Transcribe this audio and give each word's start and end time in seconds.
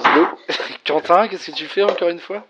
chasse 0.00 0.14
d'eau. 0.14 0.26
Quentin, 0.86 1.28
qu'est-ce 1.28 1.50
que 1.50 1.56
tu 1.56 1.66
fais 1.66 1.82
encore 1.82 2.08
une 2.08 2.20
fois? 2.20 2.44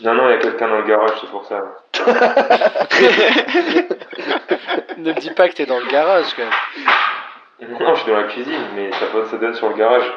Non, 0.00 0.14
non, 0.14 0.28
il 0.28 0.32
y 0.32 0.34
a 0.34 0.38
quelqu'un 0.38 0.68
dans 0.68 0.78
le 0.78 0.84
garage, 0.84 1.18
c'est 1.20 1.30
pour 1.30 1.44
ça. 1.44 1.62
Ne 4.98 5.12
me 5.12 5.20
dis 5.20 5.30
pas 5.30 5.48
que 5.48 5.54
t'es 5.54 5.66
dans 5.66 5.78
le 5.80 5.86
garage 5.86 6.34
quand 6.34 6.42
même. 6.42 7.78
Non, 7.80 7.94
je 7.94 8.02
suis 8.02 8.10
dans 8.10 8.18
la 8.18 8.26
cuisine, 8.28 8.66
mais 8.74 8.90
ça, 8.92 9.06
ça 9.30 9.36
donne 9.36 9.54
sur 9.54 9.68
le 9.68 9.74
garage. 9.74 10.10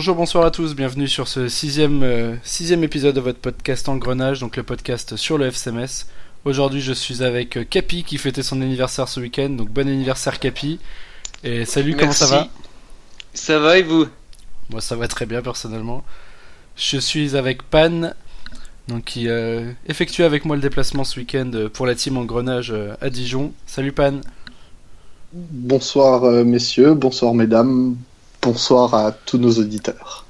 Bonjour, 0.00 0.16
bonsoir 0.16 0.46
à 0.46 0.50
tous, 0.50 0.74
bienvenue 0.74 1.06
sur 1.06 1.28
ce 1.28 1.48
sixième, 1.48 2.02
euh, 2.02 2.34
sixième 2.42 2.82
épisode 2.82 3.14
de 3.14 3.20
votre 3.20 3.38
podcast 3.38 3.86
Engrenage, 3.86 4.40
donc 4.40 4.56
le 4.56 4.62
podcast 4.62 5.16
sur 5.16 5.36
le 5.36 5.44
FCMS. 5.44 6.06
Aujourd'hui, 6.46 6.80
je 6.80 6.94
suis 6.94 7.22
avec 7.22 7.58
euh, 7.58 7.64
Capi 7.64 8.02
qui 8.02 8.16
fêtait 8.16 8.42
son 8.42 8.62
anniversaire 8.62 9.08
ce 9.08 9.20
week-end, 9.20 9.50
donc 9.50 9.68
bon 9.68 9.86
anniversaire 9.86 10.38
Capi. 10.38 10.80
Et 11.44 11.66
salut, 11.66 11.96
comment 11.96 12.12
ça 12.12 12.24
va. 12.24 12.48
Ça 13.34 13.58
va 13.58 13.76
et 13.76 13.82
vous? 13.82 14.06
Moi, 14.70 14.80
ça 14.80 14.96
va 14.96 15.06
très 15.06 15.26
bien 15.26 15.42
personnellement. 15.42 16.02
Je 16.76 16.96
suis 16.96 17.36
avec 17.36 17.62
Pan, 17.64 18.14
donc 18.88 19.04
qui 19.04 19.28
euh, 19.28 19.70
effectue 19.86 20.22
avec 20.22 20.46
moi 20.46 20.56
le 20.56 20.62
déplacement 20.62 21.04
ce 21.04 21.20
week-end 21.20 21.50
pour 21.74 21.84
la 21.84 21.94
team 21.94 22.16
Engrenage 22.16 22.74
à 23.02 23.10
Dijon. 23.10 23.52
Salut 23.66 23.92
Pan. 23.92 24.22
Bonsoir 25.34 26.22
messieurs, 26.46 26.94
bonsoir 26.94 27.34
mesdames, 27.34 27.96
bonsoir 28.42 28.94
à 28.94 29.12
tous 29.12 29.38
nos 29.38 29.52
auditeurs. 29.52 30.26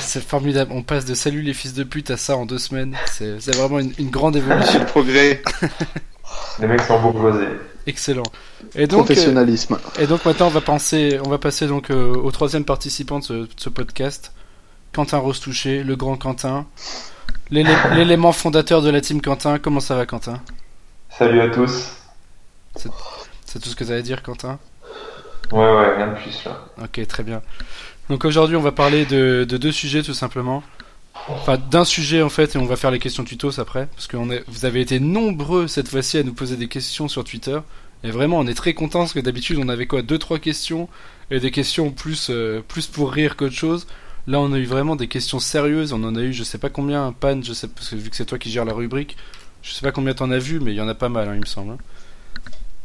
C'est 0.00 0.22
formidable, 0.22 0.70
on 0.72 0.82
passe 0.84 1.04
de 1.04 1.14
salut 1.14 1.42
les 1.42 1.52
fils 1.52 1.74
de 1.74 1.82
pute 1.82 2.10
à 2.12 2.16
ça 2.16 2.36
en 2.36 2.46
deux 2.46 2.58
semaines. 2.58 2.96
C'est 3.10 3.38
vraiment 3.56 3.80
une, 3.80 3.92
une 3.98 4.10
grande 4.10 4.36
évolution. 4.36 4.84
Progrès. 4.86 5.42
Les 6.60 6.68
mecs 6.68 6.82
sont 6.82 7.00
bourgeoisés. 7.00 7.48
Excellent. 7.86 8.22
Et 8.76 8.86
donc, 8.86 9.00
euh, 9.00 9.04
Professionnalisme. 9.14 9.78
et 9.98 10.06
donc 10.06 10.24
maintenant 10.24 10.46
on 10.48 10.50
va 10.50 10.60
penser, 10.60 11.18
on 11.24 11.28
va 11.30 11.38
passer 11.38 11.66
donc 11.66 11.90
euh, 11.90 12.14
au 12.14 12.30
troisième 12.30 12.64
participant 12.64 13.18
de 13.18 13.24
ce, 13.24 13.32
de 13.32 13.48
ce 13.56 13.68
podcast, 13.70 14.32
Quentin 14.92 15.18
Rostouché, 15.18 15.82
le 15.82 15.96
grand 15.96 16.16
Quentin, 16.16 16.66
l'élé- 17.50 17.74
l'élément 17.96 18.32
fondateur 18.32 18.82
de 18.82 18.90
la 18.90 19.00
team 19.00 19.20
Quentin. 19.22 19.58
Comment 19.58 19.80
ça 19.80 19.96
va 19.96 20.06
Quentin? 20.06 20.40
Salut 21.18 21.40
à 21.40 21.48
tous. 21.48 21.88
C'est 22.76 23.58
tout 23.58 23.68
ce 23.70 23.74
que 23.74 23.84
tu 23.84 23.92
as 23.92 23.96
à 23.96 24.02
dire 24.02 24.22
Quentin? 24.22 24.58
Ouais, 25.52 25.58
ouais, 25.58 25.96
rien 25.96 26.08
de 26.08 26.14
plus 26.14 26.44
là. 26.44 26.66
Ok, 26.82 27.06
très 27.06 27.22
bien. 27.22 27.42
Donc 28.10 28.24
aujourd'hui 28.24 28.56
on 28.56 28.62
va 28.62 28.72
parler 28.72 29.04
de, 29.04 29.44
de 29.48 29.56
deux 29.56 29.72
sujets 29.72 30.02
tout 30.02 30.14
simplement. 30.14 30.62
Enfin 31.28 31.58
d'un 31.58 31.84
sujet 31.84 32.22
en 32.22 32.28
fait 32.28 32.54
et 32.54 32.58
on 32.58 32.64
va 32.64 32.76
faire 32.76 32.90
les 32.90 32.98
questions 32.98 33.24
tutos 33.24 33.60
après 33.60 33.86
parce 33.94 34.06
que 34.06 34.16
vous 34.16 34.64
avez 34.64 34.80
été 34.80 34.98
nombreux 35.00 35.66
cette 35.66 35.88
fois-ci 35.88 36.16
à 36.16 36.22
nous 36.22 36.32
poser 36.32 36.56
des 36.56 36.68
questions 36.68 37.08
sur 37.08 37.24
Twitter 37.24 37.58
et 38.04 38.10
vraiment 38.10 38.38
on 38.38 38.46
est 38.46 38.54
très 38.54 38.72
content 38.72 39.00
parce 39.00 39.12
que 39.12 39.20
d'habitude 39.20 39.58
on 39.60 39.68
avait 39.68 39.86
quoi 39.86 40.00
deux 40.02 40.18
trois 40.18 40.38
questions 40.38 40.88
et 41.30 41.40
des 41.40 41.50
questions 41.50 41.90
plus 41.90 42.28
euh, 42.30 42.62
plus 42.66 42.86
pour 42.86 43.12
rire 43.12 43.36
qu'autre 43.36 43.54
chose. 43.54 43.86
Là 44.26 44.40
on 44.40 44.52
a 44.52 44.58
eu 44.58 44.64
vraiment 44.64 44.96
des 44.96 45.08
questions 45.08 45.38
sérieuses, 45.40 45.92
on 45.92 46.02
en 46.04 46.14
a 46.16 46.20
eu 46.20 46.32
je 46.32 46.44
sais 46.44 46.58
pas 46.58 46.70
combien 46.70 47.12
pan, 47.12 47.42
je 47.42 47.52
sais 47.52 47.68
parce 47.68 47.90
que 47.90 47.96
vu 47.96 48.08
que 48.08 48.16
c'est 48.16 48.24
toi 48.24 48.38
qui 48.38 48.50
gères 48.50 48.64
la 48.64 48.72
rubrique, 48.72 49.16
je 49.62 49.72
sais 49.72 49.82
pas 49.82 49.92
combien 49.92 50.14
t'en 50.14 50.30
as 50.30 50.38
vu 50.38 50.60
mais 50.60 50.72
il 50.72 50.76
y 50.76 50.80
en 50.80 50.88
a 50.88 50.94
pas 50.94 51.08
mal 51.10 51.28
hein, 51.28 51.34
il 51.34 51.40
me 51.40 51.46
semble. 51.46 51.76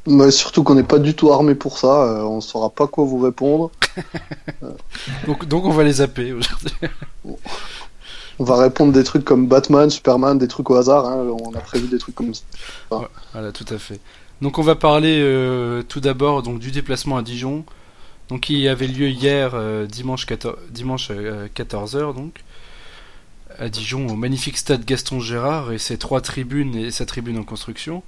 Mais 0.05 0.31
surtout 0.31 0.63
qu'on 0.63 0.75
n'est 0.75 0.83
pas 0.83 0.99
du 0.99 1.15
tout 1.15 1.31
armé 1.31 1.55
pour 1.55 1.77
ça, 1.77 2.03
euh, 2.03 2.23
on 2.23 2.41
saura 2.41 2.69
pas 2.69 2.87
quoi 2.87 3.05
vous 3.05 3.19
répondre. 3.19 3.71
Donc 5.27 5.45
donc 5.47 5.65
on 5.65 5.71
va 5.71 5.83
les 5.83 5.93
zapper 5.93 6.33
aujourd'hui. 6.33 6.73
On 8.39 8.45
va 8.45 8.57
répondre 8.57 8.91
des 8.91 9.03
trucs 9.03 9.23
comme 9.23 9.47
Batman, 9.47 9.91
Superman, 9.91 10.39
des 10.39 10.47
trucs 10.47 10.67
au 10.71 10.75
hasard. 10.75 11.05
hein, 11.05 11.23
On 11.43 11.53
a 11.53 11.59
prévu 11.59 11.87
des 11.87 11.99
trucs 11.99 12.15
comme 12.15 12.33
ça. 12.33 12.41
Voilà, 12.89 13.51
tout 13.51 13.65
à 13.69 13.77
fait. 13.77 13.99
Donc 14.41 14.57
on 14.57 14.63
va 14.63 14.73
parler 14.75 15.19
euh, 15.21 15.83
tout 15.83 15.99
d'abord 15.99 16.41
donc 16.41 16.57
du 16.57 16.71
déplacement 16.71 17.17
à 17.17 17.21
Dijon, 17.21 17.63
donc 18.29 18.41
qui 18.41 18.67
avait 18.67 18.87
lieu 18.87 19.07
hier 19.09 19.51
euh, 19.53 19.85
dimanche 19.85 20.25
14 20.25 20.57
dimanche 20.71 21.11
14h 21.11 22.15
donc 22.15 22.43
à 23.59 23.69
Dijon 23.69 24.07
au 24.07 24.15
magnifique 24.15 24.57
stade 24.57 24.83
Gaston 24.83 25.19
Gérard 25.19 25.71
et 25.71 25.77
ses 25.77 25.97
trois 25.99 26.19
tribunes 26.19 26.75
et 26.75 26.89
sa 26.89 27.05
tribune 27.05 27.37
en 27.37 27.43
construction. 27.43 28.01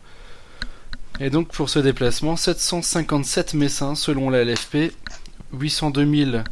Et 1.19 1.29
donc 1.29 1.47
pour 1.49 1.69
ce 1.69 1.79
déplacement, 1.79 2.35
757 2.35 3.53
Messins 3.53 3.95
selon 3.95 4.29
la 4.29 4.43
LFP, 4.43 4.91
802 5.53 6.25
000 6.31 6.43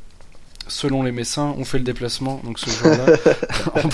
selon 0.67 1.03
les 1.03 1.11
Messins 1.11 1.53
ont 1.57 1.65
fait 1.65 1.77
le 1.77 1.83
déplacement 1.83 2.39
donc 2.43 2.59
ce 2.59 2.69
jour-là. 2.69 3.05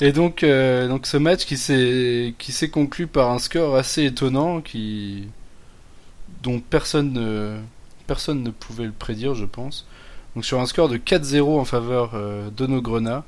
Et 0.00 0.10
donc, 0.10 0.42
euh, 0.42 0.88
donc 0.88 1.06
ce 1.06 1.16
match 1.16 1.44
qui 1.44 1.56
s'est 1.56 2.34
qui 2.38 2.50
s'est 2.50 2.70
conclu 2.70 3.06
par 3.06 3.30
un 3.30 3.38
score 3.38 3.76
assez 3.76 4.04
étonnant 4.04 4.60
qui 4.60 5.28
dont 6.42 6.58
personne 6.58 7.12
ne 7.12 7.58
personne 8.08 8.42
ne 8.42 8.50
pouvait 8.50 8.86
le 8.86 8.90
prédire, 8.92 9.36
je 9.36 9.44
pense. 9.44 9.86
Donc 10.34 10.44
sur 10.44 10.60
un 10.60 10.66
score 10.66 10.88
de 10.88 10.96
4-0 10.96 11.56
en 11.56 11.64
faveur 11.64 12.12
euh, 12.14 12.50
de 12.50 12.66
nos 12.66 12.82
Grenats. 12.82 13.24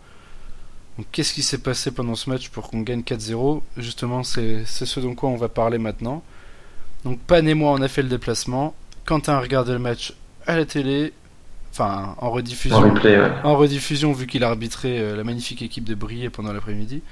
Donc 0.97 1.07
qu'est-ce 1.11 1.33
qui 1.35 1.43
s'est 1.43 1.59
passé 1.59 1.91
pendant 1.91 2.15
ce 2.15 2.31
match 2.31 2.49
pour 2.51 2.71
qu'on 2.71 2.83
gagne 2.83 3.01
4-0 3.01 3.63
Justement, 3.77 4.23
c'est 4.23 4.63
c'est 4.65 4.87
ce 4.87 5.01
dont 5.01 5.15
quoi 5.15 5.29
on 5.29 5.37
va 5.37 5.49
parler 5.49 5.79
maintenant. 5.79 6.23
Donc 7.05 7.19
Pan 7.21 7.45
et 7.45 7.55
moi 7.55 7.73
on 7.73 7.83
a 7.83 7.89
fait 7.89 8.03
le 8.03 8.09
déplacement. 8.09 8.75
Quentin 9.05 9.35
a 9.35 9.41
regardé 9.41 9.73
le 9.73 9.79
match 9.79 10.15
à 10.47 10.57
la 10.57 10.65
télé, 10.65 11.13
enfin 11.73 12.15
en 12.19 12.31
rediffusion. 12.31 12.79
En 12.79 12.95
replay, 12.95 13.19
ouais. 13.19 13.31
En 13.43 13.57
rediffusion, 13.57 14.13
vu 14.13 14.27
qu'il 14.27 14.45
a 14.45 14.49
arbitré 14.49 14.99
euh, 14.99 15.17
la 15.17 15.25
magnifique 15.25 15.63
équipe 15.63 15.85
de 15.85 15.95
Briey 15.95 16.31
pendant 16.31 16.53
l'après-midi. 16.53 17.03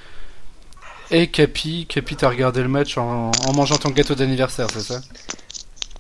Et 1.11 1.27
Capi, 1.27 1.87
Capi, 1.89 2.17
t'as 2.17 2.31
regardé 2.31 2.63
le 2.63 2.69
match 2.69 2.97
en, 2.97 3.31
en 3.31 3.53
mangeant 3.53 3.77
ton 3.77 3.91
gâteau 3.91 4.15
d'anniversaire, 4.15 4.69
c'est 4.73 4.81
ça? 4.81 5.01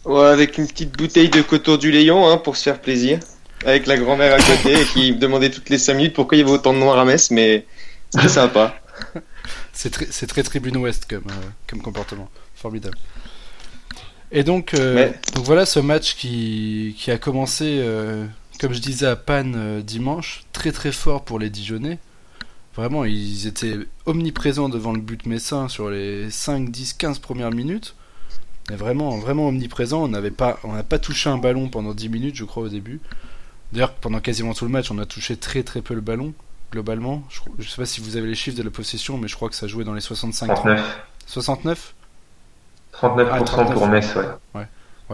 Ouais, 0.04 0.24
avec 0.24 0.56
une 0.58 0.66
petite 0.66 0.96
bouteille 0.96 1.28
de 1.28 1.42
coton 1.42 1.76
du 1.76 1.90
Léon 1.90 2.28
hein, 2.28 2.38
pour 2.38 2.56
se 2.56 2.64
faire 2.64 2.80
plaisir. 2.80 3.20
Avec 3.64 3.86
la 3.86 3.96
grand-mère 3.96 4.34
à 4.34 4.38
côté 4.38 4.84
qui 4.92 5.12
me 5.12 5.18
demandait 5.18 5.50
toutes 5.50 5.68
les 5.68 5.78
5 5.78 5.94
minutes 5.94 6.14
pourquoi 6.14 6.36
il 6.36 6.40
y 6.40 6.42
avait 6.42 6.52
autant 6.52 6.72
de 6.72 6.78
noir 6.78 6.98
à 6.98 7.04
Metz, 7.04 7.30
mais 7.30 7.66
c'était 8.10 8.28
sympa. 8.40 8.74
C'est 9.72 9.90
très, 9.90 10.42
tribune 10.42 10.76
ouest 10.76 11.06
comme, 11.08 11.24
euh, 11.30 11.48
comme 11.68 11.80
comportement. 11.80 12.28
Formidable. 12.54 12.96
Et 14.30 14.44
donc, 14.44 14.74
euh, 14.74 15.10
donc 15.34 15.44
voilà 15.44 15.66
ce 15.66 15.80
match 15.80 16.14
qui, 16.14 16.94
qui 16.98 17.10
a 17.10 17.18
commencé, 17.18 17.78
euh, 17.80 18.26
comme 18.60 18.72
je 18.72 18.80
disais 18.80 19.06
à 19.06 19.16
Panne 19.16 19.82
dimanche, 19.82 20.44
très 20.52 20.72
très 20.72 20.92
fort 20.92 21.24
pour 21.24 21.38
les 21.38 21.50
Dijonais. 21.50 21.98
Vraiment, 22.74 23.04
ils 23.04 23.46
étaient 23.46 23.76
omniprésents 24.06 24.70
devant 24.70 24.92
le 24.92 25.00
but 25.00 25.26
messin 25.26 25.68
sur 25.68 25.90
les 25.90 26.30
5, 26.30 26.70
10, 26.70 26.94
15 26.94 27.18
premières 27.18 27.50
minutes. 27.50 27.94
Mais 28.70 28.76
vraiment, 28.76 29.18
vraiment 29.18 29.48
omniprésents. 29.48 30.02
On 30.02 30.08
n'avait 30.08 30.30
pas, 30.30 30.58
on 30.64 30.72
n'a 30.72 30.82
pas 30.82 30.98
touché 30.98 31.28
un 31.28 31.36
ballon 31.36 31.68
pendant 31.68 31.92
10 31.92 32.08
minutes, 32.08 32.36
je 32.36 32.44
crois, 32.44 32.62
au 32.64 32.68
début. 32.68 33.00
D'ailleurs, 33.72 33.94
pendant 33.94 34.20
quasiment 34.20 34.54
tout 34.54 34.64
le 34.64 34.70
match, 34.70 34.90
on 34.90 34.98
a 34.98 35.06
touché 35.06 35.36
très 35.36 35.62
très 35.62 35.80
peu 35.82 35.94
le 35.94 36.00
ballon, 36.00 36.34
globalement. 36.70 37.22
Je, 37.30 37.40
je 37.58 37.68
sais 37.68 37.76
pas 37.76 37.86
si 37.86 38.00
vous 38.00 38.16
avez 38.16 38.28
les 38.28 38.34
chiffres 38.34 38.56
de 38.58 38.62
la 38.62 38.70
possession, 38.70 39.18
mais 39.18 39.28
je 39.28 39.36
crois 39.36 39.48
que 39.48 39.54
ça 39.54 39.66
jouait 39.66 39.84
dans 39.84 39.94
les 39.94 40.00
65 40.00 40.54
39. 40.54 41.00
69 41.26 41.94
39% 42.94 43.28
Ah, 43.30 43.40
39. 43.42 43.72
pour 43.74 43.86
Metz, 43.88 44.14
ouais. 44.16 44.62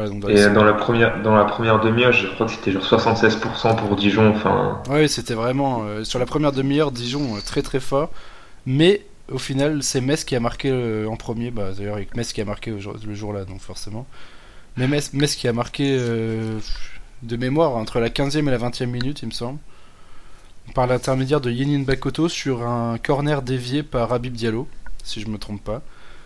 Donc 0.07 0.21
dans 0.21 0.29
Et 0.29 0.49
dans 0.51 0.63
la 0.65 0.75
première, 0.75 1.21
dans 1.23 1.35
la 1.35 1.45
première 1.45 1.81
demi-heure, 1.81 2.13
je 2.13 2.29
crois 2.29 2.47
que 2.47 2.53
c'était 2.53 2.71
genre 2.71 2.85
76% 2.85 3.77
pour 3.77 3.97
Dijon. 3.97 4.31
Enfin, 4.31 4.81
Ouais, 4.89 5.09
c'était 5.09 5.35
vraiment 5.35 5.83
euh, 5.83 6.05
sur 6.05 6.21
la 6.21 6.27
première 6.27 6.53
demi-heure 6.53 6.93
Dijon 6.93 7.37
euh, 7.37 7.41
très 7.45 7.63
très 7.63 7.81
fort, 7.81 8.11
mais 8.65 9.03
au 9.33 9.39
final 9.39 9.83
c'est 9.83 10.01
Metz 10.01 10.23
qui 10.25 10.37
a 10.37 10.41
marqué 10.41 10.71
euh, 10.71 11.09
en 11.09 11.17
premier. 11.17 11.51
Bah 11.51 11.71
d'ailleurs 11.77 11.97
avec 11.97 12.17
Metz 12.17 12.33
qui 12.33 12.41
a 12.41 12.45
marqué 12.45 12.71
le 12.71 13.15
jour-là, 13.15 13.45
donc 13.45 13.61
forcément. 13.61 14.07
Mais 14.77 14.87
Metz, 14.87 15.13
Metz 15.15 15.35
qui 15.35 15.49
a 15.49 15.53
marqué 15.53 15.99
de 17.23 17.37
mémoire 17.37 17.77
entre 17.77 17.99
la 18.01 18.09
15e 18.11 18.47
et 18.49 18.51
la 18.51 18.59
20e 18.59 18.87
minute, 18.87 19.21
il 19.23 19.27
me 19.29 19.33
semble, 19.33 19.59
par 20.75 20.87
l'intermédiaire 20.87 21.41
de 21.41 21.51
Yenin 21.51 21.83
Bakoto 21.85 22.29
sur 22.29 22.67
un 22.67 22.99
corner 22.99 23.43
dévié 23.43 23.83
par 23.83 24.13
Habib 24.13 24.35
Diallo, 24.35 24.69
si 25.05 25.21
je 25.21 25.29
me 25.29 25.39
trompe 25.39 25.63
pas. 25.65 25.83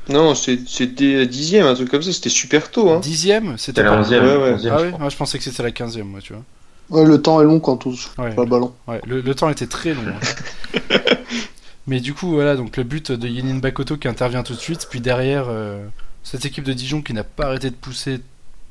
Non, 0.08 0.34
c'est- 0.34 0.68
c'était 0.68 1.26
dixième, 1.26 1.64
un 1.66 1.74
truc 1.74 1.88
comme 1.90 2.02
ça, 2.02 2.12
c'était 2.12 2.28
super 2.28 2.70
tôt. 2.70 2.90
Hein. 2.90 2.98
Dixième, 3.00 3.56
c'était 3.56 3.82
la. 3.84 4.00
11e. 4.00 4.24
Ouais, 4.24 4.36
ouais. 4.36 4.52
11e, 4.54 4.72
Ah 4.74 4.78
je 4.80 4.84
oui. 4.86 4.92
Ah, 5.00 5.08
je 5.08 5.16
pensais 5.16 5.38
que 5.38 5.44
c'était 5.44 5.62
la 5.62 5.70
15e, 5.70 6.02
moi, 6.02 6.20
tu 6.20 6.32
vois. 6.32 6.42
Ouais, 6.90 7.06
le 7.06 7.22
temps 7.22 7.40
est 7.40 7.44
long 7.44 7.60
quand 7.60 7.72
on 7.74 7.76
touche 7.76 8.10
Ouais. 8.18 8.34
pas 8.34 8.42
le 8.42 8.50
ballon. 8.50 8.74
Ouais, 8.88 9.00
le, 9.06 9.20
le 9.20 9.34
temps 9.36 9.48
était 9.48 9.68
très 9.68 9.94
long. 9.94 10.02
hein. 10.08 10.80
Mais 11.86 12.00
du 12.00 12.14
coup, 12.14 12.28
voilà, 12.30 12.56
donc 12.56 12.76
le 12.76 12.84
but 12.84 13.10
de 13.12 13.28
Yenin 13.28 13.56
Bakoto 13.58 13.96
qui 13.96 14.06
intervient 14.08 14.42
tout 14.42 14.54
de 14.54 14.58
suite, 14.60 14.86
puis 14.90 15.00
derrière, 15.00 15.46
euh, 15.48 15.84
cette 16.22 16.44
équipe 16.44 16.64
de 16.64 16.72
Dijon 16.72 17.02
qui 17.02 17.12
n'a 17.12 17.24
pas 17.24 17.46
arrêté 17.46 17.70
de 17.70 17.74
pousser 17.74 18.20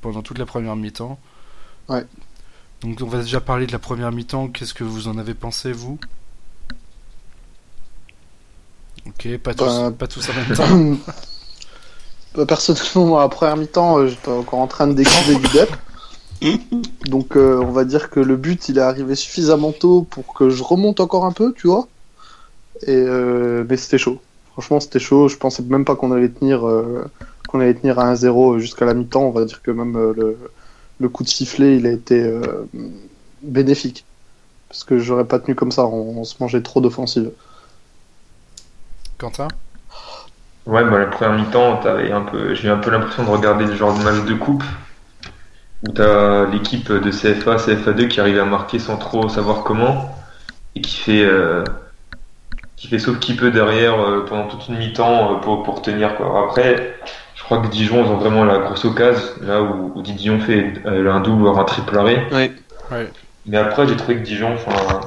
pendant 0.01 0.21
toute 0.21 0.37
la 0.37 0.45
première 0.45 0.75
mi-temps. 0.75 1.19
Ouais. 1.89 2.05
Donc 2.81 2.99
on 3.01 3.07
va 3.07 3.21
déjà 3.21 3.41
parler 3.41 3.67
de 3.67 3.71
la 3.71 3.79
première 3.79 4.11
mi-temps. 4.11 4.47
Qu'est-ce 4.47 4.73
que 4.73 4.83
vous 4.83 5.07
en 5.07 5.17
avez 5.17 5.33
pensé, 5.33 5.71
vous? 5.71 5.99
Ok, 9.07 9.37
pas 9.37 9.53
tous, 9.53 9.65
Bah, 9.65 9.91
pas 9.97 10.07
tous 10.07 10.29
en 10.29 10.33
même 10.33 10.97
temps. 10.97 11.03
Bah, 12.33 12.45
personnellement, 12.45 13.05
moi, 13.05 13.21
la 13.23 13.27
première 13.27 13.57
mi-temps, 13.57 13.97
euh, 13.97 14.07
j'étais 14.07 14.29
encore 14.29 14.59
en 14.59 14.67
train 14.67 14.87
de 14.87 14.93
déguiser 14.93 15.35
du 15.35 15.47
dep. 15.49 15.69
Donc, 17.07 17.35
euh, 17.35 17.59
on 17.59 17.71
va 17.71 17.83
dire 17.83 18.09
que 18.09 18.19
le 18.19 18.37
but, 18.37 18.69
il 18.69 18.77
est 18.77 18.81
arrivé 18.81 19.15
suffisamment 19.15 19.71
tôt 19.73 20.07
pour 20.09 20.33
que 20.33 20.49
je 20.49 20.63
remonte 20.63 20.99
encore 20.99 21.25
un 21.25 21.33
peu, 21.33 21.53
tu 21.53 21.67
vois. 21.67 21.87
Et 22.87 22.95
euh, 22.95 23.63
mais 23.69 23.77
c'était 23.77 23.97
chaud. 23.97 24.19
Franchement, 24.53 24.79
c'était 24.79 24.99
chaud. 24.99 25.27
Je 25.27 25.37
pensais 25.37 25.61
même 25.63 25.85
pas 25.85 25.95
qu'on 25.95 26.11
allait 26.11 26.29
tenir, 26.29 26.67
euh, 26.67 27.05
qu'on 27.47 27.59
allait 27.59 27.73
tenir 27.73 27.99
à 27.99 28.13
1-0 28.13 28.59
jusqu'à 28.59 28.85
la 28.85 28.93
mi-temps. 28.93 29.23
On 29.23 29.31
va 29.31 29.45
dire 29.45 29.61
que 29.61 29.71
même 29.71 29.93
le, 29.93 30.37
le 31.01 31.09
coup 31.09 31.23
de 31.23 31.29
sifflet, 31.29 31.77
il 31.77 31.87
a 31.87 31.91
été 31.91 32.23
euh, 32.23 32.67
bénéfique. 33.41 34.05
Parce 34.69 34.83
que 34.83 34.99
j'aurais 34.99 35.25
pas 35.25 35.39
tenu 35.39 35.55
comme 35.55 35.71
ça. 35.71 35.85
On, 35.85 36.19
on 36.19 36.23
se 36.23 36.35
mangeait 36.39 36.61
trop 36.61 36.79
d'offensives. 36.79 37.31
Quentin? 39.17 39.47
Ouais, 40.65 40.83
bah, 40.83 40.99
la 40.99 41.07
première 41.07 41.33
mi-temps, 41.37 41.77
t'avais 41.77 42.11
un 42.11 42.21
peu, 42.21 42.53
j'ai 42.53 42.67
eu 42.67 42.71
un 42.71 42.77
peu 42.77 42.91
l'impression 42.91 43.23
de 43.23 43.29
regarder 43.29 43.65
le 43.65 43.75
genre 43.75 43.97
de 43.97 44.03
match 44.03 44.23
de 44.25 44.35
coupe 44.35 44.63
où 45.83 45.91
t'as 45.91 46.45
l'équipe 46.45 46.91
de 46.91 47.09
CFA, 47.09 47.55
CFA2 47.55 48.07
qui 48.07 48.19
arrive 48.19 48.39
à 48.39 48.45
marquer 48.45 48.77
sans 48.77 48.97
trop 48.97 49.27
savoir 49.27 49.63
comment 49.63 50.15
et 50.75 50.81
qui 50.81 50.97
fait, 50.97 51.23
euh, 51.23 51.63
qui 52.81 52.87
fait 52.89 52.99
sauf 52.99 53.19
qui 53.19 53.35
peut 53.35 53.51
derrière 53.51 53.99
euh, 54.01 54.25
pendant 54.25 54.47
toute 54.47 54.67
une 54.67 54.77
mi-temps 54.77 55.37
euh, 55.37 55.39
pour, 55.41 55.63
pour 55.63 55.81
tenir 55.81 56.15
quoi. 56.17 56.45
Après, 56.47 56.95
je 57.35 57.43
crois 57.43 57.59
que 57.61 57.67
Dijon 57.67 58.03
ils 58.05 58.09
ont 58.11 58.17
vraiment 58.17 58.43
la 58.45 58.59
grosse 58.59 58.85
occasion 58.85 59.21
là 59.41 59.61
où, 59.61 59.93
où 59.95 60.01
Didion 60.01 60.39
fait 60.39 60.73
euh, 60.85 61.11
un 61.11 61.21
double 61.21 61.43
voire 61.43 61.59
un 61.59 61.63
triple 61.65 61.97
arrêt. 61.97 62.25
Mais 63.45 63.57
après, 63.57 63.87
j'ai 63.87 63.95
trouvé 63.95 64.17
que 64.17 64.21
Dijon, 64.23 64.53
enfin, 64.53 65.01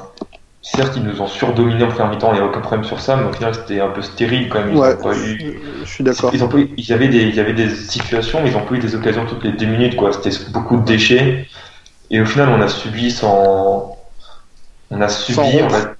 certes, 0.63 0.95
ils 0.97 1.03
nous 1.05 1.21
ont 1.21 1.27
surdominés 1.29 1.85
en 1.85 1.89
première 1.89 2.11
mi-temps, 2.11 2.33
il 2.33 2.37
n'y 2.37 2.41
a 2.41 2.47
aucun 2.47 2.61
problème 2.61 2.85
sur 2.85 3.01
ça, 3.01 3.17
mais 3.17 3.25
au 3.25 3.33
final, 3.33 3.55
c'était 3.55 3.81
un 3.81 3.91
peu 3.91 4.03
stérile 4.03 4.49
quand 4.49 4.61
même. 4.65 4.73
Ils 4.75 4.79
Ouais, 4.79 4.91
ont 4.91 5.01
pas 5.01 5.15
eu, 5.17 5.83
je 5.85 5.91
suis 5.91 6.05
d'accord. 6.05 6.33
ils 6.33 6.43
ont 6.45 6.49
pas 6.49 6.59
eu- 6.59 6.71
il 6.77 6.87
y 6.89 6.93
avait 6.93 7.09
des, 7.09 7.23
il 7.23 7.35
y 7.35 7.41
avait 7.41 7.53
des 7.55 7.71
situations, 7.71 8.43
mais 8.43 8.51
ils 8.51 8.57
ont 8.57 8.67
pas 8.67 8.75
eu 8.75 8.79
des 8.79 8.95
occasions 8.95 9.27
toutes 9.27 9.45
les 9.45 9.53
deux 9.53 9.67
minutes, 9.67 9.97
quoi. 9.97 10.13
C'était 10.13 10.37
beaucoup 10.51 10.77
de 10.79 10.85
déchets. 10.85 11.49
Et 12.11 12.21
au 12.21 12.27
final, 12.27 12.51
on 12.51 12.61
a 12.63 12.69
subi 12.69 13.11
sans, 13.11 13.97
on 14.91 15.01
a 15.01 15.09
subi, 15.09 15.61
Sans 15.61 15.63
on 15.63 15.73
a, 15.75 15.95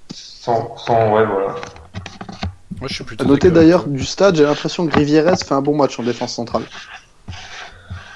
sans, 0.45 0.77
sans, 0.77 1.13
ouais, 1.15 1.25
voilà. 1.25 1.55
Moi, 2.79 2.87
je 2.87 2.93
suis 2.93 3.03
plutôt. 3.03 3.23
À 3.23 3.27
noter 3.27 3.49
d'accord 3.49 3.55
d'ailleurs 3.63 3.87
du 3.87 4.05
stade, 4.05 4.35
j'ai 4.35 4.43
l'impression 4.43 4.85
que 4.85 4.95
Rivieres 4.95 5.37
fait 5.39 5.53
un 5.55 5.61
bon 5.61 5.75
match 5.75 5.99
en 5.99 6.03
défense 6.03 6.35
centrale. 6.35 6.63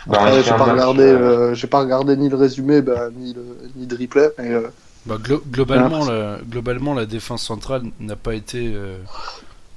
Bah, 0.06 0.42
j'ai 0.44 0.52
pas 0.52 0.72
regardé, 0.72 1.04
euh, 1.04 1.50
euh, 1.50 1.56
j'ai 1.56 1.68
pas 1.68 1.80
regardé 1.80 2.16
ni 2.18 2.30
le 2.30 2.36
résumé, 2.36 2.82
bah, 2.82 3.10
ni 3.16 3.34
le 3.34 3.44
ni 3.76 3.88
de 3.88 3.98
replay. 3.98 4.30
Mais, 4.38 4.52
euh. 4.52 4.68
Bah, 5.06 5.18
glo- 5.18 5.42
globalement, 5.50 6.06
la, 6.06 6.38
globalement, 6.48 6.94
la 6.94 7.06
défense 7.08 7.44
centrale 7.44 7.84
n'a 8.00 8.16
pas 8.16 8.36
été 8.36 8.72
euh, 8.76 8.98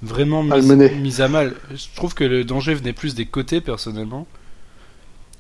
vraiment 0.03 0.43
mise, 0.43 0.73
mise 0.75 1.21
à 1.23 1.29
mal. 1.29 1.55
Je 1.71 1.85
trouve 1.97 2.13
que 2.15 2.25
le 2.25 2.45
danger 2.45 2.75
venait 2.75 2.93
plus 2.93 3.15
des 3.15 3.27
côtés, 3.27 3.61
personnellement. 3.63 4.27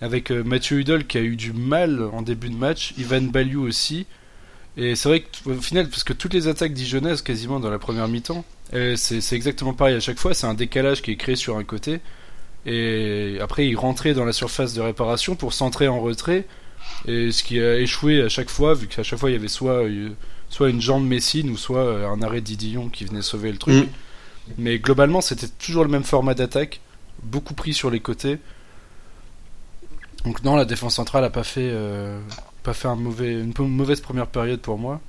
Avec 0.00 0.30
euh, 0.32 0.42
Mathieu 0.42 0.78
Hudol 0.80 1.04
qui 1.04 1.18
a 1.18 1.22
eu 1.22 1.36
du 1.36 1.52
mal 1.52 2.02
en 2.12 2.22
début 2.22 2.48
de 2.48 2.56
match, 2.56 2.94
Ivan 2.96 3.22
Baliou 3.22 3.66
aussi. 3.66 4.06
Et 4.76 4.96
c'est 4.96 5.08
vrai 5.08 5.20
que, 5.20 5.50
au 5.50 5.60
final, 5.60 5.88
parce 5.88 6.04
que 6.04 6.12
toutes 6.12 6.32
les 6.34 6.48
attaques 6.48 6.72
dijonnaises, 6.72 7.22
quasiment 7.22 7.60
dans 7.60 7.70
la 7.70 7.78
première 7.78 8.08
mi-temps, 8.08 8.44
euh, 8.74 8.96
c'est 8.96 9.36
exactement 9.36 9.74
pareil 9.74 9.96
à 9.96 10.00
chaque 10.00 10.18
fois. 10.18 10.34
C'est 10.34 10.46
un 10.46 10.54
décalage 10.54 11.02
qui 11.02 11.10
est 11.10 11.16
créé 11.16 11.36
sur 11.36 11.56
un 11.56 11.64
côté. 11.64 12.00
Et 12.64 13.38
après, 13.40 13.66
il 13.66 13.76
rentrait 13.76 14.14
dans 14.14 14.24
la 14.24 14.32
surface 14.32 14.72
de 14.74 14.80
réparation 14.80 15.34
pour 15.34 15.52
centrer 15.52 15.88
en 15.88 16.00
retrait. 16.00 16.46
Et 17.06 17.32
ce 17.32 17.42
qui 17.42 17.60
a 17.60 17.78
échoué 17.78 18.22
à 18.22 18.28
chaque 18.28 18.50
fois, 18.50 18.74
vu 18.74 18.86
qu'à 18.86 19.02
chaque 19.02 19.18
fois 19.18 19.30
il 19.30 19.34
y 19.34 19.36
avait 19.36 19.48
soit, 19.48 19.84
euh, 19.84 20.10
soit 20.48 20.68
une 20.68 20.80
jambe 20.80 21.04
Messine 21.04 21.50
ou 21.50 21.56
soit 21.56 21.84
euh, 21.84 22.08
un 22.08 22.22
arrêt 22.22 22.40
d'Idillon 22.40 22.88
qui 22.88 23.04
venait 23.04 23.22
sauver 23.22 23.50
le 23.50 23.58
truc. 23.58 23.74
Mm. 23.74 23.88
Mais 24.58 24.78
globalement, 24.78 25.20
c'était 25.20 25.48
toujours 25.48 25.84
le 25.84 25.90
même 25.90 26.04
format 26.04 26.34
d'attaque, 26.34 26.80
beaucoup 27.22 27.54
pris 27.54 27.72
sur 27.72 27.90
les 27.90 28.00
côtés. 28.00 28.38
Donc 30.24 30.42
non, 30.44 30.56
la 30.56 30.64
défense 30.64 30.96
centrale 30.96 31.24
a 31.24 31.30
pas 31.30 31.44
fait, 31.44 31.70
euh, 31.72 32.20
pas 32.62 32.74
fait 32.74 32.88
un 32.88 32.96
mauvais, 32.96 33.32
une 33.32 33.52
mauvaise 33.68 34.00
première 34.00 34.26
période 34.26 34.60
pour 34.60 34.78
moi, 34.78 35.00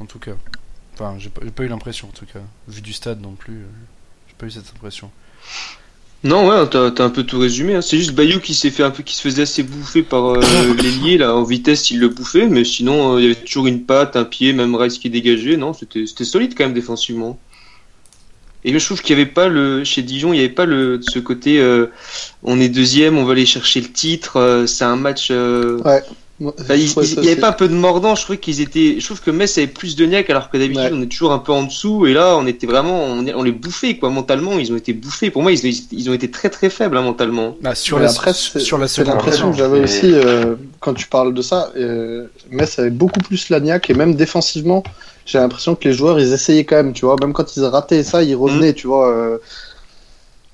en 0.00 0.06
tout 0.06 0.18
cas. 0.18 0.32
Enfin, 0.94 1.14
j'ai 1.18 1.28
pas, 1.30 1.42
pas 1.54 1.64
eu 1.64 1.68
l'impression, 1.68 2.08
en 2.08 2.12
tout 2.12 2.26
cas. 2.26 2.40
Vu 2.68 2.80
du 2.80 2.92
stade 2.92 3.20
non 3.20 3.32
plus, 3.32 3.54
euh, 3.54 3.66
j'ai 4.28 4.34
pas 4.38 4.46
eu 4.46 4.50
cette 4.50 4.70
impression. 4.74 5.10
Non, 6.24 6.48
ouais, 6.48 6.68
t'as 6.68 6.90
t'as 6.90 7.04
un 7.04 7.10
peu 7.10 7.22
tout 7.22 7.38
résumé. 7.38 7.76
hein. 7.76 7.80
C'est 7.80 7.96
juste 7.98 8.12
Bayou 8.12 8.40
qui 8.40 8.54
s'est 8.54 8.70
fait 8.70 8.82
un 8.82 8.90
peu, 8.90 9.04
qui 9.04 9.14
se 9.14 9.22
faisait 9.22 9.42
assez 9.42 9.62
bouffer 9.62 10.02
par 10.02 10.24
euh, 10.34 10.40
l'ailier 10.82 11.16
là 11.18 11.34
en 11.36 11.44
vitesse, 11.44 11.90
il 11.92 12.00
le 12.00 12.08
bouffait, 12.08 12.48
mais 12.48 12.64
sinon 12.64 13.14
euh, 13.14 13.20
il 13.20 13.28
y 13.28 13.30
avait 13.30 13.40
toujours 13.40 13.68
une 13.68 13.84
patte, 13.84 14.16
un 14.16 14.24
pied, 14.24 14.52
même 14.52 14.74
Rice 14.74 14.98
qui 14.98 15.10
dégageait. 15.10 15.56
Non, 15.56 15.72
c'était 15.74 16.06
c'était 16.06 16.24
solide 16.24 16.54
quand 16.56 16.64
même 16.64 16.74
défensivement. 16.74 17.38
Et 18.64 18.76
je 18.76 18.84
trouve 18.84 19.00
qu'il 19.00 19.16
y 19.16 19.20
avait 19.20 19.30
pas 19.30 19.46
le 19.48 19.84
chez 19.84 20.02
Dijon, 20.02 20.32
il 20.32 20.38
y 20.38 20.40
avait 20.40 20.48
pas 20.48 20.66
le 20.66 21.00
ce 21.02 21.20
côté 21.20 21.60
euh, 21.60 21.86
on 22.42 22.58
est 22.60 22.68
deuxième, 22.68 23.16
on 23.16 23.24
va 23.24 23.32
aller 23.32 23.46
chercher 23.46 23.80
le 23.80 23.92
titre. 23.92 24.38
euh, 24.38 24.66
c'est 24.66 24.84
un 24.84 24.96
match. 24.96 25.28
euh, 25.30 25.80
ouais. 26.40 26.44
Moi, 26.46 26.54
Enfin, 26.60 26.74
je 26.76 26.80
il, 26.80 26.90
trouvais 26.90 27.06
il- 27.06 27.14
ça 27.14 27.20
il 27.20 27.24
y 27.26 27.30
avait 27.32 27.40
pas 27.40 27.48
un 27.48 27.52
peu 27.52 27.68
de 27.68 27.74
mordant, 27.74 28.14
je 28.14 28.22
trouvais 28.22 28.38
qu'ils 28.38 28.60
étaient. 28.60 29.00
Je 29.00 29.04
trouve 29.04 29.20
que 29.20 29.30
Metz 29.30 29.58
avait 29.58 29.66
plus 29.66 29.96
de 29.96 30.06
niaque 30.06 30.30
alors 30.30 30.50
que 30.50 30.56
d'habitude 30.56 30.84
Ouais. 30.84 30.90
on 30.92 31.02
est 31.02 31.06
toujours 31.10 31.32
un 31.32 31.38
peu 31.40 31.52
en 31.52 31.64
dessous 31.64 32.06
et 32.06 32.12
là 32.14 32.36
on 32.36 32.46
était 32.46 32.66
vraiment 32.66 33.04
on, 33.06 33.26
on 33.34 33.42
les 33.42 33.52
bouffait 33.52 33.96
quoi 33.96 34.10
mentalement 34.10 34.58
ils 34.58 34.72
ont 34.72 34.76
été 34.76 34.92
bouffés. 34.92 35.30
Pour 35.30 35.42
moi 35.42 35.50
ils, 35.52 36.10
ont 36.10 36.12
été 36.14 36.30
très 36.30 36.48
très 36.50 36.70
faibles 36.70 36.96
hein, 36.96 37.02
mentalement. 37.02 37.56
Bah, 37.60 37.74
sur, 37.74 37.98
la, 37.98 38.10
après, 38.10 38.32
sur 38.34 38.78
la 38.78 38.86
C'est 38.88 39.04
l'impression 39.04 39.50
que 39.50 39.56
j'avais 39.58 39.80
aussi 39.80 40.12
euh, 40.12 40.54
quand 40.80 40.94
tu 40.94 41.06
parles 41.08 41.34
de 41.34 41.42
ça. 41.42 41.72
Euh, 41.76 42.26
Metz 42.50 42.78
avait 42.78 42.90
beaucoup 42.90 43.20
plus 43.20 43.48
la 43.50 43.58
niaque 43.60 43.90
et 43.90 43.94
même 43.94 44.14
défensivement, 44.14 44.84
j'ai 45.26 45.38
l'impression 45.38 45.74
que 45.74 45.88
les 45.88 45.92
joueurs 45.94 46.20
ils 46.20 46.32
essayaient 46.32 46.64
quand 46.64 46.76
même, 46.76 46.92
tu 46.92 47.04
vois. 47.04 47.16
Même 47.20 47.32
quand 47.32 47.56
ils 47.56 47.64
rataient 47.64 48.02
ça, 48.04 48.22
ils 48.22 48.34
revenaient, 48.36 48.72
tu 48.74 48.86
vois. 48.86 49.08
euh, 49.10 49.38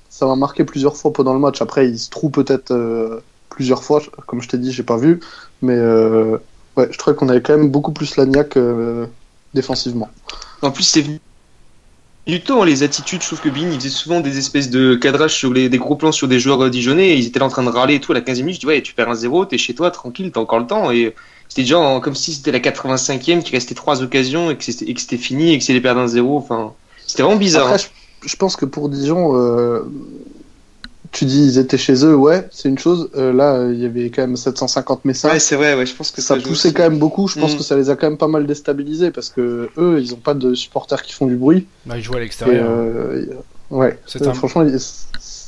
ça 0.09 0.25
m'a 0.25 0.35
marqué 0.35 0.63
plusieurs 0.63 0.95
fois 0.95 1.11
pendant 1.13 1.33
le 1.33 1.39
match. 1.39 1.61
Après, 1.61 1.87
ils 1.89 1.99
se 1.99 2.09
trouvent 2.09 2.31
peut-être 2.31 2.71
euh, 2.71 3.19
plusieurs 3.49 3.83
fois, 3.83 4.01
comme 4.27 4.41
je 4.41 4.47
t'ai 4.49 4.57
dit, 4.57 4.71
j'ai 4.71 4.83
pas 4.83 4.97
vu, 4.97 5.19
mais 5.61 5.75
euh, 5.75 6.37
ouais, 6.77 6.87
je 6.91 6.97
trouvais 6.97 7.15
qu'on 7.15 7.29
avait 7.29 7.41
quand 7.41 7.57
même 7.57 7.69
beaucoup 7.69 7.91
plus 7.91 8.15
la 8.17 8.25
niaque 8.25 8.57
euh, 8.57 9.05
défensivement. 9.53 10.09
En 10.61 10.71
plus 10.71 10.83
c'est 10.83 11.01
venu 11.01 11.19
du 12.27 12.41
temps 12.41 12.63
les 12.63 12.83
attitudes. 12.83 13.21
Je 13.21 13.27
trouve 13.27 13.41
que 13.41 13.49
Bin 13.49 13.69
il 13.69 13.75
faisait 13.75 13.89
souvent 13.89 14.19
des 14.19 14.37
espèces 14.37 14.69
de 14.69 14.95
cadrage 14.95 15.35
sur 15.35 15.53
les 15.53 15.69
des 15.69 15.77
gros 15.77 15.95
plans 15.95 16.11
sur 16.11 16.27
des 16.27 16.39
joueurs 16.39 16.63
euh, 16.63 16.69
dijonnais 16.69 17.09
et 17.09 17.15
ils 17.17 17.27
étaient 17.27 17.39
là 17.39 17.45
en 17.45 17.49
train 17.49 17.63
de 17.63 17.69
râler 17.69 17.95
et 17.95 17.99
tout 17.99 18.11
à 18.11 18.15
la 18.15 18.21
15e 18.21 18.39
minute. 18.39 18.55
Je 18.55 18.59
dis 18.61 18.65
ouais 18.65 18.81
tu 18.81 18.93
perds 18.93 19.09
un 19.09 19.15
0 19.15 19.45
t'es 19.45 19.57
chez 19.57 19.75
toi 19.75 19.91
tranquille 19.91 20.31
t'as 20.31 20.39
encore 20.39 20.59
le 20.59 20.67
temps 20.67 20.91
et 20.91 21.13
c'était 21.47 21.61
déjà 21.61 21.99
comme 22.01 22.15
si 22.15 22.33
c'était 22.33 22.51
la 22.51 22.59
85e 22.59 23.43
qu'il 23.43 23.55
restait 23.55 23.75
trois 23.75 24.01
occasions 24.01 24.49
et 24.49 24.57
que 24.57 24.63
c'était 24.63 25.17
fini 25.17 25.53
et 25.53 25.59
que 25.59 25.63
c'était 25.63 25.81
perdre 25.81 26.01
un 26.01 26.07
0 26.07 26.37
Enfin 26.37 26.73
c'était 27.05 27.23
vraiment 27.23 27.37
bizarre. 27.37 27.67
Après, 27.67 27.77
je, 27.77 28.27
je 28.27 28.35
pense 28.35 28.55
que 28.55 28.65
pour 28.65 28.89
Dijon, 28.89 29.35
euh, 29.35 29.83
tu 31.15 31.25
dis 31.25 31.45
ils 31.45 31.57
étaient 31.57 31.77
chez 31.77 32.05
eux, 32.05 32.15
ouais, 32.15 32.47
c'est 32.51 32.67
une 32.69 32.77
chose. 32.77 33.09
Euh, 33.15 33.31
là, 33.33 33.53
euh, 33.55 33.73
il 33.73 33.79
y 33.81 33.85
avait 33.85 34.09
quand 34.09 34.21
même 34.21 34.35
750 34.35 34.97
hein. 34.97 35.01
messages. 35.05 35.31
Ouais 35.31 35.39
c'est 35.39 35.55
vrai 35.55 35.73
ouais 35.75 35.85
je 35.85 35.95
pense 35.95 36.11
que 36.11 36.21
ça 36.21 36.35
joue 36.37 36.41
poussait 36.49 36.67
aussi. 36.67 36.73
quand 36.75 36.83
même 36.83 36.99
beaucoup. 36.99 37.27
Je 37.27 37.39
pense 37.39 37.53
Mm. 37.53 37.57
que 37.57 37.63
ça 37.63 37.75
les 37.75 37.89
a 37.89 37.95
quand 37.95 38.07
même 38.07 38.17
pas 38.17 38.27
mal 38.27 38.45
déstabilisés 38.45 39.11
parce 39.11 39.29
que 39.29 39.69
eux, 39.77 39.99
ils 40.01 40.13
ont 40.13 40.17
pas 40.17 40.33
de 40.33 40.53
supporters 40.53 41.01
qui 41.01 41.13
font 41.13 41.25
du 41.25 41.35
bruit. 41.37 41.67
Bah, 41.85 41.95
il 41.97 42.03
jouait 42.03 42.17
à 42.17 42.19
l'extérieur. 42.19 42.65
euh, 42.69 43.25
ouais, 43.71 43.97
Euh, 44.21 44.29
un- 44.29 44.33
franchement, 44.33 44.63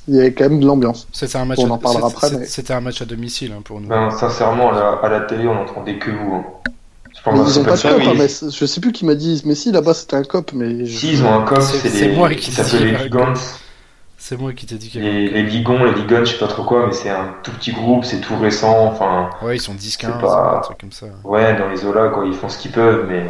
il 0.07 0.15
y 0.15 0.19
avait 0.19 0.31
quand 0.33 0.45
même 0.49 0.59
de 0.61 0.65
l'ambiance. 0.65 1.07
C'était 1.11 1.37
un 1.37 1.45
match. 1.45 1.59
on 1.61 1.69
à- 1.69 1.73
en 1.73 1.77
parlera 1.77 2.09
c'était- 2.09 2.37
mais- 2.39 2.45
C'était 2.45 2.73
un 2.73 2.81
match 2.81 3.01
à 3.01 3.05
domicile 3.05 3.51
hein, 3.57 3.61
pour 3.63 3.81
nous. 3.81 3.87
Ben, 3.89 4.09
sincèrement, 4.11 4.71
à 4.71 4.75
la, 4.75 4.89
à 5.03 5.09
la 5.09 5.19
télé, 5.21 5.47
on 5.47 5.55
n'entendait 5.55 5.99
que 5.99 6.11
vous. 6.11 6.33
hein. 6.35 6.45
Mais 7.33 7.39
ils 7.45 7.59
ont 7.59 7.63
pas 7.63 7.71
de 7.71 7.75
ça, 7.75 7.89
cop, 7.89 7.97
oui. 7.99 8.07
hein, 8.07 8.13
mais 8.17 8.27
je 8.29 8.65
sais 8.65 8.79
plus 8.79 8.93
qui 8.93 9.03
m'a 9.05 9.15
dit. 9.15 9.41
Mais 9.43 9.53
si 9.55 9.71
là-bas 9.73 9.93
c'était 9.93 10.15
un 10.15 10.23
cop, 10.23 10.51
mais 10.53 10.85
je- 10.85 10.97
Si, 10.97 11.11
ils 11.11 11.23
ont 11.23 11.33
un 11.33 11.41
cop, 11.41 11.61
C'est- 11.61 11.89
les, 12.07 12.15
moi 12.15 12.29
qui 12.33 12.51
s'appellent 12.53 12.85
les 12.85 12.91
y 12.91 12.95
a 12.95 12.99
un 12.99 13.03
Ligons. 13.03 13.33
C'est 14.27 14.35
moi 14.35 14.51
qui 14.51 14.65
t'ai 14.65 14.75
dit 14.75 14.89
qu'il 14.89 15.01
y 15.01 15.07
avait 15.07 15.15
Les, 15.21 15.29
les 15.29 15.43
Ligons, 15.43 15.85
les 15.85 15.93
Ligons, 15.93 16.25
je 16.25 16.33
sais 16.33 16.37
pas 16.37 16.47
trop 16.47 16.65
quoi, 16.65 16.85
mais 16.87 16.91
c'est 16.91 17.09
un 17.09 17.33
tout 17.43 17.51
petit 17.51 17.71
groupe, 17.71 18.03
c'est 18.03 18.19
tout 18.19 18.37
récent, 18.37 18.85
enfin, 18.87 19.29
Ouais, 19.41 19.55
ils 19.55 19.61
sont 19.61 19.73
10-15, 19.73 19.79
C'est 20.15 20.19
pas- 20.19 20.57
un 20.57 20.59
truc 20.59 20.77
comme 20.79 20.91
ça. 20.91 21.05
ouais, 21.23 21.57
dans 21.57 21.69
les 21.69 21.77
Zola, 21.77 22.09
quoi, 22.09 22.25
ils 22.25 22.33
font 22.33 22.49
ce 22.49 22.57
qu'ils 22.57 22.71
peuvent, 22.71 23.05
mais, 23.07 23.23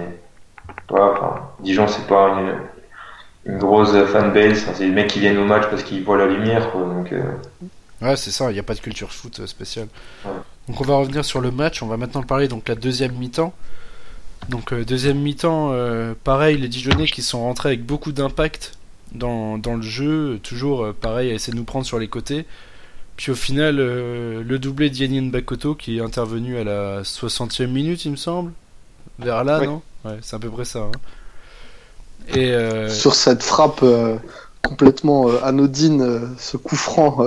voilà, 0.89 1.11
enfin, 1.11 1.41
Dijon, 1.59 1.87
c'est 1.87 2.07
pas 2.07 2.39
une, 2.39 3.53
une 3.53 3.59
grosse 3.59 3.91
fanbase, 4.07 4.63
enfin, 4.63 4.71
c'est 4.73 4.85
les 4.85 4.91
mecs 4.91 5.05
qui 5.05 5.19
viennent 5.19 5.37
au 5.37 5.45
match 5.45 5.69
parce 5.69 5.83
qu'ils 5.83 6.03
voient 6.03 6.17
la 6.17 6.25
lumière, 6.25 6.71
quoi, 6.71 6.81
donc, 6.81 7.11
euh, 7.13 7.21
Ouais, 8.01 8.15
c'est 8.15 8.31
ça, 8.31 8.49
il 8.49 8.53
n'y 8.55 8.59
a 8.59 8.63
pas 8.63 8.73
de 8.73 8.79
culture 8.79 9.11
foot 9.11 9.39
euh, 9.39 9.45
spéciale. 9.45 9.89
Ouais. 10.25 10.31
Donc 10.67 10.81
on 10.81 10.83
va 10.83 10.95
revenir 10.95 11.23
sur 11.23 11.41
le 11.41 11.51
match, 11.51 11.83
on 11.83 11.87
va 11.87 11.97
maintenant 11.97 12.23
parler 12.23 12.47
donc 12.47 12.67
la 12.69 12.75
deuxième 12.75 13.13
mi-temps. 13.13 13.53
Donc 14.49 14.73
euh, 14.73 14.83
deuxième 14.83 15.19
mi-temps, 15.19 15.69
euh, 15.73 16.15
pareil, 16.23 16.57
les 16.57 16.67
Dijonais 16.69 17.05
qui 17.05 17.21
sont 17.21 17.41
rentrés 17.41 17.69
avec 17.69 17.85
beaucoup 17.85 18.11
d'impact 18.11 18.73
dans, 19.13 19.57
dans 19.57 19.75
le 19.75 19.81
jeu, 19.81 20.39
toujours 20.43 20.83
euh, 20.85 20.93
pareil 20.99 21.31
à 21.31 21.33
essayer 21.33 21.53
de 21.53 21.57
nous 21.57 21.65
prendre 21.65 21.85
sur 21.85 21.99
les 21.99 22.07
côtés. 22.07 22.45
Puis 23.17 23.31
au 23.31 23.35
final, 23.35 23.77
euh, 23.79 24.43
le 24.43 24.59
doublé 24.59 24.89
d'Yannin 24.89 25.29
Bakoto 25.29 25.75
qui 25.75 25.97
est 25.97 26.01
intervenu 26.01 26.57
à 26.57 26.63
la 26.63 27.03
60e 27.03 27.67
minute, 27.67 28.05
il 28.05 28.11
me 28.11 28.15
semble. 28.17 28.53
Vers 29.19 29.43
là, 29.43 29.61
non? 29.61 29.81
Ouais, 30.05 30.19
c'est 30.21 30.35
à 30.35 30.39
peu 30.39 30.49
près 30.51 30.65
ça. 30.65 30.79
hein. 30.79 30.99
Et 32.33 32.51
euh, 32.51 32.89
sur 32.89 33.15
cette 33.15 33.43
frappe 33.43 33.81
euh, 33.83 34.17
complètement 34.61 35.29
euh, 35.29 35.39
anodine, 35.43 36.01
euh, 36.01 36.19
ce 36.37 36.57
coup 36.57 36.75
franc, 36.75 37.23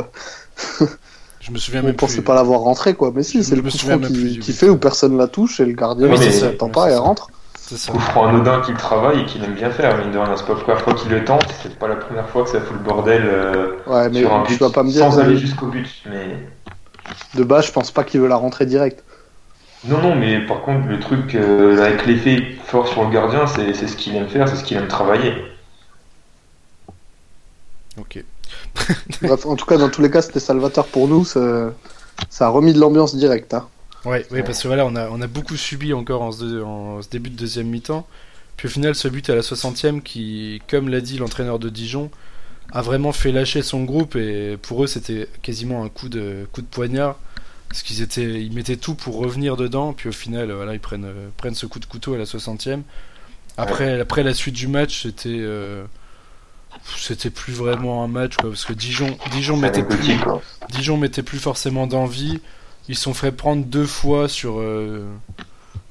euh, 0.80 0.86
je 1.40 1.50
me 1.52 1.58
souviens 1.58 1.82
on 1.82 1.86
même 1.86 1.96
pensait 1.96 2.22
plus. 2.22 2.22
pas 2.22 2.34
l'avoir 2.34 2.60
rentré 2.60 2.94
quoi. 2.94 3.12
Mais 3.14 3.22
si, 3.22 3.44
c'est 3.44 3.56
le 3.56 3.62
coup 3.62 3.78
franc 3.78 3.98
qui, 4.00 4.52
fait 4.52 4.68
où 4.68 4.78
personne 4.78 5.16
la 5.16 5.28
touche 5.28 5.60
et 5.60 5.64
le 5.66 5.72
gardien 5.72 6.08
Oui, 6.08 6.16
il 6.16 6.18
c'est 6.18 6.32
s'y 6.32 6.40
ça, 6.40 6.48
attend 6.48 6.68
ouais, 6.68 6.70
pas 6.70 6.90
et 6.90 6.92
elle 6.92 6.98
ça. 6.98 7.00
rentre. 7.00 7.32
C'est 7.70 7.76
ça. 7.76 7.92
coup 7.92 8.00
franc 8.00 8.26
anodin 8.26 8.60
qu'il 8.62 8.74
travaille 8.74 9.20
et 9.20 9.24
qu'il 9.26 9.44
aime 9.44 9.54
bien 9.54 9.70
faire. 9.70 9.96
Mine 9.98 10.10
de 10.10 10.18
rien, 10.18 10.36
c'est 10.36 10.44
pas 10.44 10.54
la 10.54 10.58
première 10.58 10.80
fois 10.80 10.92
qu'il 10.94 11.08
le 11.12 11.24
tente, 11.24 11.46
c'est 11.62 11.78
pas 11.78 11.86
la 11.86 11.94
première 11.94 12.28
fois 12.28 12.42
que 12.42 12.50
ça 12.50 12.60
fout 12.60 12.72
le 12.72 12.82
bordel 12.82 13.22
euh, 13.24 13.76
Ouais, 13.86 14.08
mais 14.08 14.18
sur 14.18 14.34
un 14.34 14.42
but 14.42 14.58
vas 14.58 14.70
pas 14.70 14.82
me 14.82 14.90
dire. 14.90 15.04
sans 15.04 15.20
aller 15.20 15.34
euh, 15.34 15.38
jusqu'au 15.38 15.66
but. 15.66 15.88
Mais 16.10 16.36
De 17.36 17.44
base, 17.44 17.66
je 17.66 17.72
pense 17.72 17.92
pas 17.92 18.02
qu'il 18.02 18.20
veut 18.20 18.26
la 18.26 18.34
rentrer 18.34 18.66
direct. 18.66 19.04
non, 19.84 19.98
non, 20.02 20.16
mais 20.16 20.40
par 20.40 20.62
contre, 20.62 20.88
le 20.88 20.98
truc 20.98 21.36
euh, 21.36 21.80
avec 21.80 22.06
l'effet 22.06 22.56
fort 22.64 22.88
sur 22.88 23.04
le 23.04 23.10
gardien, 23.10 23.46
c'est 23.46 23.72
c'est 23.72 23.86
ce 23.86 23.94
qu'il 23.96 24.16
aime 24.16 24.26
faire, 24.28 24.48
c'est 24.48 24.56
ce 24.56 24.64
qu'il 24.64 24.76
aime 24.76 24.88
travailler. 24.88 25.32
Ok. 28.00 28.24
Bref, 29.22 29.46
en 29.46 29.54
tout 29.54 29.66
cas, 29.66 29.76
dans 29.76 29.90
tous 29.90 30.02
les 30.02 30.10
cas, 30.10 30.22
c'était 30.22 30.40
salvateur 30.40 30.88
pour 30.88 31.06
nous. 31.06 31.24
Ça, 31.24 31.72
ça 32.30 32.46
a 32.46 32.48
remis 32.48 32.72
de 32.72 32.80
l'ambiance 32.80 33.14
directe. 33.14 33.54
Hein. 33.54 33.68
Ouais, 34.04 34.26
ouais, 34.30 34.42
parce 34.42 34.62
que 34.62 34.68
voilà, 34.68 34.86
on 34.86 34.96
a, 34.96 35.08
on 35.10 35.20
a 35.20 35.26
beaucoup 35.26 35.56
subi 35.56 35.92
encore 35.92 36.22
en 36.22 36.32
ce, 36.32 36.62
en 36.62 37.02
ce 37.02 37.08
début 37.08 37.30
de 37.30 37.36
deuxième 37.36 37.68
mi-temps. 37.68 38.06
Puis 38.56 38.68
au 38.68 38.70
final, 38.70 38.94
ce 38.94 39.08
but 39.08 39.28
à 39.30 39.34
la 39.34 39.42
60e 39.42 40.02
qui, 40.02 40.62
comme 40.68 40.88
l'a 40.88 41.00
dit 41.00 41.18
l'entraîneur 41.18 41.58
de 41.58 41.68
Dijon, 41.68 42.10
a 42.72 42.82
vraiment 42.82 43.12
fait 43.12 43.32
lâcher 43.32 43.62
son 43.62 43.84
groupe 43.84 44.16
et 44.16 44.56
pour 44.60 44.84
eux, 44.84 44.86
c'était 44.86 45.28
quasiment 45.42 45.82
un 45.84 45.88
coup 45.88 46.08
de, 46.08 46.46
coup 46.52 46.62
de 46.62 46.66
poignard. 46.66 47.18
Parce 47.68 47.82
qu'ils 47.82 48.02
étaient, 48.02 48.42
ils 48.42 48.52
mettaient 48.52 48.76
tout 48.76 48.94
pour 48.96 49.16
revenir 49.16 49.56
dedans, 49.56 49.92
puis 49.92 50.08
au 50.08 50.12
final, 50.12 50.50
voilà, 50.50 50.74
ils 50.74 50.80
prennent, 50.80 51.04
euh, 51.04 51.28
prennent 51.36 51.54
ce 51.54 51.66
coup 51.66 51.78
de 51.78 51.86
couteau 51.86 52.14
à 52.14 52.18
la 52.18 52.24
60e. 52.24 52.82
Après, 53.56 54.00
après 54.00 54.24
la 54.24 54.34
suite 54.34 54.56
du 54.56 54.66
match, 54.66 55.04
c'était, 55.04 55.28
euh, 55.28 55.84
c'était 56.96 57.30
plus 57.30 57.52
vraiment 57.52 58.02
un 58.02 58.08
match, 58.08 58.36
quoi, 58.36 58.50
parce 58.50 58.64
que 58.64 58.72
Dijon, 58.72 59.16
Dijon 59.30 59.56
mettait 59.56 59.84
plus. 59.84 60.16
Dijon 60.70 60.96
mettait 60.96 61.22
plus 61.22 61.38
forcément 61.38 61.86
d'envie. 61.86 62.40
Ils 62.90 62.98
sont 62.98 63.14
fait 63.14 63.30
prendre 63.30 63.64
deux 63.64 63.86
fois 63.86 64.26
sur 64.26 64.58
euh, 64.58 65.06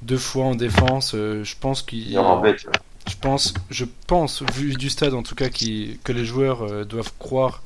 deux 0.02 0.18
fois 0.18 0.44
en 0.44 0.56
défense. 0.56 1.14
Euh, 1.16 1.46
je 1.46 1.56
pense 1.58 1.82
qu'ils, 1.82 2.20
bête. 2.44 2.66
je 3.08 3.16
pense, 3.22 3.54
je 3.70 3.86
pense 4.06 4.44
vu 4.54 4.74
du 4.74 4.90
stade 4.90 5.14
en 5.14 5.24
tout 5.24 5.34
cas 5.34 5.48
qui, 5.48 5.98
que 6.04 6.12
les 6.12 6.26
joueurs 6.26 6.64
euh, 6.64 6.84
doivent 6.84 7.14
croire 7.18 7.64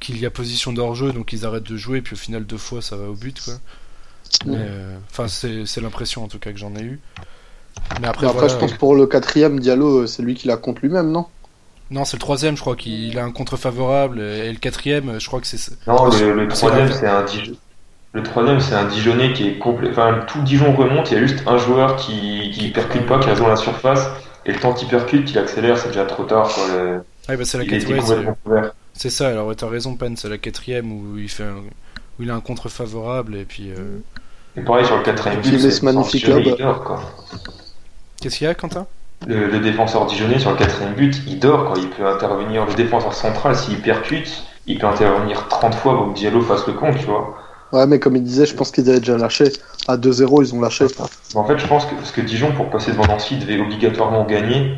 qu'il 0.00 0.18
y 0.18 0.26
a 0.26 0.30
position 0.30 0.72
d'hors-jeu, 0.72 1.12
donc 1.12 1.32
ils 1.32 1.46
arrêtent 1.46 1.70
de 1.70 1.76
jouer. 1.76 2.00
Puis 2.00 2.14
au 2.14 2.16
final 2.16 2.44
deux 2.46 2.56
fois 2.56 2.82
ça 2.82 2.96
va 2.96 3.08
au 3.08 3.14
but 3.14 3.40
quoi. 3.40 3.54
Mais, 4.44 4.56
euh, 4.58 4.96
Enfin 5.08 5.28
c'est, 5.28 5.66
c'est 5.66 5.80
l'impression 5.80 6.24
en 6.24 6.26
tout 6.26 6.40
cas 6.40 6.50
que 6.50 6.58
j'en 6.58 6.74
ai 6.74 6.82
eu. 6.82 6.98
Mais 8.00 8.08
après, 8.08 8.22
Mais 8.22 8.28
après, 8.28 8.32
voilà, 8.32 8.48
je 8.48 8.56
pense 8.56 8.72
que 8.72 8.78
pour 8.78 8.96
le 8.96 9.06
quatrième, 9.06 9.60
Diallo, 9.60 10.08
c'est 10.08 10.22
lui 10.22 10.34
qui 10.34 10.48
la 10.48 10.56
compte 10.56 10.80
lui-même, 10.80 11.12
non? 11.12 11.26
Non 11.92 12.04
c'est 12.04 12.16
le 12.16 12.22
troisième 12.22 12.56
je 12.56 12.60
crois 12.60 12.74
qu'il 12.74 13.16
a 13.20 13.24
un 13.24 13.30
contre 13.30 13.56
favorable 13.56 14.20
et 14.20 14.50
le 14.50 14.58
quatrième 14.58 15.20
je 15.20 15.26
crois 15.28 15.40
que 15.40 15.46
c'est 15.46 15.86
Non, 15.86 16.06
le, 16.06 16.48
troisième, 16.48 16.92
c'est 16.92 17.06
un 17.06 17.22
Dijon. 17.22 17.54
Le 18.14 18.22
troisième, 18.22 18.60
c'est 18.60 18.74
un 18.74 18.84
Dijonais 18.84 19.32
qui 19.32 19.48
est 19.48 19.58
complet. 19.58 19.90
Enfin, 19.90 20.20
tout 20.28 20.40
Dijon 20.42 20.72
remonte, 20.72 21.10
il 21.10 21.14
y 21.14 21.16
a 21.16 21.20
juste 21.26 21.42
un 21.46 21.58
joueur 21.58 21.96
qui, 21.96 22.50
qui 22.54 22.68
percute 22.70 23.06
pas, 23.06 23.18
qui 23.18 23.28
reste 23.28 23.40
dans 23.42 23.48
la 23.48 23.56
surface. 23.56 24.08
Et 24.46 24.52
le 24.52 24.58
temps 24.60 24.72
qu'il 24.72 24.88
percute, 24.88 25.24
qu'il 25.26 25.38
accélère, 25.38 25.76
c'est 25.78 25.88
déjà 25.88 26.04
trop 26.04 26.24
tard. 26.24 26.48
Quoi. 26.48 26.62
Le- 26.76 27.04
Ouais, 27.28 27.36
bah, 27.38 27.44
c'est 27.44 27.58
la 27.58 27.64
quatrième. 27.64 28.00
c'est- 28.00 28.06
complètement 28.14 28.36
couvert. 28.44 28.72
C'est 28.92 29.10
ça, 29.10 29.28
alors 29.28 29.46
ouais, 29.48 29.54
t'as 29.54 29.68
raison, 29.68 29.96
Pan, 29.96 30.12
c'est 30.16 30.28
la 30.28 30.38
quatrième 30.38 30.92
où 30.92 31.18
il 31.18 31.28
fait 31.28 31.42
un- 31.44 31.56
où 32.18 32.22
il 32.22 32.30
a 32.30 32.34
un 32.34 32.40
contre 32.40 32.68
favorable 32.68 33.34
et 33.34 33.44
puis. 33.44 33.70
euh, 33.70 33.98
Et 34.56 34.60
pareil, 34.60 34.84
sur 34.86 34.96
le 34.96 35.02
quatrième 35.02 35.40
but, 35.40 35.50
laisse 35.52 35.76
c'est 35.78 35.82
magnifique 35.82 36.24
quoi. 36.84 37.00
Qu'est-ce 38.20 38.38
qu'il 38.38 38.46
y 38.46 38.50
a, 38.50 38.54
Quentin? 38.54 38.86
Le, 39.26 39.48
le 39.48 39.58
défenseur 39.58 40.06
Dijonais, 40.06 40.38
sur 40.38 40.50
le 40.50 40.56
quatrième 40.56 40.92
but, 40.94 41.20
il 41.26 41.38
dort. 41.40 41.64
Quoi. 41.72 41.78
Il 41.78 41.88
peut 41.88 42.06
intervenir, 42.06 42.66
le 42.66 42.74
défenseur 42.74 43.14
central, 43.14 43.56
s'il 43.56 43.80
percute, 43.80 44.44
il 44.66 44.78
peut 44.78 44.86
intervenir 44.86 45.48
30 45.48 45.74
fois 45.74 45.96
pour 45.96 46.12
que 46.12 46.18
Diallo 46.18 46.42
fasse 46.42 46.66
le 46.66 46.74
compte, 46.74 46.96
tu 46.98 47.06
vois. 47.06 47.36
Ouais, 47.74 47.86
mais 47.88 47.98
comme 47.98 48.14
il 48.14 48.22
disait, 48.22 48.46
je 48.46 48.54
pense 48.54 48.70
qu'ils 48.70 48.88
avaient 48.88 49.00
déjà 49.00 49.18
lâché. 49.18 49.44
À 49.88 49.96
2-0, 49.96 50.42
ils 50.44 50.54
ont 50.54 50.60
lâché. 50.60 50.86
En 51.34 51.44
fait, 51.44 51.58
je 51.58 51.66
pense 51.66 51.86
que, 51.86 51.94
parce 51.96 52.12
que 52.12 52.20
Dijon, 52.20 52.52
pour 52.52 52.70
passer 52.70 52.92
devant 52.92 53.06
Nancy, 53.06 53.36
devait 53.36 53.58
obligatoirement 53.60 54.24
gagner. 54.24 54.76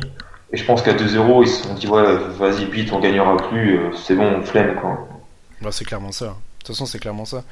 Et 0.51 0.57
je 0.57 0.65
pense 0.65 0.81
qu'à 0.81 0.93
2-0, 0.93 1.43
ils 1.43 1.47
se 1.47 1.63
sont 1.63 1.73
dit, 1.75 1.87
ouais, 1.87 2.17
vas-y, 2.39 2.65
vite, 2.65 2.91
on 2.91 2.99
gagnera 2.99 3.37
plus, 3.37 3.77
euh, 3.77 3.91
c'est 3.93 4.15
bon, 4.15 4.25
on 4.39 4.41
flemme, 4.43 4.75
quoi. 4.81 5.07
Bah, 5.61 5.69
c'est 5.71 5.85
clairement 5.85 6.11
ça. 6.11 6.25
De 6.25 6.31
toute 6.59 6.67
façon, 6.69 6.85
c'est 6.87 6.97
clairement 6.99 7.25
ça. 7.25 7.43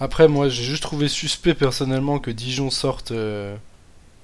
Après, 0.00 0.28
moi, 0.28 0.48
j'ai 0.48 0.62
juste 0.64 0.82
trouvé 0.82 1.08
suspect 1.08 1.54
personnellement 1.54 2.18
que 2.18 2.30
Dijon 2.30 2.70
sorte 2.70 3.10
euh, 3.10 3.54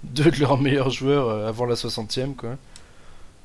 deux 0.05 0.31
de 0.31 0.41
leurs 0.41 0.59
meilleurs 0.63 0.91
joueurs 0.91 1.29
euh, 1.29 1.49
avant 1.49 1.67
la 1.67 1.75
60e, 1.75 2.35
quoi. 2.35 2.51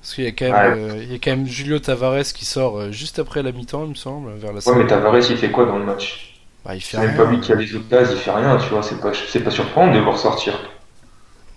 Parce 0.02 0.14
qu'il 0.16 0.24
y 0.24 0.28
a 0.28 0.32
quand 0.32 0.46
même, 0.46 0.74
Ouais. 0.74 0.92
euh, 0.92 1.04
il 1.04 1.12
y 1.12 1.16
a 1.16 1.18
quand 1.18 1.32
même 1.32 1.48
Julio 1.48 1.80
Tavares 1.80 2.24
qui 2.34 2.46
sort 2.46 2.92
juste 2.92 3.20
après 3.20 3.42
la 3.44 3.52
mi-temps, 3.52 3.84
il 3.84 3.90
me 3.90 3.96
semble, 3.96 4.30
vers 4.36 4.54
la 4.54 4.60
Ouais, 4.68 4.75
mais 4.75 4.82
5. 4.84 4.88
Tavares, 4.88 5.18
il 5.32 5.38
fait 5.38 5.52
quoi 5.52 5.66
dans 5.66 5.78
le 5.80 5.86
match? 5.86 6.35
Bah, 6.65 6.75
il 6.75 6.81
fait 6.81 6.98
C'est 6.98 7.07
même 7.07 7.15
pas 7.15 7.25
lui 7.25 7.39
qui 7.39 7.51
a 7.53 7.55
les 7.55 7.75
occasions, 7.75 8.15
il 8.15 8.19
fait 8.19 8.31
rien, 8.31 8.57
tu 8.57 8.69
vois, 8.69 8.84
c'est 8.84 9.00
pas, 9.00 9.12
c'est 9.13 9.39
pas 9.41 9.51
surprenant 9.51 9.91
de 9.93 9.98
le 10.00 10.03
voir 10.03 10.17
sortir. 10.17 10.60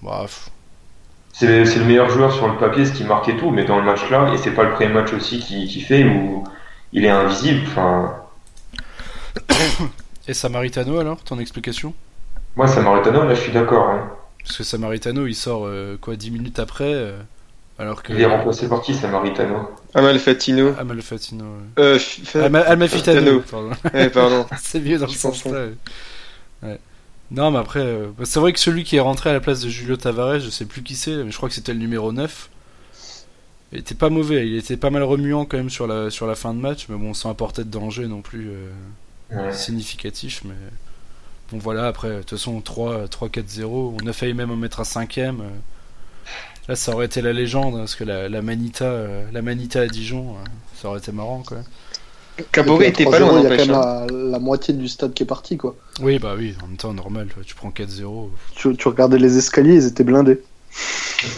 Bah, 0.03 0.27
C'est 1.33 1.65
c'est 1.65 1.79
le 1.79 1.85
meilleur 1.87 2.11
joueur 2.11 2.33
sur 2.33 2.49
le 2.49 2.59
papier, 2.59 2.85
ce 2.85 2.93
qui 2.93 3.05
marque 3.05 3.29
et 3.29 3.37
tout, 3.37 3.51
mais 3.51 3.65
dans 3.65 3.79
le 3.79 3.85
match 3.85 4.09
là, 4.11 4.33
et 4.33 4.39
c'est 4.39 4.53
pas 4.53 4.65
le 4.65 4.73
premier 4.75 4.93
match 4.93 5.13
aussi 5.13 5.41
qui, 5.41 5.67
qui 5.67 5.81
fait 5.81 6.05
où 6.05 6.45
il 6.93 7.05
est 7.05 7.11
invisible, 7.11 7.67
enfin, 7.69 8.15
Et 10.29 10.35
Samaritano 10.35 10.99
alors, 10.99 11.23
ton 11.25 11.39
explication? 11.39 11.95
Moi, 12.57 12.67
Samaritano, 12.69 13.25
là, 13.25 13.35
je 13.35 13.41
suis 13.41 13.53
d'accord, 13.53 13.89
hein. 13.91 14.11
Parce 14.45 14.59
que 14.59 14.65
Samaritano, 14.65 15.27
il 15.27 15.35
sort 15.35 15.67
euh, 15.67 15.97
quoi 16.01 16.17
10 16.17 16.31
minutes 16.31 16.59
après, 16.59 16.93
euh, 16.93 17.19
alors 17.79 18.03
que 18.03 18.13
Il 18.13 18.21
est 18.21 18.27
remplacé 18.27 18.69
par 18.69 18.83
qui, 18.83 18.95
Samaritano 18.95 19.71
Amal 19.95 20.19
Fatino. 20.19 20.75
Amalfatino. 20.79 21.45
ouais. 21.45 21.83
Euh, 21.85 21.99
Fatano. 21.99 23.41
pardon. 23.51 23.71
Ouais, 23.95 24.11
pardon. 24.11 24.47
c'est 24.61 24.81
mieux 24.81 24.99
dans 24.99 25.07
le 25.07 25.13
Je 25.13 25.17
sens 25.19 25.43
confonds. 25.43 25.55
là. 25.55 25.67
ouais. 25.67 25.73
Ouais. 26.71 26.81
Non, 27.31 27.51
mais 27.51 27.59
après, 27.59 27.81
euh, 27.81 28.09
bah, 28.19 28.25
c'est 28.27 28.41
vrai 28.41 28.53
que 28.53 28.59
celui 28.59 28.85
qui 28.85 28.97
est 28.97 29.01
rentré 29.01 29.31
à 29.31 29.33
la 29.35 29.41
place 29.41 29.61
de 29.61 29.69
Julio 29.69 29.97
Tavares, 29.97 30.41
je 30.41 30.51
sais 30.51 30.65
plus 30.65 30.83
qui 30.83 30.97
c'est, 30.97 31.25
mais 31.25 31.31
je 31.31 31.37
crois 31.37 31.49
que 31.49 31.55
c'était 31.55 31.73
le 31.75 31.79
numéro 31.79 32.11
9. 32.13 32.49
Il 33.73 33.79
était 33.81 33.95
pas 33.95 34.09
mauvais, 34.09 34.49
il 34.49 34.57
était 34.57 34.79
pas 34.79 34.89
mal 34.89 35.03
remuant 35.03 35.45
quand 35.45 35.59
même 35.59 35.69
sur 35.69 35.87
la, 35.87 36.09
sur 36.11 36.27
la 36.27 36.35
fin 36.35 36.55
de 36.55 36.59
match, 36.59 36.87
mais 36.89 36.97
bon, 36.97 37.13
sans 37.13 37.29
apporter 37.31 37.65
de 37.65 37.71
danger 37.71 38.07
non 38.07 38.23
plus 38.23 38.49
euh, 38.51 38.71
Ouais. 39.31 39.53
significatif. 39.53 40.41
Mais 40.47 40.55
bon, 41.53 41.59
voilà, 41.59 41.87
après, 41.87 42.09
de 42.09 42.19
toute 42.21 42.31
façon, 42.31 42.61
3 42.63 43.05
3-4-0, 43.09 43.97
on 44.03 44.07
a 44.07 44.13
failli 44.15 44.33
même 44.33 44.51
en 44.51 44.57
mettre 44.57 44.81
un 44.81 44.85
cinquième. 44.85 45.43
Là, 46.69 46.77
ça 46.77 46.93
aurait 46.93 47.07
été 47.07 47.23
la 47.23 47.33
légende, 47.33 47.75
hein, 47.75 47.81
parce 47.81 47.97
que 47.97 48.05
la, 48.05 48.29
la 48.29 48.43
Manita, 48.43 48.85
euh, 48.85 49.25
la 49.33 49.41
Manita 49.43 49.81
à 49.81 49.87
Dijon, 49.87 50.33
euh, 50.37 50.45
ça 50.81 50.89
aurait 50.89 50.99
été 50.99 51.13
marrant, 51.13 51.43
quoi. 51.47 51.59
Caboret 52.53 52.89
était 52.89 53.05
pas 53.05 53.19
3-0, 53.19 53.21
loin, 53.21 53.41
Il 53.41 53.43
y 53.43 53.47
a 53.47 53.57
quand 53.57 53.67
même 53.67 53.75
hein. 53.75 54.07
la, 54.11 54.31
la 54.31 54.39
moitié 54.39 54.75
du 54.75 54.87
stade 54.87 55.13
qui 55.15 55.23
est 55.25 55.27
parti, 55.27 55.57
quoi. 55.57 55.75
Oui, 56.01 56.19
bah 56.19 56.35
oui, 56.37 56.55
en 56.63 56.67
même 56.69 56.77
temps, 56.77 56.93
normal, 56.93 57.29
tu 57.45 57.55
prends 57.55 57.71
4-0. 57.71 58.29
Tu, 58.55 58.77
tu 58.77 58.89
regardais 58.89 59.19
les 59.19 59.39
escaliers, 59.39 59.75
ils 59.75 59.87
étaient 59.87 60.05
blindés. 60.05 60.43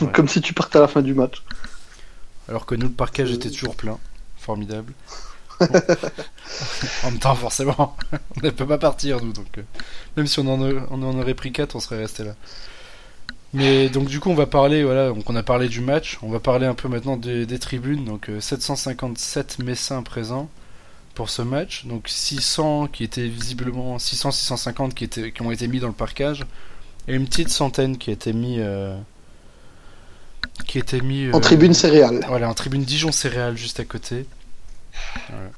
Ouais. 0.02 0.08
Comme 0.12 0.28
si 0.28 0.40
tu 0.40 0.52
partais 0.52 0.78
à 0.78 0.82
la 0.82 0.88
fin 0.88 1.00
du 1.00 1.14
match. 1.14 1.42
Alors 2.48 2.66
que 2.66 2.74
nous, 2.74 2.88
le 2.88 2.92
parquage 2.92 3.30
était 3.30 3.50
toujours 3.50 3.76
plein. 3.76 3.98
Formidable. 4.36 4.92
Bon. 5.60 5.66
en 7.04 7.10
même 7.10 7.18
temps, 7.20 7.34
forcément, 7.34 7.96
on 8.36 8.40
ne 8.46 8.50
peut 8.50 8.66
pas 8.66 8.78
partir, 8.78 9.22
nous. 9.22 9.32
Donc, 9.32 9.58
euh, 9.58 9.62
même 10.16 10.26
si 10.26 10.40
on 10.40 10.46
en, 10.48 10.60
a- 10.62 10.86
on 10.90 11.02
en 11.02 11.18
aurait 11.18 11.34
pris 11.34 11.52
4, 11.52 11.76
on 11.76 11.80
serait 11.80 11.98
resté 11.98 12.24
là. 12.24 12.34
Mais 13.52 13.88
donc, 13.88 14.08
du 14.08 14.20
coup, 14.20 14.30
on 14.30 14.34
va 14.34 14.46
parler, 14.46 14.84
voilà, 14.84 15.08
donc 15.08 15.28
on 15.28 15.34
a 15.36 15.42
parlé 15.42 15.68
du 15.68 15.80
match. 15.80 16.18
On 16.22 16.30
va 16.30 16.38
parler 16.40 16.66
un 16.66 16.74
peu 16.74 16.88
maintenant 16.88 17.16
des, 17.16 17.46
des 17.46 17.58
tribunes. 17.58 18.04
Donc, 18.04 18.28
euh, 18.30 18.40
757 18.40 19.58
Messins 19.60 20.02
présents 20.02 20.48
pour 21.14 21.30
ce 21.30 21.42
match. 21.42 21.86
Donc, 21.86 22.08
600 22.08 22.86
qui 22.88 23.02
étaient 23.04 23.26
visiblement, 23.28 23.98
600, 23.98 24.30
650 24.30 24.94
qui, 24.94 25.04
étaient, 25.04 25.32
qui 25.32 25.42
ont 25.42 25.50
été 25.50 25.66
mis 25.68 25.80
dans 25.80 25.88
le 25.88 25.92
parquage. 25.94 26.46
Et 27.08 27.14
une 27.14 27.26
petite 27.26 27.48
centaine 27.48 27.98
qui 27.98 28.10
a 28.10 28.12
été 28.12 28.32
mis. 28.32 28.56
euh, 28.60 28.96
qui 30.66 30.78
était 30.78 31.00
mis 31.00 31.28
En 31.32 31.38
euh, 31.38 31.40
tribune 31.40 31.74
céréale. 31.74 32.24
voilà, 32.28 32.48
en 32.48 32.54
tribune 32.54 32.84
Dijon 32.84 33.12
Céréales 33.12 33.56
juste 33.56 33.80
à 33.80 33.84
côté. 33.84 34.26
Voilà. 35.28 35.50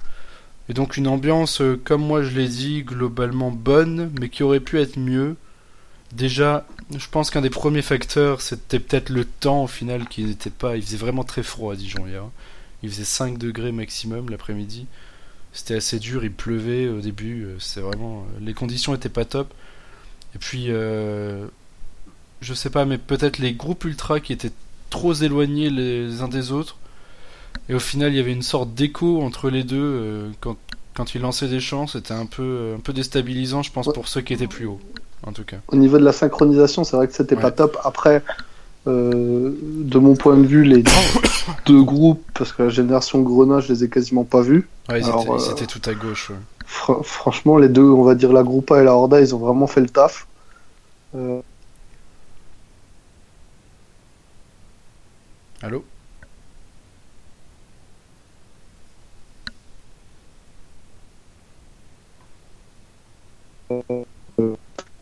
Et 0.69 0.75
donc 0.75 0.97
une 0.97 1.09
ambiance, 1.09 1.61
euh, 1.61 1.81
comme 1.85 2.03
moi 2.03 2.23
je 2.23 2.31
l'ai 2.39 2.49
dit, 2.49 2.83
globalement 2.85 3.51
bonne, 3.51 4.13
mais 4.21 4.29
qui 4.29 4.43
aurait 4.43 4.61
pu 4.61 4.81
être 4.81 4.99
mieux. 4.99 5.37
Déjà, 6.13 6.67
je 6.99 7.09
pense 7.09 7.31
qu'un 7.31 7.41
des 7.41 7.51
premiers 7.51 7.83
facteurs, 7.83 8.41
c'était 8.41 8.81
peut-être 8.81 9.09
le 9.11 9.25
temps 9.25 9.65
au 9.65 9.67
final 9.67 10.09
qui 10.09 10.25
n'était 10.25 10.51
pas. 10.51 10.77
Il 10.77 10.83
faisait 10.83 10.97
vraiment 10.97 11.25
très 11.25 11.43
froid 11.43 11.73
à 11.75 11.77
Dijon 11.77 12.07
hier. 12.07 12.25
Il 12.83 12.91
faisait 12.91 13.05
5 13.05 13.39
degrés 13.39 13.73
maximum 13.73 14.29
l'après-midi. 14.31 14.87
C'était 15.53 15.77
assez 15.77 15.99
dur, 15.99 16.25
il 16.25 16.33
pleuvait 16.33 16.89
au 16.89 17.01
début. 17.01 17.45
euh, 17.45 17.57
C'est 17.61 17.81
vraiment. 17.81 18.27
euh, 18.37 18.41
Les 18.45 18.55
conditions 18.55 18.95
étaient 18.95 19.09
pas 19.11 19.25
top. 19.25 19.53
Et 20.35 20.39
puis, 20.39 20.67
euh, 20.69 21.47
je 22.41 22.55
sais 22.55 22.71
pas, 22.71 22.85
mais 22.85 22.99
peut-être 22.99 23.39
les 23.39 23.53
groupes 23.55 23.85
ultra 23.85 24.21
qui 24.21 24.33
étaient 24.33 24.53
trop 24.91 25.15
éloignés 25.15 25.71
les 25.71 26.23
uns 26.23 26.29
des 26.29 26.53
autres. 26.53 26.79
Et 27.69 27.75
au 27.75 27.81
final, 27.81 28.13
il 28.13 28.17
y 28.17 28.21
avait 28.21 28.33
une 28.33 28.43
sorte 28.43 28.75
d'écho 28.75 29.23
entre 29.23 29.51
les 29.51 29.65
deux. 29.65 29.79
euh, 29.81 30.31
quand, 30.41 30.57
quand 30.95 31.15
ils 31.15 31.21
lançaient 31.23 31.49
des 31.49 31.61
chants, 31.61 31.87
c'était 31.87 32.15
un 32.15 32.27
peu, 32.27 32.75
un 32.77 32.81
peu 32.81 32.93
déstabilisant, 32.93 33.63
je 33.63 33.73
pense, 33.73 33.89
pour 33.93 34.09
ceux 34.09 34.21
qui 34.23 34.35
étaient 34.35 34.49
plus 34.49 34.67
hauts, 34.67 34.81
en 35.27 35.33
tout 35.33 35.45
cas. 35.45 35.57
Au 35.69 35.77
niveau 35.77 35.99
de 35.99 36.05
la 36.05 36.13
synchronisation, 36.13 36.85
c'est 36.85 36.97
vrai 36.97 37.07
que 37.09 37.15
c'était 37.15 37.37
Ouais. 37.37 37.43
pas 37.43 37.51
top. 37.51 37.79
Après, 37.85 38.23
euh, 38.87 39.55
de 39.63 39.99
mon 39.99 40.15
point 40.15 40.37
de 40.37 40.47
vue, 40.47 40.65
les 40.65 40.83
deux 41.67 41.83
groupes, 41.83 42.23
parce 42.35 42.53
que 42.53 42.65
la 42.65 42.69
génération 42.69 43.21
Grenat, 43.23 43.61
je 43.61 43.73
les 43.73 43.85
ai 43.85 43.89
quasiment 43.89 44.25
pas 44.25 44.41
vus. 44.43 44.69
Ouais, 44.89 45.01
ils, 45.01 45.05
Alors, 45.05 45.21
étaient, 45.23 45.31
ils 45.45 45.49
euh, 45.49 45.53
étaient 45.53 45.67
tout 45.67 45.83
à 45.89 45.95
gauche. 45.95 46.31
ouais. 46.31 46.37
Fr- 46.67 47.03
franchement, 47.05 47.59
les 47.59 47.69
deux, 47.69 47.83
on 47.85 48.03
va 48.03 48.15
dire 48.15 48.33
la 48.33 48.43
Groupa 48.43 48.81
et 48.81 48.85
la 48.85 48.95
Horda, 48.95 49.21
ils 49.21 49.35
ont 49.35 49.39
vraiment 49.39 49.67
fait 49.67 49.81
le 49.81 49.89
taf. 49.89 50.27
Euh, 51.15 51.41
Allô? 55.63 55.85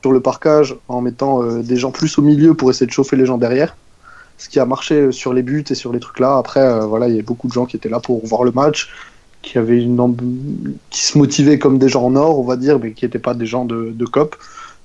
Sur 0.03 0.13
le 0.13 0.21
parcage 0.21 0.77
en 0.89 1.01
mettant 1.01 1.43
euh, 1.43 1.63
des 1.63 1.77
gens 1.77 1.91
plus 1.91 2.19
au 2.19 2.23
milieu 2.23 2.55
pour 2.55 2.71
essayer 2.71 2.87
de 2.87 2.93
chauffer 2.93 3.17
les 3.17 3.27
gens 3.27 3.39
derrière. 3.39 3.77
Ce 4.39 4.49
qui 4.49 4.59
a 4.59 4.65
marché 4.65 5.13
sur 5.13 5.35
les 5.35 5.43
buts 5.43 5.65
et 5.69 5.75
sur 5.75 5.93
les 5.93 6.01
trucs 6.01 6.19
là. 6.19 6.39
Après, 6.39 6.61
euh, 6.61 6.87
voilà, 6.87 7.09
il 7.09 7.17
y 7.17 7.19
a 7.19 7.23
beaucoup 7.23 7.49
de 7.49 7.53
gens 7.53 7.67
qui 7.67 7.77
étaient 7.77 7.91
là 7.91 8.01
pour 8.01 8.27
voir 8.27 8.43
le 8.45 8.53
match, 8.53 8.91
qui 9.43 9.59
avaient 9.59 9.83
une 9.83 9.99
amb- 9.99 10.17
qui 10.89 11.03
se 11.03 11.19
motivaient 11.19 11.59
comme 11.59 11.79
des 11.79 11.89
gens 11.89 12.05
en 12.05 12.17
or, 12.17 12.39
on 12.39 12.45
va 12.45 12.57
dire, 12.57 12.79
mais 12.79 12.93
qui 12.93 13.05
n'étaient 13.05 13.19
pas 13.19 13.35
des 13.35 13.47
gens 13.47 13.65
de, 13.67 13.91
de 13.95 14.07
cop. 14.07 14.37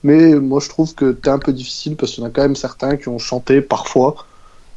Mais 0.04 0.36
moi, 0.36 0.60
je 0.60 0.70
trouve 0.70 0.94
que 0.94 1.14
t'es 1.14 1.30
un 1.30 1.40
peu 1.40 1.54
difficile 1.54 1.96
parce 1.96 2.12
qu'il 2.12 2.24
y 2.24 2.26
en 2.26 2.30
a 2.30 2.32
quand 2.32 2.42
même 2.42 2.56
certains 2.56 2.98
qui 2.98 3.08
ont 3.08 3.18
chanté 3.18 3.62
parfois 3.62 4.16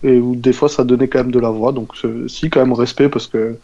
et 0.04 0.21
où 0.21 0.37
des 0.37 0.52
fois 0.52 0.68
ça 0.68 0.85
donnait 0.85 1.09
quand 1.09 1.18
même 1.18 1.33
de 1.33 1.40
la 1.40 1.50
voix. 1.50 1.73
Donc, 1.73 1.90
euh, 2.04 2.28
si, 2.28 2.49
quand 2.49 2.61
même 2.61 2.73
respect 2.73 3.09
parce 3.09 3.26
que 3.26 3.57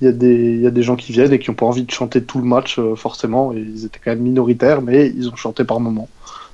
il 0.00 0.04
y, 0.04 0.08
a 0.08 0.12
des, 0.12 0.34
il 0.34 0.60
y 0.60 0.66
a 0.66 0.70
des 0.70 0.82
gens 0.82 0.96
qui 0.96 1.12
viennent 1.12 1.32
et 1.32 1.38
qui 1.38 1.50
n'ont 1.50 1.54
pas 1.56 1.66
envie 1.66 1.82
de 1.84 1.90
chanter 1.90 2.22
tout 2.22 2.38
le 2.38 2.44
match, 2.44 2.78
euh, 2.78 2.94
forcément. 2.96 3.52
Et 3.52 3.58
ils 3.58 3.84
étaient 3.86 3.98
quand 4.04 4.10
même 4.10 4.20
minoritaires, 4.20 4.82
mais 4.82 5.08
ils 5.16 5.28
ont 5.28 5.36
chanté 5.36 5.64
par 5.64 5.80
moments. 5.80 6.08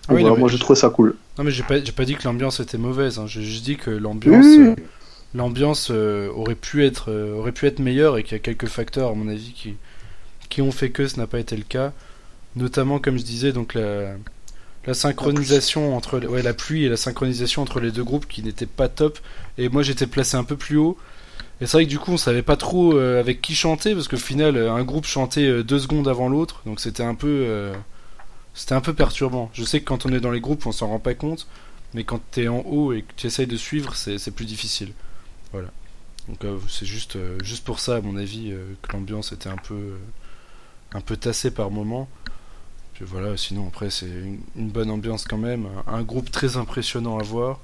Ah 0.09 0.15
oui, 0.15 0.23
voilà, 0.23 0.37
moi, 0.37 0.49
je- 0.49 0.55
j'ai 0.55 0.61
trouvé 0.61 0.79
ça 0.79 0.91
cool. 0.91 1.17
Non 1.39 1.45
mais 1.45 1.51
j'ai 1.51 1.63
pas, 1.63 1.83
j'ai 1.83 1.93
pas 1.93 2.05
dit 2.05 2.15
que 2.15 2.25
l'ambiance 2.25 2.61
était 2.61 2.79
mauvaise, 2.79 3.19
hein. 3.19 3.25
j'ai 3.27 3.43
juste 3.43 3.65
dit 3.65 3.77
que 3.77 3.91
l'ambiance, 3.91 4.45
Oui. 4.45 4.59
euh, 4.69 4.75
l'ambiance 5.35 5.89
euh, 5.91 6.29
aurait 6.35 6.55
pu 6.55 6.85
être, 6.85 7.11
aurait 7.39 7.53
pu 7.53 7.67
être 7.67 7.79
meilleure 7.79 8.19
et 8.19 8.23
qu'il 8.23 8.33
y 8.33 8.37
a 8.37 8.39
quelques 8.39 8.67
facteurs 8.67 9.11
à 9.11 9.15
mon 9.15 9.29
avis 9.29 9.53
qui, 9.55 9.75
qui 10.51 10.61
ont 10.61 10.73
fait 10.73 10.91
que 10.91 11.07
ce 11.09 11.19
n'a 11.19 11.27
pas 11.27 11.39
été 11.41 11.57
le 11.57 11.63
cas, 11.63 11.93
notamment 12.57 12.99
comme 12.99 13.17
je 13.19 13.25
disais 13.25 13.53
donc 13.53 13.73
la, 13.75 14.13
la 14.87 14.93
synchronisation 14.95 15.97
entre, 15.97 16.19
ouais 16.27 16.43
la 16.43 16.53
pluie 16.53 16.85
et 16.85 16.89
la 16.91 16.97
synchronisation 16.99 17.63
entre 17.63 17.81
les 17.81 17.93
deux 17.93 18.05
groupes 18.05 18.27
qui 18.29 18.43
n'était 18.43 18.67
pas 18.67 18.89
top 18.89 19.19
et 19.57 19.69
moi 19.71 19.83
j'étais 19.83 20.07
placé 20.07 20.37
un 20.37 20.45
peu 20.45 20.57
plus 20.57 20.77
haut 20.77 20.99
et 21.63 21.67
c'est 21.67 21.77
vrai 21.77 21.85
que 21.85 21.91
du 21.91 22.01
coup 22.01 22.11
on 22.11 22.17
savait 22.17 22.43
pas 22.43 22.57
trop 22.57 22.97
euh, 22.97 23.21
avec 23.21 23.41
qui 23.41 23.55
chanter 23.55 23.95
parce 23.95 24.09
qu'au 24.09 24.17
final 24.17 24.57
euh, 24.57 24.73
un 24.73 24.83
groupe 24.83 25.07
chantait 25.07 25.47
euh, 25.47 25.63
deux 25.63 25.79
secondes 25.79 26.09
avant 26.09 26.29
l'autre 26.29 26.61
donc 26.67 26.81
c'était 26.81 27.05
un 27.05 27.15
peu 27.15 27.73
c'était 28.53 28.75
un 28.75 28.81
peu 28.81 28.93
perturbant. 28.93 29.49
Je 29.55 29.65
sais 29.65 29.81
que 29.81 29.85
quand 29.85 30.05
on 30.05 30.13
est 30.13 30.21
dans 30.21 30.31
les 30.31 30.41
groupes, 30.41 30.67
on 30.67 30.73
s'en 30.73 30.89
rend 30.89 30.99
pas 30.99 31.15
compte, 31.15 31.47
mais 31.95 32.05
quand 32.05 32.21
t'es 32.33 32.49
en 32.49 32.59
haut 32.67 32.93
et 32.93 33.03
que 33.03 33.13
tu 33.17 33.27
essayes 33.27 33.47
de 33.47 33.57
suivre, 33.57 33.95
c'est 33.97 34.31
plus 34.31 34.45
difficile. 34.45 34.93
Voilà. 35.53 35.69
Donc 36.29 36.45
c'est 36.69 36.85
juste, 36.85 37.17
juste 37.43 37.65
pour 37.65 37.81
ça, 37.81 37.97
à 37.97 38.01
mon 38.03 38.19
avis, 38.19 38.53
que 38.83 38.93
l'ambiance 38.93 39.33
était 39.33 39.49
un 39.49 39.57
peu, 39.57 39.95
un 40.93 41.01
peu 41.01 41.17
tassée 41.17 41.51
par 41.51 41.71
moment. 41.71 42.11
Puis 42.93 43.07
voilà, 43.07 43.39
sinon 43.39 43.69
après 43.69 43.89
c'est 43.89 44.11
une, 44.55 44.69
bonne 44.69 44.91
ambiance 44.91 45.25
quand 45.25 45.39
même, 45.39 45.67
un 45.87 46.03
groupe 46.03 46.31
très 46.31 46.59
impressionnant 46.59 47.19
à 47.19 47.23
voir, 47.23 47.59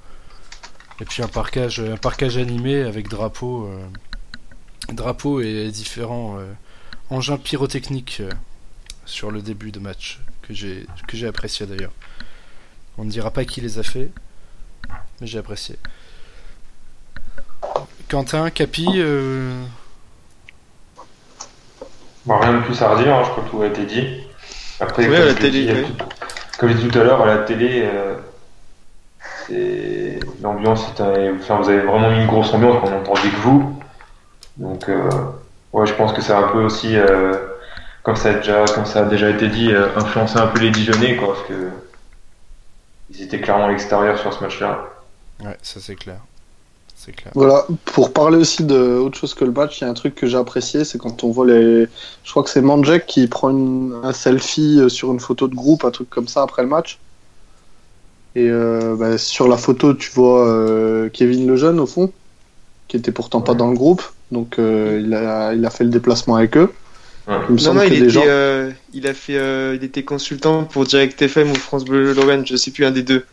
et 1.01 1.05
puis 1.05 1.23
un 1.23 1.29
parcage, 1.29 1.81
un 1.81 1.97
animé 2.41 2.83
avec 2.83 3.09
drapeau, 3.09 3.67
euh, 3.67 4.93
drapeau 4.93 5.41
et 5.41 5.69
différents 5.71 6.39
euh, 6.39 6.53
engins 7.11 7.39
pyrotechniques 7.39 8.19
euh, 8.21 8.31
sur 9.05 9.31
le 9.31 9.41
début 9.43 9.71
de 9.71 9.79
match 9.79 10.21
que 10.43 10.53
j'ai 10.55 10.87
que 11.07 11.17
j'ai 11.17 11.27
apprécié 11.29 11.67
d'ailleurs. 11.67 11.93
On 12.99 13.05
ne 13.05 13.11
dira 13.11 13.31
pas 13.31 13.45
qui 13.45 13.61
les 13.61 13.79
a 13.79 13.83
fait, 13.83 14.11
mais 15.21 15.27
j'ai 15.27 15.39
apprécié. 15.39 15.77
Quentin, 18.09 18.51
Capi, 18.51 18.87
euh, 18.97 19.63
Bon, 22.27 22.39
rien 22.39 22.59
de 22.61 22.65
plus 22.65 22.83
à 22.83 22.91
redire, 22.95 23.15
hein, 23.15 23.23
je 23.25 23.31
crois 23.31 23.45
que 23.45 23.51
tout 23.51 23.63
a 23.63 23.67
été 23.67 23.85
dit. 23.87 24.07
Après, 24.81 25.09
Ouais, 25.09 25.17
comme 25.19 25.41
je 25.41 25.49
dit, 25.49 25.67
tout- 25.67 26.05
comme 26.59 26.69
je 26.71 26.75
dit 26.77 26.89
tout 26.89 26.99
à 26.99 27.05
l'heure, 27.05 27.23
à 27.23 27.27
la 27.27 27.39
télé, 27.39 27.83
euh, 27.85 28.17
c'est- 29.49 30.21
l'ambiance, 30.43 30.83
était- 30.91 31.31
enfin, 31.39 31.57
vous 31.61 31.69
avez 31.69 31.81
vraiment 31.81 32.11
mis 32.11 32.19
une 32.21 32.27
grosse 32.27 32.53
ambiance 32.55 32.81
qu'on 32.81 32.97
entendait 32.97 33.31
que 33.31 33.41
vous. 33.43 33.75
Donc, 34.57 34.89
euh, 34.89 35.09
ouais, 35.73 35.87
je 35.87 35.95
pense 35.95 36.13
que 36.13 36.21
ça 36.23 36.39
a 36.39 36.45
un 36.45 36.49
peu 36.49 36.63
aussi, 36.65 36.97
euh, 36.97 37.35
comme, 38.03 38.17
ça 38.17 38.31
a 38.31 38.35
déjà, 38.35 38.65
comme 38.67 38.87
ça 38.87 39.01
a 39.01 39.05
déjà 39.05 39.31
été 39.31 39.49
dit, 39.49 39.73
euh, 39.73 39.89
influencé 39.97 40.39
un 40.39 40.47
peu 40.49 40.61
les 40.61 40.71
Dijonais, 40.71 41.17
quoi, 41.17 41.35
parce 41.35 41.47
que 41.49 41.69
ils 43.11 43.23
étaient 43.23 43.41
clairement 43.41 43.67
à 43.67 43.69
l'extérieur 43.71 44.19
sur 44.19 44.33
ce 44.33 44.43
match-là. 44.43 44.85
ouais, 45.45 45.57
ça 45.63 45.81
c'est 45.81 45.95
clair. 45.95 46.19
C'est 46.97 47.13
clair. 47.13 47.31
Voilà, 47.37 47.65
pour 47.85 48.13
parler 48.13 48.37
aussi 48.39 48.65
de 48.65 48.99
autre 48.99 49.17
chose 49.17 49.33
que 49.33 49.45
le 49.45 49.53
match, 49.53 49.81
il 49.81 49.85
y 49.85 49.87
a 49.87 49.91
un 49.91 49.95
truc 49.95 50.17
que 50.17 50.27
j'ai 50.27 50.37
apprécié, 50.37 50.85
c'est 50.85 50.99
quand 50.99 51.23
on 51.23 51.31
voit 51.31 51.47
les. 51.47 51.87
Je 52.25 52.31
crois 52.33 52.43
que 52.43 52.51
c'est 52.51 52.61
Manjek 52.61 53.07
qui 53.07 53.29
prend 53.29 53.51
une- 53.51 53.95
un 54.03 54.13
selfie 54.13 54.81
euh, 54.81 54.89
sur 54.89 55.13
une 55.13 55.21
photo 55.21 55.47
de 55.47 55.55
groupe, 55.55 55.85
un 55.85 55.93
truc 55.93 56.11
comme 56.11 56.27
ça 56.27 56.43
après 56.43 56.63
le 56.63 56.69
match. 56.69 56.99
Et 58.37 58.49
euh, 58.51 58.95
bah, 58.97 59.19
sur 59.19 59.49
la 59.49 59.57
photo, 59.57 59.95
tu 59.95 60.11
vois 60.13 60.47
euh, 60.49 61.09
Kevin 61.13 61.47
Lejeune 61.49 61.81
au 61.81 61.87
fond, 61.87 62.13
qui 62.87 62.97
était 62.97 63.13
pourtant 63.13 63.41
pas 63.41 63.55
dans 63.55 63.69
le 63.69 63.77
groupe, 63.77 64.03
donc 64.31 64.59
euh, 64.59 65.01
il, 65.05 65.13
a, 65.15 65.53
il 65.55 65.65
a 65.65 65.71
fait 65.71 65.85
le 65.85 65.91
déplacement 65.91 66.37
avec 66.37 66.57
eux. 66.57 66.71
Ouais. 67.27 67.35
Il 67.49 67.55
me 67.55 67.59
Non, 67.59 67.65
semble 67.65 67.79
non, 67.79 67.85
il 67.85 67.93
était, 67.95 68.11
gens. 68.11 68.23
euh, 68.27 68.71
il 68.95 69.07
a 69.07 69.15
fait, 69.15 69.37
euh, 69.37 69.77
il 69.77 69.85
était 69.85 70.03
consultant 70.05 70.65
pour 70.65 70.85
Direct 70.85 71.21
FM 71.21 71.51
ou 71.51 71.55
France 71.57 71.85
Bleu 71.85 72.13
Lorraine, 72.15 72.47
je 72.47 72.57
sais 72.57 72.71
plus 72.71 72.85
un 72.85 72.91
des 72.91 73.03
deux. 73.03 73.25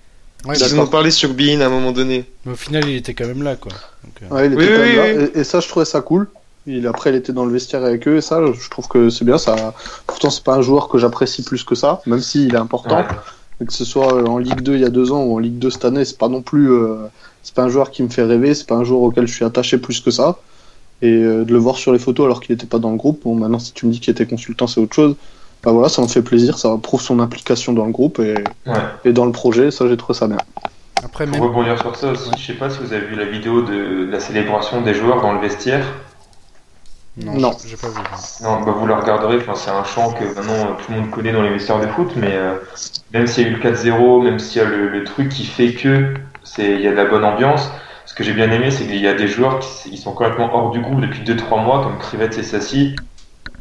Ouais, 0.46 0.56
Ils 0.58 0.64
en 0.64 0.68
ont 0.68 0.70
d'accord. 0.72 0.90
parlé 0.90 1.12
sur 1.12 1.34
Bein 1.34 1.62
à 1.62 1.68
un 1.68 1.70
moment 1.70 1.92
donné. 1.92 2.26
mais 2.46 2.54
au 2.54 2.56
final, 2.58 2.88
il 2.88 2.96
était 2.98 3.14
quand 3.14 3.26
même 3.28 3.42
là, 3.44 3.56
quoi. 3.56 3.72
Donc, 4.04 4.14
euh, 4.32 4.36
Ouais, 4.36 4.48
il 4.48 4.54
était 4.54 4.62
Oui, 4.62 4.68
quand 4.68 4.82
oui, 4.82 4.96
même 4.96 5.18
là. 5.18 5.24
oui. 5.26 5.32
Et, 5.36 5.40
et 5.40 5.44
ça, 5.44 5.60
je 5.60 5.68
trouvais 5.68 5.86
ça 5.86 6.02
cool. 6.02 6.28
Il, 6.68 6.88
après, 6.88 7.12
il 7.12 7.16
était 7.16 7.32
dans 7.32 7.46
le 7.46 7.52
vestiaire 7.54 7.84
avec 7.86 8.08
eux, 8.08 8.18
et 8.18 8.22
ça, 8.22 8.42
je 8.60 8.70
trouve 8.70 8.88
que 8.88 9.10
c'est 9.10 9.24
bien. 9.24 9.38
Ça... 9.38 9.74
Pourtant, 10.08 10.30
c'est 10.32 10.44
pas 10.44 10.56
un 10.56 10.62
joueur 10.62 10.88
que 10.90 10.98
j'apprécie 10.98 11.44
plus 11.44 11.64
que 11.64 11.76
ça, 11.76 12.02
même 12.06 12.22
s'il 12.22 12.54
est 12.54 12.58
important. 12.58 13.06
Que 13.60 13.72
ce 13.72 13.86
soit 13.86 14.14
euh, 14.14 14.26
en 14.26 14.38
Ligue 14.38 14.62
2 14.62 14.76
il 14.76 14.82
y 14.82 14.86
a 14.86 14.90
deux 14.90 15.12
ans 15.12 15.24
ou 15.24 15.36
en 15.36 15.40
Ligue 15.40 15.60
2 15.60 15.70
cette 15.70 15.86
année, 15.86 16.04
c'est 16.06 16.18
pas 16.18 16.28
non 16.28 16.42
plus. 16.42 16.72
euh, 16.72 16.96
c'est 17.44 17.54
pas 17.56 17.64
un 17.64 17.70
joueur 17.70 17.92
qui 17.92 18.02
me 18.04 18.10
fait 18.10 18.24
rêver, 18.24 18.54
c'est 18.56 18.68
pas 18.68 18.76
un 18.76 18.84
joueur 18.84 19.02
auquel 19.02 19.28
je 19.28 19.34
suis 19.34 19.46
attaché 19.46 19.78
plus 19.78 20.00
que 20.02 20.12
ça. 20.12 20.38
Et 21.02 21.12
euh, 21.12 21.46
de 21.46 21.52
le 21.54 21.58
voir 21.60 21.76
sur 21.78 21.94
les 21.94 22.00
photos 22.00 22.26
alors 22.26 22.42
qu'il 22.42 22.54
était 22.56 22.66
pas 22.66 22.80
dans 22.80 22.90
le 22.92 22.98
groupe, 22.98 23.22
bon, 23.24 23.36
maintenant, 23.36 23.60
si 23.60 23.72
tu 23.74 23.86
me 23.86 23.92
dis 23.92 24.00
qu'il 24.00 24.12
était 24.12 24.26
consultant, 24.26 24.66
c'est 24.68 24.80
autre 24.82 24.96
chose. 24.96 25.16
Bah 25.64 25.72
voilà, 25.72 25.90
ça 25.90 26.02
me 26.02 26.08
fait 26.08 26.22
plaisir, 26.22 26.58
ça 26.58 26.76
prouve 26.82 27.02
son 27.02 27.20
implication 27.20 27.72
dans 27.74 27.86
le 27.86 27.92
groupe 27.92 28.20
et, 28.20 28.36
Ouais. 28.68 28.74
et 29.06 29.14
dans 29.14 29.26
le 29.26 29.32
projet, 29.32 29.72
ça, 29.72 29.88
j'ai 29.88 29.98
trouvé 29.98 30.18
ça 30.18 30.28
bien. 30.28 30.38
Après, 31.04 31.26
Pour 31.26 31.34
même. 31.38 31.44
rebondir 31.44 31.80
sur 31.80 31.96
ça 31.96 32.12
aussi, 32.12 32.30
je 32.38 32.46
sais 32.46 32.54
pas 32.54 32.70
si 32.70 32.80
vous 32.80 32.94
avez 32.94 33.06
vu 33.06 33.16
la 33.16 33.26
vidéo 33.26 33.62
de 33.62 34.08
la 34.12 34.20
célébration 34.20 34.82
des 34.82 34.94
joueurs 34.94 35.22
dans 35.22 35.34
le 35.34 35.40
vestiaire. 35.40 35.86
Non, 37.18 37.34
Non. 37.40 37.52
j'ai- 37.66 37.78
pas 37.78 37.88
vu. 37.88 38.02
Non, 38.42 38.62
bah 38.62 38.72
vous 38.78 38.86
la 38.88 38.98
regarderez, 38.98 39.38
enfin, 39.38 39.56
c'est 39.56 39.72
un 39.72 39.84
chant 39.86 40.12
que 40.14 40.26
maintenant 40.26 40.54
euh, 40.54 40.74
tout 40.78 40.92
le 40.92 41.00
monde 41.00 41.12
connaît 41.12 41.32
dans 41.32 41.42
les 41.44 41.50
vestiaires 41.50 41.80
de 41.80 41.88
foot, 41.88 42.12
mais 42.18 42.34
euh, 42.36 42.56
même 43.14 43.26
s'il 43.28 43.44
y 43.44 43.48
a 43.48 43.50
eu 43.50 43.54
le 43.54 43.60
4-0, 43.60 44.22
même 44.22 44.38
s'il 44.40 44.62
y 44.62 44.66
a 44.66 44.68
le, 44.68 44.90
le 44.90 45.04
truc 45.06 45.30
qui 45.30 45.46
fait 45.46 45.74
que 45.74 46.14
c'est 46.44 46.74
il 46.74 46.82
y 46.82 46.88
a 46.88 46.92
de 46.92 46.96
la 46.98 47.06
bonne 47.06 47.24
ambiance, 47.24 47.72
ce 48.06 48.14
que 48.14 48.24
j'ai 48.24 48.34
bien 48.34 48.52
aimé, 48.52 48.70
c'est 48.70 48.86
qu'il 48.86 49.00
y 49.02 49.08
a 49.08 49.14
des 49.14 49.28
joueurs 49.28 49.60
qui, 49.60 49.92
qui 49.92 49.98
sont 49.98 50.14
complètement 50.14 50.54
hors 50.54 50.72
du 50.72 50.82
groupe 50.82 51.00
depuis 51.02 51.24
2-3 51.24 51.62
mois, 51.64 51.82
comme 51.84 51.98
Crivette 52.00 52.38
et 52.38 52.44
Sassi, 52.44 52.96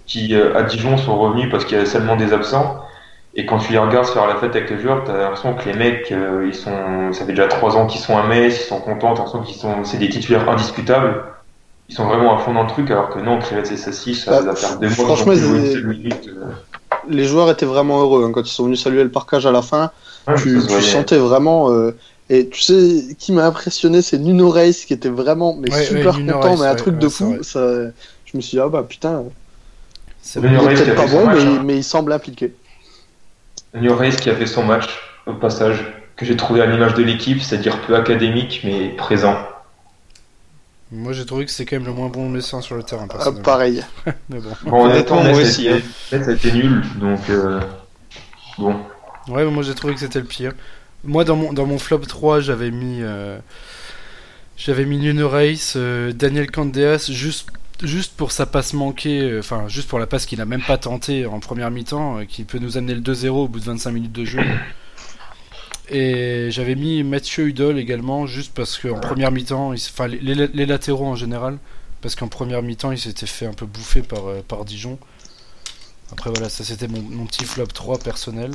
qui 0.06 0.34
euh, 0.34 0.56
à 0.56 0.62
Dijon 0.64 0.96
sont 0.96 1.18
revenus 1.18 1.50
parce 1.50 1.64
qu'il 1.64 1.78
y 1.78 1.80
a 1.80 1.86
seulement 1.86 2.16
des 2.16 2.32
absents. 2.32 2.80
Et 3.34 3.46
quand 3.46 3.58
tu 3.58 3.72
les 3.72 3.78
regardes 3.78 4.06
faire 4.06 4.26
la 4.28 4.36
fête 4.36 4.56
avec 4.56 4.70
les 4.70 4.78
joueurs, 4.80 5.04
t'as 5.04 5.16
l'impression 5.18 5.54
que 5.54 5.64
les 5.68 5.74
mecs, 5.74 6.12
euh, 6.12 6.46
ils 6.46 6.54
sont, 6.54 7.12
ça 7.12 7.26
fait 7.26 7.32
déjà 7.32 7.48
3 7.48 7.76
ans 7.76 7.86
qu'ils 7.86 8.00
sont 8.00 8.16
à 8.18 8.24
Metz, 8.26 8.60
ils 8.60 8.64
sont 8.68 8.80
contents, 8.80 9.14
t'as 9.14 9.24
l'impression 9.24 9.42
qu'ils 9.42 9.56
sont, 9.56 9.84
c'est 9.84 9.98
des 9.98 10.08
titulaires 10.08 10.48
indiscutables. 10.48 11.34
Ils 11.88 11.94
sont 11.94 12.07
vraiment 12.07 12.37
à 12.37 12.38
fond 12.38 12.55
dans 12.55 12.62
le 12.62 12.68
truc, 12.68 12.90
alors 12.90 13.11
que 13.11 13.18
non, 13.18 13.38
Crivette 13.38 13.70
et 13.70 13.77
Sassi, 13.77 14.14
ça 14.14 14.31
Bah, 14.31 14.40
va 14.40 14.57
faire 14.57 14.79
deux 14.79 14.87
mois 14.88 14.94
franchement, 14.94 15.33
ils- 15.33 15.85
minute. 15.87 16.29
euh. 16.29 16.47
Les 17.09 17.25
joueurs 17.25 17.51
étaient 17.51 17.66
vraiment 17.66 18.01
heureux 18.01 18.25
hein, 18.25 18.33
quand 18.33 18.40
ils 18.42 18.51
sont 18.53 18.64
venus 18.64 18.83
saluer 18.83 19.05
le 19.05 19.11
parcage 19.11 19.44
à 19.47 19.53
la 19.53 19.61
fin. 19.62 19.90
Ouais, 20.27 20.35
tu, 20.37 20.55
ça 20.55 20.61
se 20.61 20.66
tu 20.66 20.73
voyait. 20.73 20.90
sentais 20.90 21.18
vraiment. 21.18 21.70
euh, 21.73 21.94
et 22.31 22.49
tu 22.49 22.61
sais, 22.62 23.14
qui 23.18 23.33
m'a 23.33 23.44
impressionné, 23.47 24.01
c'est 24.01 24.18
Nuno 24.18 24.49
Reis 24.49 24.85
qui 24.87 24.94
était 24.94 25.11
vraiment 25.11 25.55
mais 25.61 25.70
Ouais, 25.70 25.85
super 25.85 26.14
ouais, 26.14 26.25
content, 26.33 26.40
Reis, 26.40 26.57
mais 26.61 26.66
un 26.66 26.70
ouais, 26.70 26.77
truc 26.77 26.94
ouais, 26.94 27.01
de 27.01 27.09
fou. 27.11 27.37
Ça, 27.42 27.61
je 28.25 28.37
me 28.37 28.40
suis 28.40 28.57
dit, 28.57 28.61
ah 28.61 28.68
bah 28.68 28.85
putain, 28.88 29.25
C'est 30.23 30.40
peut-être 30.40 30.94
pas 30.97 31.03
fait 31.03 31.09
son 31.09 31.18
bon, 31.18 31.27
match, 31.27 31.44
mais, 31.44 31.51
hein. 31.51 31.62
mais 31.66 31.77
il 31.77 31.85
semble 31.85 32.12
impliqué. 32.14 32.55
Nuno 33.75 33.94
Reis 33.97 34.16
qui 34.16 34.31
a 34.31 34.35
fait 34.35 34.47
son 34.47 34.64
match, 34.64 34.88
au 35.27 35.35
passage, 35.35 35.85
que 36.16 36.25
j'ai 36.25 36.37
trouvé 36.37 36.62
à 36.62 36.66
l'image 36.66 36.94
de 36.94 37.03
l'équipe, 37.03 37.42
c'est-à-dire 37.42 37.79
peu 37.83 37.94
académique, 37.94 38.62
mais 38.64 38.88
présent. 38.97 39.37
Moi, 40.92 41.12
j'ai 41.12 41.25
trouvé 41.27 41.44
que 41.44 41.51
c'est 41.51 41.64
quand 41.64 41.77
même 41.77 41.87
le 41.87 41.92
moins 41.92 42.09
bon 42.09 42.29
médecin 42.29 42.61
sur 42.61 42.77
le 42.77 42.83
terrain, 42.83 43.09
Ah, 43.18 43.33
pareil. 43.33 43.83
Mais 44.29 44.38
bon. 44.38 44.51
Bon, 44.64 44.85
Honnêtement, 44.87 45.25
moi 45.25 45.38
aussi, 45.38 45.68
hein. 45.68 45.81
Ça 46.11 46.16
a 46.16 46.33
été 46.33 46.53
nul, 46.53 46.83
donc 47.01 47.20
euh, 47.31 47.61
bon. 48.59 48.77
Ouais, 49.29 49.42
mais 49.44 49.51
moi 49.51 49.62
j'ai 49.62 49.75
trouvé 49.75 49.94
que 49.94 50.01
c'était 50.01 50.20
le 50.20 50.27
pire. 50.27 50.53
Moi 51.03 51.25
dans 51.25 51.37
mon, 51.37 51.53
dans 51.55 51.64
mon 51.64 51.79
flop 51.79 52.01
3, 52.01 52.40
j'avais 52.40 52.70
mis 52.70 52.99
euh, 53.01 53.38
j'avais 54.59 54.85
mis 54.85 54.99
Nuno 54.99 55.29
Reis, 55.31 55.73
euh, 55.77 56.12
Daniel 56.12 56.51
Candeas 56.51 57.09
juste 57.11 57.49
juste 57.83 58.12
pour 58.16 58.33
sa 58.33 58.44
passe 58.47 58.75
manquée, 58.75 59.20
euh, 59.23 59.38
enfin 59.40 59.66
juste 59.68 59.88
pour 59.88 59.99
la 59.99 60.07
passe 60.07 60.27
qu'il 60.27 60.40
a 60.42 60.44
même 60.44 60.62
pas 60.62 60.77
tentée 60.79 61.25
en 61.27 61.40
première 61.40 61.70
mi-temps 61.70 62.18
euh, 62.18 62.25
qui 62.25 62.44
peut 62.44 62.59
nous 62.59 62.77
amener 62.77 62.94
le 62.94 63.01
2-0 63.01 63.29
au 63.31 63.49
bout 63.49 63.61
de 63.61 63.64
25 63.64 63.90
minutes 63.92 64.12
de 64.12 64.25
jeu. 64.27 64.40
Et 65.90 66.49
j'avais 66.51 66.75
mis 66.77 67.03
Mathieu 67.03 67.47
Hudol 67.49 67.79
également 67.79 68.27
juste 68.27 68.53
parce 68.55 68.79
qu'en 68.79 68.99
première 69.01 69.31
mi-temps, 69.31 69.73
enfin 69.75 70.07
les, 70.07 70.18
les- 70.18 70.47
les 70.47 70.66
latéraux 70.66 71.07
en 71.07 71.14
général 71.16 71.59
parce 72.01 72.14
qu'en 72.14 72.29
première 72.29 72.62
mi-temps, 72.62 72.90
il 72.92 72.99
s'était 72.99 73.27
fait 73.27 73.47
un 73.47 73.53
peu 73.53 73.66
bouffer 73.66 74.03
par 74.03 74.27
euh, 74.27 74.40
par 74.47 74.64
Dijon. 74.64 74.99
Après 76.12 76.31
voilà, 76.31 76.49
ça 76.49 76.64
c'était 76.64 76.88
mon, 76.88 77.03
mon 77.03 77.27
petit 77.27 77.44
flop 77.44 77.66
3 77.66 77.99
personnel. 77.99 78.51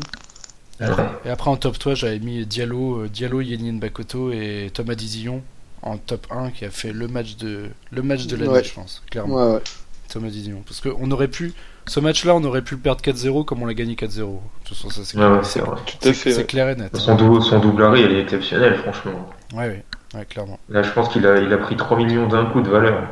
Et 1.25 1.29
après 1.29 1.49
en 1.51 1.57
top 1.57 1.77
3 1.77 1.93
j'avais 1.93 2.19
mis 2.19 2.45
Diallo, 2.45 3.01
euh, 3.03 3.09
Diallo, 3.09 3.41
Yenien 3.41 3.73
Bakoto 3.73 4.31
et 4.31 4.71
Thomas 4.73 4.95
Dizillon. 4.95 5.43
en 5.81 5.97
top 5.97 6.25
1 6.31 6.51
qui 6.51 6.65
a 6.65 6.71
fait 6.71 6.91
le 6.93 7.07
match 7.07 7.35
de 7.37 7.69
le 7.91 8.01
match 8.01 8.25
de 8.27 8.35
l'année, 8.37 8.49
Ouais. 8.49 8.63
je 8.63 8.73
pense, 8.73 9.03
clairement. 9.11 9.35
Ouais, 9.35 9.53
ouais. 9.55 9.61
Thomas 10.09 10.29
Didion. 10.29 10.61
Parce 10.65 10.81
qu'on 10.81 11.09
aurait 11.11 11.27
pu. 11.27 11.53
Ce 11.87 11.99
match-là, 11.99 12.35
on 12.35 12.43
aurait 12.43 12.61
pu 12.61 12.75
le 12.75 12.81
perdre 12.81 13.01
4-0 13.01 13.45
comme 13.45 13.63
on 13.63 13.65
l'a 13.65 13.73
gagné 13.73 13.95
4-0. 13.95 14.05
De 14.05 14.25
toute 14.63 14.77
façon, 14.77 14.89
ça, 14.89 15.01
c'est 15.03 15.17
ouais. 15.17 15.77
Tout 15.85 16.07
à 16.07 16.13
fait. 16.13 16.45
clair 16.45 16.69
et 16.69 16.75
net. 16.75 16.95
Son, 16.95 17.15
dou 17.15 17.41
son 17.41 17.59
double 17.59 17.83
arrêt, 17.83 18.01
il 18.01 18.11
est 18.11 18.21
exceptionnel, 18.21 18.75
franchement. 18.77 19.29
Ouais, 19.53 19.67
ouais, 19.67 19.85
ouais, 20.13 20.25
clairement. 20.25 20.59
Là, 20.69 20.83
je 20.83 20.91
pense 20.91 21.09
qu'il 21.09 21.25
a, 21.25 21.37
il 21.39 21.51
a 21.51 21.57
pris 21.57 21.75
3 21.75 21.97
millions 21.97 22.27
d'un 22.27 22.45
coup 22.45 22.61
de 22.61 22.69
valeur. 22.69 23.09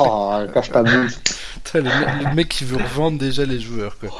Oh, 0.00 0.32
cache 0.52 0.70
ta 0.70 0.82
boule. 0.82 1.08
Le 1.74 2.34
mec 2.34 2.48
qui 2.48 2.64
veut 2.64 2.76
revendre 2.76 3.18
déjà 3.18 3.44
les 3.44 3.60
joueurs, 3.60 3.98
quoi. 3.98 4.10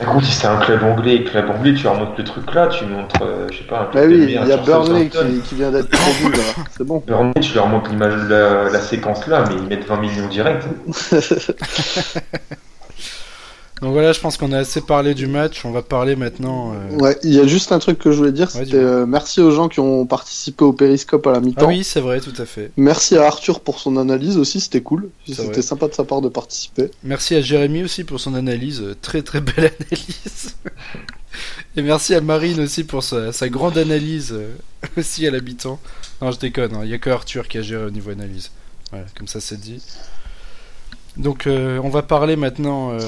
Écoute, 0.00 0.24
si 0.24 0.32
c'est 0.32 0.46
un 0.46 0.56
club 0.58 0.82
anglais, 0.82 1.22
club 1.24 1.50
anglais, 1.50 1.74
tu 1.74 1.86
remontes 1.86 2.16
le 2.18 2.24
truc 2.24 2.52
là, 2.54 2.66
tu 2.68 2.84
montres, 2.86 3.22
euh, 3.22 3.46
je 3.50 3.58
sais 3.58 3.64
pas, 3.64 3.80
un 3.80 3.84
Bah 3.84 3.90
club 3.92 4.10
de 4.10 4.16
oui, 4.16 4.24
il 4.28 4.30
y 4.48 4.52
a 4.52 4.56
Burnley 4.56 5.10
qui 5.44 5.54
vient 5.54 5.70
d'être 5.70 5.90
promu 5.90 6.32
là. 6.32 6.64
C'est 6.76 6.84
bon. 6.84 7.02
Burnley, 7.06 7.40
tu 7.40 7.54
leur 7.54 7.66
montres 7.68 7.90
l'image, 7.90 8.14
la, 8.28 8.68
la 8.70 8.80
séquence 8.80 9.26
là, 9.26 9.44
mais 9.48 9.56
ils 9.56 9.68
mettent 9.68 9.86
20 9.86 9.96
millions 9.98 10.28
direct. 10.28 10.64
Donc 13.82 13.92
voilà, 13.92 14.12
je 14.12 14.20
pense 14.20 14.36
qu'on 14.36 14.52
a 14.52 14.58
assez 14.58 14.80
parlé 14.80 15.12
du 15.12 15.26
match. 15.26 15.64
On 15.64 15.72
va 15.72 15.82
parler 15.82 16.14
maintenant. 16.14 16.72
euh, 16.72 16.96
Ouais, 16.98 17.18
il 17.24 17.32
y 17.34 17.40
a 17.40 17.46
juste 17.48 17.72
un 17.72 17.80
truc 17.80 17.98
que 17.98 18.12
je 18.12 18.16
voulais 18.16 18.30
dire, 18.30 18.48
Ouais, 18.54 18.64
c'était 18.64 18.76
euh, 18.76 19.06
merci 19.06 19.40
aux 19.40 19.50
gens 19.50 19.68
qui 19.68 19.80
ont 19.80 20.06
participé 20.06 20.64
au 20.64 20.72
périscope 20.72 21.26
à 21.26 21.32
la 21.32 21.38
Ah 21.38 21.40
mi-temps. 21.40 21.66
oui, 21.66 21.82
c'est 21.82 22.00
vrai, 22.00 22.20
tout 22.20 22.32
à 22.38 22.44
fait. 22.46 22.70
Merci 22.76 23.16
à 23.16 23.26
Arthur 23.26 23.58
pour 23.58 23.80
son 23.80 23.96
analyse 23.96 24.36
aussi, 24.38 24.60
c'était 24.60 24.82
cool. 24.82 25.10
C'était 25.26 25.62
sympa 25.62 25.88
de 25.88 25.94
sa 25.94 26.04
part 26.04 26.20
de 26.20 26.28
participer. 26.28 26.90
Merci 27.02 27.34
à 27.34 27.40
Jérémy 27.40 27.82
aussi 27.82 28.04
pour 28.04 28.20
son 28.20 28.34
analyse, 28.34 28.80
euh, 28.80 28.94
très 29.02 29.22
très 29.22 29.40
belle 29.40 29.72
analyse. 29.90 30.54
Et 31.76 31.82
merci 31.82 32.14
à 32.14 32.20
Marine 32.20 32.60
aussi 32.60 32.84
pour 32.84 33.02
sa, 33.02 33.32
sa 33.32 33.48
grande 33.48 33.78
analyse 33.78 34.30
euh, 34.32 34.54
aussi 34.96 35.26
à 35.26 35.30
l'habitant. 35.32 35.80
Non, 36.20 36.30
je 36.30 36.38
déconne, 36.38 36.74
hein, 36.76 36.80
il 36.84 36.88
n'y 36.88 36.94
a 36.94 36.98
que 36.98 37.10
Arthur 37.10 37.48
qui 37.48 37.58
a 37.58 37.62
géré 37.62 37.84
au 37.84 37.90
niveau 37.90 38.10
analyse. 38.12 38.50
Voilà, 38.92 39.06
comme 39.18 39.26
ça 39.26 39.40
c'est 39.40 39.58
dit. 39.58 39.82
Donc 41.16 41.48
euh, 41.48 41.80
on 41.82 41.88
va 41.88 42.02
parler 42.02 42.36
maintenant. 42.36 42.92
Euh... 42.92 43.00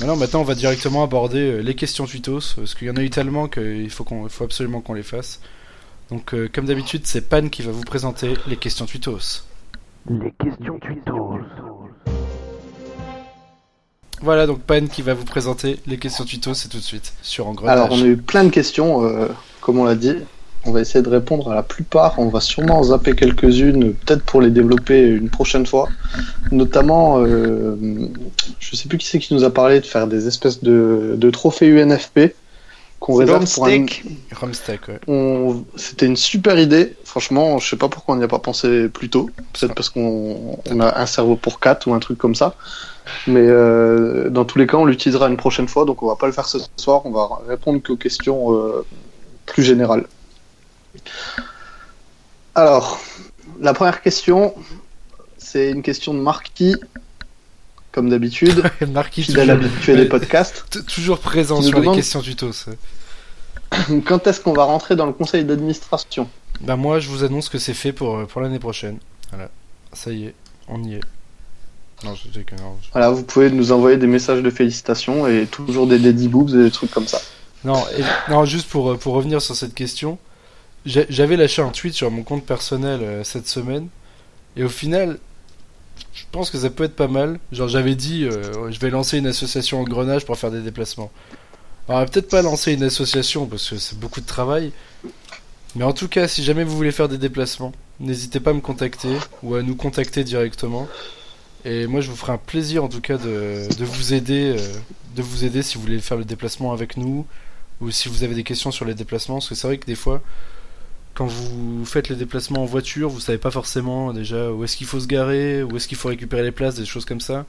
Maintenant, 0.00 0.16
maintenant, 0.16 0.40
on 0.40 0.44
va 0.44 0.56
directement 0.56 1.04
aborder 1.04 1.38
euh, 1.38 1.60
les 1.60 1.74
questions 1.74 2.04
tutos, 2.04 2.54
parce 2.56 2.74
qu'il 2.74 2.88
y 2.88 2.90
en 2.90 2.96
a 2.96 3.02
eu 3.02 3.10
tellement 3.10 3.46
qu'il 3.46 3.88
faut, 3.90 4.02
qu'on, 4.02 4.24
il 4.24 4.30
faut 4.30 4.42
absolument 4.42 4.80
qu'on 4.80 4.94
les 4.94 5.04
fasse. 5.04 5.40
Donc, 6.10 6.34
euh, 6.34 6.48
comme 6.52 6.66
d'habitude, 6.66 7.02
c'est 7.04 7.28
Pan 7.28 7.48
qui 7.48 7.62
va 7.62 7.70
vous 7.70 7.82
présenter 7.82 8.34
les 8.48 8.56
questions 8.56 8.86
tutos. 8.86 9.44
Les 10.10 10.32
questions 10.32 10.80
tutos. 10.80 11.38
Voilà, 14.20 14.46
donc 14.46 14.62
Pan 14.62 14.86
qui 14.86 15.02
va 15.02 15.14
vous 15.14 15.24
présenter 15.24 15.78
les 15.86 15.98
questions 15.98 16.24
tutos, 16.24 16.54
c'est 16.54 16.68
tout 16.68 16.78
de 16.78 16.82
suite 16.82 17.12
sur 17.22 17.46
Engrenage. 17.46 17.78
Alors, 17.78 17.92
on 17.92 18.02
a 18.02 18.06
eu 18.06 18.16
plein 18.16 18.42
de 18.42 18.50
questions, 18.50 19.04
euh, 19.04 19.28
comme 19.60 19.78
on 19.78 19.84
l'a 19.84 19.94
dit. 19.94 20.16
On 20.66 20.72
va 20.72 20.80
essayer 20.80 21.02
de 21.02 21.08
répondre 21.08 21.50
à 21.50 21.54
la 21.54 21.62
plupart. 21.62 22.18
On 22.18 22.28
va 22.28 22.40
sûrement 22.40 22.78
en 22.78 22.84
zapper 22.84 23.14
quelques-unes, 23.14 23.94
peut-être 23.94 24.24
pour 24.24 24.40
les 24.40 24.50
développer 24.50 25.02
une 25.02 25.28
prochaine 25.28 25.66
fois. 25.66 25.88
Notamment, 26.50 27.18
euh, 27.18 27.76
je 28.60 28.76
sais 28.76 28.88
plus 28.88 28.98
qui 28.98 29.06
c'est 29.06 29.18
qui 29.18 29.34
nous 29.34 29.44
a 29.44 29.50
parlé 29.50 29.80
de 29.80 29.86
faire 29.86 30.06
des 30.06 30.26
espèces 30.26 30.62
de, 30.62 31.16
de 31.18 31.30
trophées 31.30 31.68
UNFP 31.68 32.34
qu'on 33.04 33.16
réserve 33.16 33.44
pour 33.52 33.66
un, 33.66 33.84
ouais. 34.88 34.98
on... 35.06 35.64
C'était 35.76 36.06
une 36.06 36.16
super 36.16 36.58
idée. 36.58 36.96
Franchement, 37.04 37.58
je 37.58 37.68
sais 37.68 37.76
pas 37.76 37.88
pourquoi 37.88 38.14
on 38.14 38.18
n'y 38.18 38.24
a 38.24 38.28
pas 38.28 38.38
pensé 38.38 38.88
plus 38.88 39.10
tôt. 39.10 39.28
Peut-être 39.52 39.74
parce 39.74 39.90
qu'on 39.90 40.58
on 40.70 40.80
a 40.80 40.98
un 40.98 41.06
cerveau 41.06 41.36
pour 41.36 41.60
quatre 41.60 41.86
ou 41.86 41.92
un 41.92 41.98
truc 41.98 42.16
comme 42.16 42.34
ça. 42.34 42.54
Mais 43.26 43.46
euh, 43.46 44.30
dans 44.30 44.46
tous 44.46 44.58
les 44.58 44.66
cas, 44.66 44.78
on 44.78 44.86
l'utilisera 44.86 45.28
une 45.28 45.36
prochaine 45.36 45.68
fois. 45.68 45.84
Donc 45.84 46.02
on 46.02 46.06
va 46.06 46.16
pas 46.16 46.26
le 46.26 46.32
faire 46.32 46.46
ce 46.46 46.58
soir. 46.76 47.02
On 47.04 47.10
va 47.10 47.28
répondre 47.46 47.82
qu'aux 47.82 47.96
questions 47.96 48.54
euh, 48.54 48.86
plus 49.44 49.62
générales. 49.62 50.06
Alors, 52.54 53.00
la 53.60 53.74
première 53.74 54.02
question, 54.02 54.54
c'est 55.38 55.70
une 55.70 55.82
question 55.82 56.14
de 56.14 56.20
Marquis, 56.20 56.76
comme 57.92 58.08
d'habitude, 58.10 58.62
Marquis, 58.92 59.22
fidèle 59.24 59.48
toujours, 59.48 59.64
habitué 59.64 59.96
des 59.96 60.04
podcasts. 60.06 60.86
toujours 60.94 61.18
présent 61.20 61.60
sur 61.62 61.80
les 61.80 61.92
questions 61.92 62.20
tutos. 62.20 62.66
Quand 64.06 64.26
est-ce 64.26 64.40
qu'on 64.40 64.52
va 64.52 64.64
rentrer 64.64 64.94
dans 64.96 65.06
le 65.06 65.12
conseil 65.12 65.44
d'administration? 65.44 66.28
Bah 66.60 66.76
moi, 66.76 67.00
je 67.00 67.08
vous 67.08 67.24
annonce 67.24 67.48
que 67.48 67.58
c'est 67.58 67.74
fait 67.74 67.92
pour, 67.92 68.16
euh, 68.16 68.26
pour 68.26 68.40
l'année 68.40 68.60
prochaine. 68.60 68.98
Voilà, 69.30 69.50
ça 69.92 70.12
y 70.12 70.26
est, 70.26 70.34
on 70.68 70.82
y 70.84 70.94
est. 70.94 71.00
Non, 72.04 72.14
je 72.14 72.40
que 72.40 72.54
non. 72.56 72.76
je- 72.82 72.88
Voilà, 72.92 73.10
vous 73.10 73.22
pouvez 73.24 73.50
nous 73.50 73.72
envoyer 73.72 73.96
des 73.96 74.06
messages 74.06 74.42
de 74.42 74.50
félicitations 74.50 75.26
et 75.26 75.46
toujours 75.46 75.86
des 75.86 75.98
daddy 75.98 76.28
boobs 76.28 76.50
et 76.50 76.64
des 76.64 76.70
trucs 76.70 76.90
comme 76.90 77.08
ça. 77.08 77.20
Non, 77.64 77.82
et- 77.98 78.30
non, 78.30 78.44
juste 78.44 78.68
pour, 78.68 78.92
euh, 78.92 78.96
pour 78.96 79.14
revenir 79.14 79.40
sur 79.42 79.56
cette 79.56 79.74
question, 79.74 80.18
j'avais 80.86 81.36
lâché 81.36 81.62
un 81.62 81.70
tweet 81.70 81.94
sur 81.94 82.10
mon 82.10 82.22
compte 82.22 82.44
personnel 82.44 83.00
euh, 83.02 83.24
cette 83.24 83.48
semaine, 83.48 83.88
et 84.56 84.64
au 84.64 84.68
final, 84.68 85.18
je 86.14 86.24
pense 86.30 86.50
que 86.50 86.58
ça 86.58 86.70
peut 86.70 86.84
être 86.84 86.96
pas 86.96 87.08
mal. 87.08 87.38
Genre, 87.52 87.68
j'avais 87.68 87.94
dit, 87.94 88.24
euh, 88.24 88.70
je 88.70 88.78
vais 88.78 88.90
lancer 88.90 89.18
une 89.18 89.26
association 89.26 89.80
en 89.80 89.84
grenage 89.84 90.24
pour 90.24 90.36
faire 90.36 90.50
des 90.50 90.60
déplacements. 90.60 91.10
Alors, 91.88 92.08
peut-être 92.08 92.28
pas 92.28 92.42
lancer 92.42 92.72
une 92.72 92.82
association 92.82 93.46
parce 93.46 93.68
que 93.70 93.76
c'est 93.76 93.98
beaucoup 93.98 94.20
de 94.20 94.26
travail, 94.26 94.72
mais 95.74 95.84
en 95.84 95.92
tout 95.92 96.08
cas, 96.08 96.28
si 96.28 96.44
jamais 96.44 96.64
vous 96.64 96.76
voulez 96.76 96.92
faire 96.92 97.08
des 97.08 97.18
déplacements, 97.18 97.72
n'hésitez 98.00 98.40
pas 98.40 98.50
à 98.50 98.54
me 98.54 98.60
contacter 98.60 99.16
ou 99.42 99.54
à 99.54 99.62
nous 99.62 99.76
contacter 99.76 100.24
directement. 100.24 100.88
Et 101.64 101.86
moi, 101.86 102.00
je 102.00 102.10
vous 102.10 102.16
ferai 102.16 102.32
un 102.32 102.38
plaisir 102.38 102.84
en 102.84 102.88
tout 102.88 103.00
cas 103.00 103.16
de, 103.16 103.66
de 103.78 103.84
vous 103.84 104.14
aider, 104.14 104.54
euh, 104.56 104.72
de 105.16 105.22
vous 105.22 105.44
aider 105.44 105.62
si 105.62 105.76
vous 105.76 105.82
voulez 105.82 106.00
faire 106.00 106.18
le 106.18 106.24
déplacement 106.24 106.72
avec 106.72 106.96
nous 106.96 107.26
ou 107.80 107.90
si 107.90 108.08
vous 108.08 108.22
avez 108.22 108.34
des 108.34 108.44
questions 108.44 108.70
sur 108.70 108.84
les 108.84 108.94
déplacements, 108.94 109.36
parce 109.36 109.48
que 109.48 109.54
c'est 109.54 109.66
vrai 109.66 109.78
que 109.78 109.86
des 109.86 109.94
fois, 109.94 110.22
quand 111.14 111.26
vous 111.26 111.84
faites 111.84 112.08
les 112.08 112.16
déplacements 112.16 112.62
en 112.62 112.66
voiture, 112.66 113.08
vous 113.08 113.20
savez 113.20 113.38
pas 113.38 113.50
forcément 113.50 114.12
déjà 114.12 114.50
où 114.50 114.64
est-ce 114.64 114.76
qu'il 114.76 114.86
faut 114.86 115.00
se 115.00 115.06
garer, 115.06 115.62
où 115.62 115.76
est-ce 115.76 115.86
qu'il 115.88 115.96
faut 115.96 116.08
récupérer 116.08 116.42
les 116.42 116.50
places, 116.52 116.74
des 116.74 116.84
choses 116.86 117.04
comme 117.04 117.20
ça. 117.20 117.46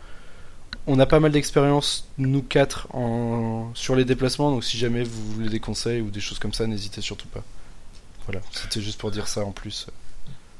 On 0.87 0.99
a 0.99 1.07
pas 1.07 1.19
mal 1.19 1.31
d'expérience, 1.31 2.07
nous 2.19 2.43
quatre, 2.43 2.87
en... 2.93 3.71
sur 3.73 3.95
les 3.95 4.05
déplacements, 4.05 4.51
donc 4.51 4.63
si 4.63 4.77
jamais 4.77 5.03
vous 5.03 5.33
voulez 5.33 5.49
des 5.49 5.59
conseils 5.59 6.01
ou 6.01 6.11
des 6.11 6.19
choses 6.19 6.37
comme 6.37 6.53
ça, 6.53 6.67
n'hésitez 6.67 7.01
surtout 7.01 7.27
pas. 7.27 7.43
Voilà, 8.27 8.41
c'était 8.51 8.81
juste 8.81 8.99
pour 8.99 9.09
dire 9.11 9.27
ça 9.27 9.43
en 9.43 9.51
plus. 9.51 9.87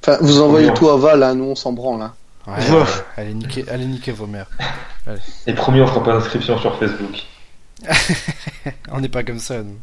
Enfin, 0.01 0.17
vous 0.21 0.41
envoyez 0.41 0.73
tout 0.73 0.89
à 0.89 0.97
Val, 0.97 1.21
hein, 1.23 1.35
nous 1.35 1.45
on 1.45 1.55
s'en 1.55 1.73
branle. 1.73 2.01
Hein. 2.01 2.13
Ouais, 2.47 2.53
Ouais. 2.71 2.83
allez, 3.17 3.33
niquer, 3.33 3.67
allez 3.69 3.85
niquer 3.85 4.11
vos 4.11 4.27
mères. 4.27 4.49
Et 5.47 5.53
promis, 5.53 5.81
on 5.81 5.87
fera 5.87 6.03
pas 6.03 6.13
d'inscription 6.13 6.57
sur 6.59 6.77
Facebook. 6.79 7.23
On 8.91 8.99
n'est 9.01 9.09
pas 9.09 9.23
comme 9.23 9.39
ça, 9.39 9.61
nous. 9.61 9.77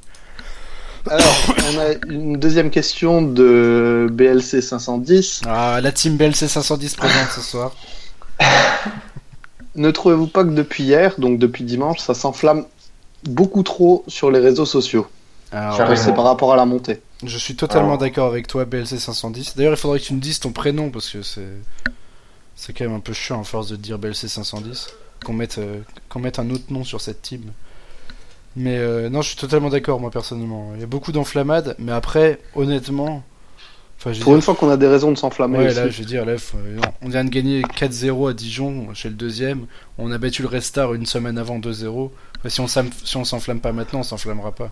Alors, 1.11 1.55
on 1.73 1.79
a 1.79 2.13
une 2.13 2.37
deuxième 2.37 2.71
question 2.71 3.23
de 3.23 4.09
BLC 4.11 4.61
510. 4.61 5.43
Ah, 5.47 5.81
la 5.83 5.93
team 5.93 6.17
BLC 6.17 6.49
510 6.49 6.95
présente 6.95 7.29
ce 7.35 7.41
soir. 7.41 7.73
Ne 9.75 9.91
trouvez-vous 9.91 10.27
pas 10.27 10.45
que 10.45 10.51
depuis 10.51 10.85
hier, 10.85 11.15
donc 11.19 11.39
depuis 11.39 11.65
dimanche, 11.65 11.99
ça 11.99 12.15
s'enflamme 12.15 12.67
beaucoup 13.25 13.63
trop 13.63 14.05
sur 14.07 14.31
les 14.31 14.39
réseaux 14.39 14.67
sociaux? 14.67 15.07
Alors. 15.51 15.97
C'est 15.97 16.15
par 16.15 16.25
rapport 16.25 16.53
à 16.53 16.57
la 16.57 16.65
montée. 16.65 17.01
Je 17.25 17.39
suis 17.39 17.57
totalement 17.57 17.97
d'accord 17.97 18.27
avec 18.27 18.47
toi, 18.47 18.65
BLC 18.65 18.99
510. 18.99 19.57
D'ailleurs, 19.57 19.75
il 19.75 19.79
faudrait 19.79 20.01
que 20.01 20.05
tu 20.05 20.15
me 20.15 20.21
dises 20.21 20.41
ton 20.41 20.53
prénom 20.53 20.91
parce 20.91 21.11
que 21.11 21.23
c'est 21.23 21.49
c'est 22.55 22.73
quand 22.73 22.85
même 22.85 22.95
un 22.95 23.01
peu 23.01 23.13
chiant 23.13 23.41
à 23.41 23.45
force 23.45 23.69
de 23.69 23.77
dire 23.77 23.99
BLC 23.99 24.29
510 24.29 24.89
qu'on 25.25 25.33
mette 25.33 25.59
euh, 25.59 25.81
qu'on 26.09 26.21
mette 26.21 26.39
un 26.39 26.49
autre 26.51 26.65
nom 26.71 26.85
sur 26.85 27.01
cette 27.01 27.23
team. 27.23 27.43
Mais 28.57 28.79
euh, 28.79 29.09
non, 29.09 29.23
je 29.23 29.29
suis 29.29 29.37
totalement 29.37 29.71
d'accord 29.71 29.99
moi 30.01 30.11
personnellement. 30.11 30.73
Il 30.75 30.81
y 30.81 30.85
a 30.85 30.87
beaucoup 30.87 31.13
d'enflammades, 31.13 31.75
mais 31.79 31.93
après, 31.93 32.39
honnêtement, 32.55 33.23
Pour 33.99 34.13
dire- 34.13 34.29
une 34.35 34.43
fois 34.43 34.55
qu'on 34.55 34.69
a 34.69 34.77
des 34.77 34.89
raisons 34.89 35.11
de 35.13 35.17
s'enflammer 35.17 35.59
Ouais, 35.59 35.67
aussi. 35.69 35.77
là, 35.77 35.89
je 35.89 35.99
veux 35.99 36.05
dire, 36.05 36.25
là, 36.27 36.37
faut- 36.37 36.59
on 37.03 37.09
vient 37.09 37.25
de 37.25 37.31
gagner 37.31 37.63
4-0 37.63 38.27
à 38.29 38.35
Dijon 38.35 38.89
chez 38.95 39.09
le 39.09 39.15
deuxième. 39.15 39.67
On 39.97 40.11
a 40.13 40.19
battu 40.19 40.43
le 40.43 40.49
Restar 40.49 40.93
une 40.95 41.07
semaine 41.07 41.39
avant 41.39 41.59
2-0. 41.59 42.13
Enfin, 42.39 42.49
si 42.49 42.61
on 42.61 42.67
si 42.67 43.25
s'enflamme 43.25 43.61
pas 43.61 43.73
maintenant, 43.73 44.01
on 44.01 44.05
s'enflammera 44.05 44.53
pas. 44.53 44.71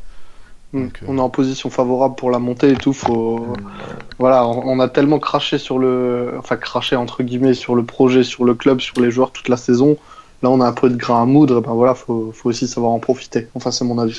Mm. 0.73 0.83
Donc, 0.83 0.99
euh, 1.03 1.07
On 1.09 1.16
est 1.19 1.21
en 1.21 1.31
position 1.31 1.71
favorable 1.71 2.16
pour 2.16 2.31
la 2.31 2.38
montée 2.38 2.71
et 2.73 2.77
tout. 2.77 2.93
Faut... 2.93 3.47
Voilà, 4.19 4.47
on 4.47 4.62
on 4.66 4.79
a 4.81 4.88
tellement 4.88 5.19
craché 5.19 5.57
sur 5.59 5.79
le, 5.79 6.35
enfin 6.38 6.57
craché 6.57 6.97
entre 6.97 7.23
guillemets 7.23 7.55
sur 7.55 7.75
le 7.75 7.85
projet, 7.85 8.25
sur 8.25 8.45
le 8.45 8.55
club, 8.55 8.81
sur 8.81 9.01
les 9.01 9.11
joueurs 9.11 9.31
toute 9.33 9.49
la 9.49 9.57
saison. 9.57 9.97
Là, 10.42 10.48
on 10.48 10.61
a 10.62 10.66
un 10.66 10.72
peu 10.72 10.88
de 10.88 10.96
grain 10.96 11.22
à 11.22 11.26
moudre. 11.26 11.59
et 11.59 11.61
Ben 11.61 11.72
voilà, 11.74 11.94
faut, 11.94 12.33
faut 12.33 12.48
aussi 12.48 12.66
savoir 12.66 12.92
en 12.92 12.98
profiter. 12.98 13.48
Enfin, 13.55 13.70
c'est 13.70 13.85
mon 13.85 13.98
avis. 13.98 14.12
je 14.12 14.18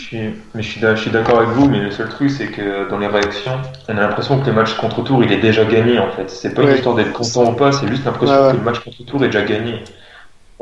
suis, 0.62 0.80
je 0.82 0.96
suis 0.96 1.12
d'accord 1.12 1.38
avec 1.40 1.50
vous, 1.50 1.68
mais 1.68 1.80
le 1.80 1.90
seul 1.92 2.10
truc, 2.10 2.30
c'est 2.30 2.48
que 2.48 2.88
dans 2.90 3.00
les 3.00 3.08
réactions, 3.08 3.54
on 3.90 3.98
a 3.98 4.02
l'impression 4.02 4.40
que 4.40 4.46
le 4.46 4.54
match 4.54 4.76
contre 4.78 5.04
tour, 5.04 5.24
il 5.24 5.32
est 5.32 5.40
déjà 5.42 5.66
gagné, 5.66 5.98
en 5.98 6.12
fait. 6.12 6.30
C'est 6.30 6.54
pas 6.54 6.62
une 6.62 6.70
Ouais. 6.70 6.76
histoire 6.76 6.96
d'être 6.96 7.14
content 7.14 7.52
ou 7.52 7.56
pas, 7.56 7.72
c'est 7.72 7.88
juste 7.88 8.06
l'impression 8.06 8.36
Ouais, 8.36 8.46
ouais. 8.48 8.52
que 8.52 8.58
le 8.58 8.64
match 8.64 8.80
contre 8.84 9.04
tour 9.06 9.24
est 9.24 9.28
déjà 9.30 9.42
gagné. 9.44 9.84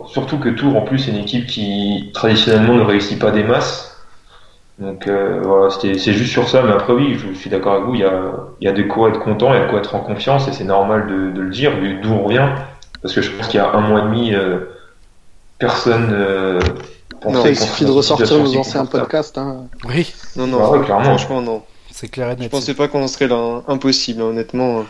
Surtout 0.07 0.39
que 0.39 0.49
Tours, 0.49 0.75
en 0.77 0.81
plus, 0.81 0.99
c'est 0.99 1.11
une 1.11 1.17
équipe 1.17 1.45
qui, 1.45 2.11
traditionnellement, 2.13 2.75
ne 2.75 2.81
réussit 2.83 3.19
pas 3.19 3.31
des 3.31 3.43
masses. 3.43 3.97
Donc, 4.79 5.07
euh, 5.07 5.41
voilà, 5.43 5.69
c'est 5.71 5.95
juste 6.13 6.31
sur 6.31 6.47
ça, 6.47 6.63
mais 6.63 6.71
après, 6.71 6.93
oui, 6.93 7.17
je 7.17 7.33
suis 7.33 7.49
d'accord 7.49 7.73
avec 7.73 7.85
vous, 7.85 7.95
il 7.95 8.01
y 8.01 8.05
a, 8.05 8.33
il 8.61 8.65
y 8.65 8.69
a 8.69 8.71
de 8.73 8.83
quoi 8.83 9.09
être 9.09 9.19
content, 9.19 9.53
il 9.53 9.57
y 9.59 9.61
a 9.61 9.65
de 9.65 9.69
quoi 9.69 9.79
être 9.79 9.93
en 9.95 9.99
confiance, 9.99 10.47
et 10.47 10.53
c'est 10.53 10.63
normal 10.63 11.07
de, 11.07 11.31
de 11.31 11.41
le 11.41 11.49
dire, 11.49 11.71
vu 11.79 11.99
d'où 12.01 12.13
on 12.13 12.27
vient. 12.29 12.55
Parce 13.01 13.13
que 13.13 13.21
je 13.21 13.31
pense 13.31 13.47
qu'il 13.49 13.59
y 13.59 13.63
a 13.63 13.71
un 13.73 13.81
mois 13.81 13.99
et 13.99 14.03
demi, 14.03 14.33
euh, 14.33 14.59
personne, 15.59 16.09
euh, 16.11 16.59
pensait 17.21 17.35
Non, 17.37 17.43
qu'on 17.43 17.49
il 17.49 17.55
suffit 17.59 17.85
de 17.85 17.91
ressortir 17.91 18.37
nos 18.39 18.55
anciens 18.57 18.85
podcasts. 18.85 19.37
Hein. 19.37 19.67
Oui, 19.87 20.11
Non, 20.35 20.47
non, 20.47 20.59
Bah 20.59 20.69
ouais, 20.71 20.85
clairement. 20.85 21.03
franchement, 21.03 21.41
non. 21.41 21.63
c'est 21.91 22.07
clair 22.07 22.29
et 22.31 22.35
Je 22.35 22.39
net. 22.43 22.51
pensais 22.51 22.73
pas 22.73 22.87
qu'on 22.87 23.03
en 23.03 23.07
serait 23.07 23.27
là. 23.27 23.35
hein. 23.35 23.63
Impossible, 23.67 24.21
hein, 24.21 24.25
honnêtement. 24.25 24.85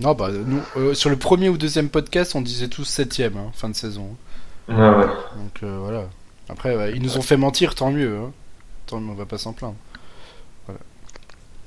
Non, 0.00 0.14
bah, 0.14 0.28
nous, 0.30 0.60
euh, 0.76 0.94
sur 0.94 1.10
le 1.10 1.16
premier 1.16 1.48
ou 1.48 1.56
deuxième 1.58 1.88
podcast, 1.88 2.34
on 2.34 2.40
disait 2.40 2.68
tous 2.68 2.84
septième, 2.84 3.36
hein, 3.36 3.50
fin 3.54 3.68
de 3.68 3.74
saison. 3.74 4.08
Ouais, 4.68 4.74
ouais. 4.76 5.06
Donc 5.36 5.62
euh, 5.62 5.78
voilà. 5.82 6.04
Après, 6.48 6.76
ouais, 6.76 6.92
ils 6.94 7.02
nous 7.02 7.16
ont 7.18 7.22
fait 7.22 7.36
mentir, 7.36 7.74
tant 7.74 7.90
mieux. 7.90 8.16
Hein. 8.16 8.30
Tant 8.86 9.00
mieux, 9.00 9.10
on 9.10 9.14
va 9.14 9.26
pas 9.26 9.38
s'en 9.38 9.52
plaindre. 9.52 9.74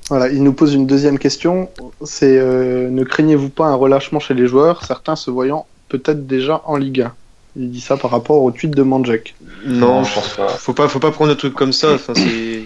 Voilà, 0.09 0.27
il 0.27 0.43
nous 0.43 0.51
pose 0.53 0.73
une 0.73 0.87
deuxième 0.87 1.17
question. 1.19 1.69
C'est 2.03 2.37
euh, 2.37 2.89
ne 2.89 3.03
craignez-vous 3.03 3.49
pas 3.49 3.67
un 3.67 3.75
relâchement 3.75 4.19
chez 4.19 4.33
les 4.33 4.45
joueurs, 4.47 4.83
certains 4.83 5.15
se 5.15 5.31
voyant 5.31 5.67
peut-être 5.87 6.27
déjà 6.27 6.61
en 6.65 6.75
Ligue 6.75 7.01
1 7.01 7.13
Il 7.55 7.69
dit 7.69 7.81
ça 7.81 7.97
par 7.97 8.11
rapport 8.11 8.41
au 8.41 8.51
tweet 8.51 8.71
de 8.71 8.81
Mandjek. 8.83 9.35
Non, 9.65 10.03
je 10.03 10.13
pense 10.13 10.29
pas. 10.35 10.47
faut 10.47 10.73
pas, 10.73 10.87
faut 10.87 10.99
pas 10.99 11.11
prendre 11.11 11.31
un 11.31 11.35
truc 11.35 11.53
comme 11.53 11.73
ça. 11.73 11.93
Enfin, 11.95 12.13
c'est. 12.15 12.63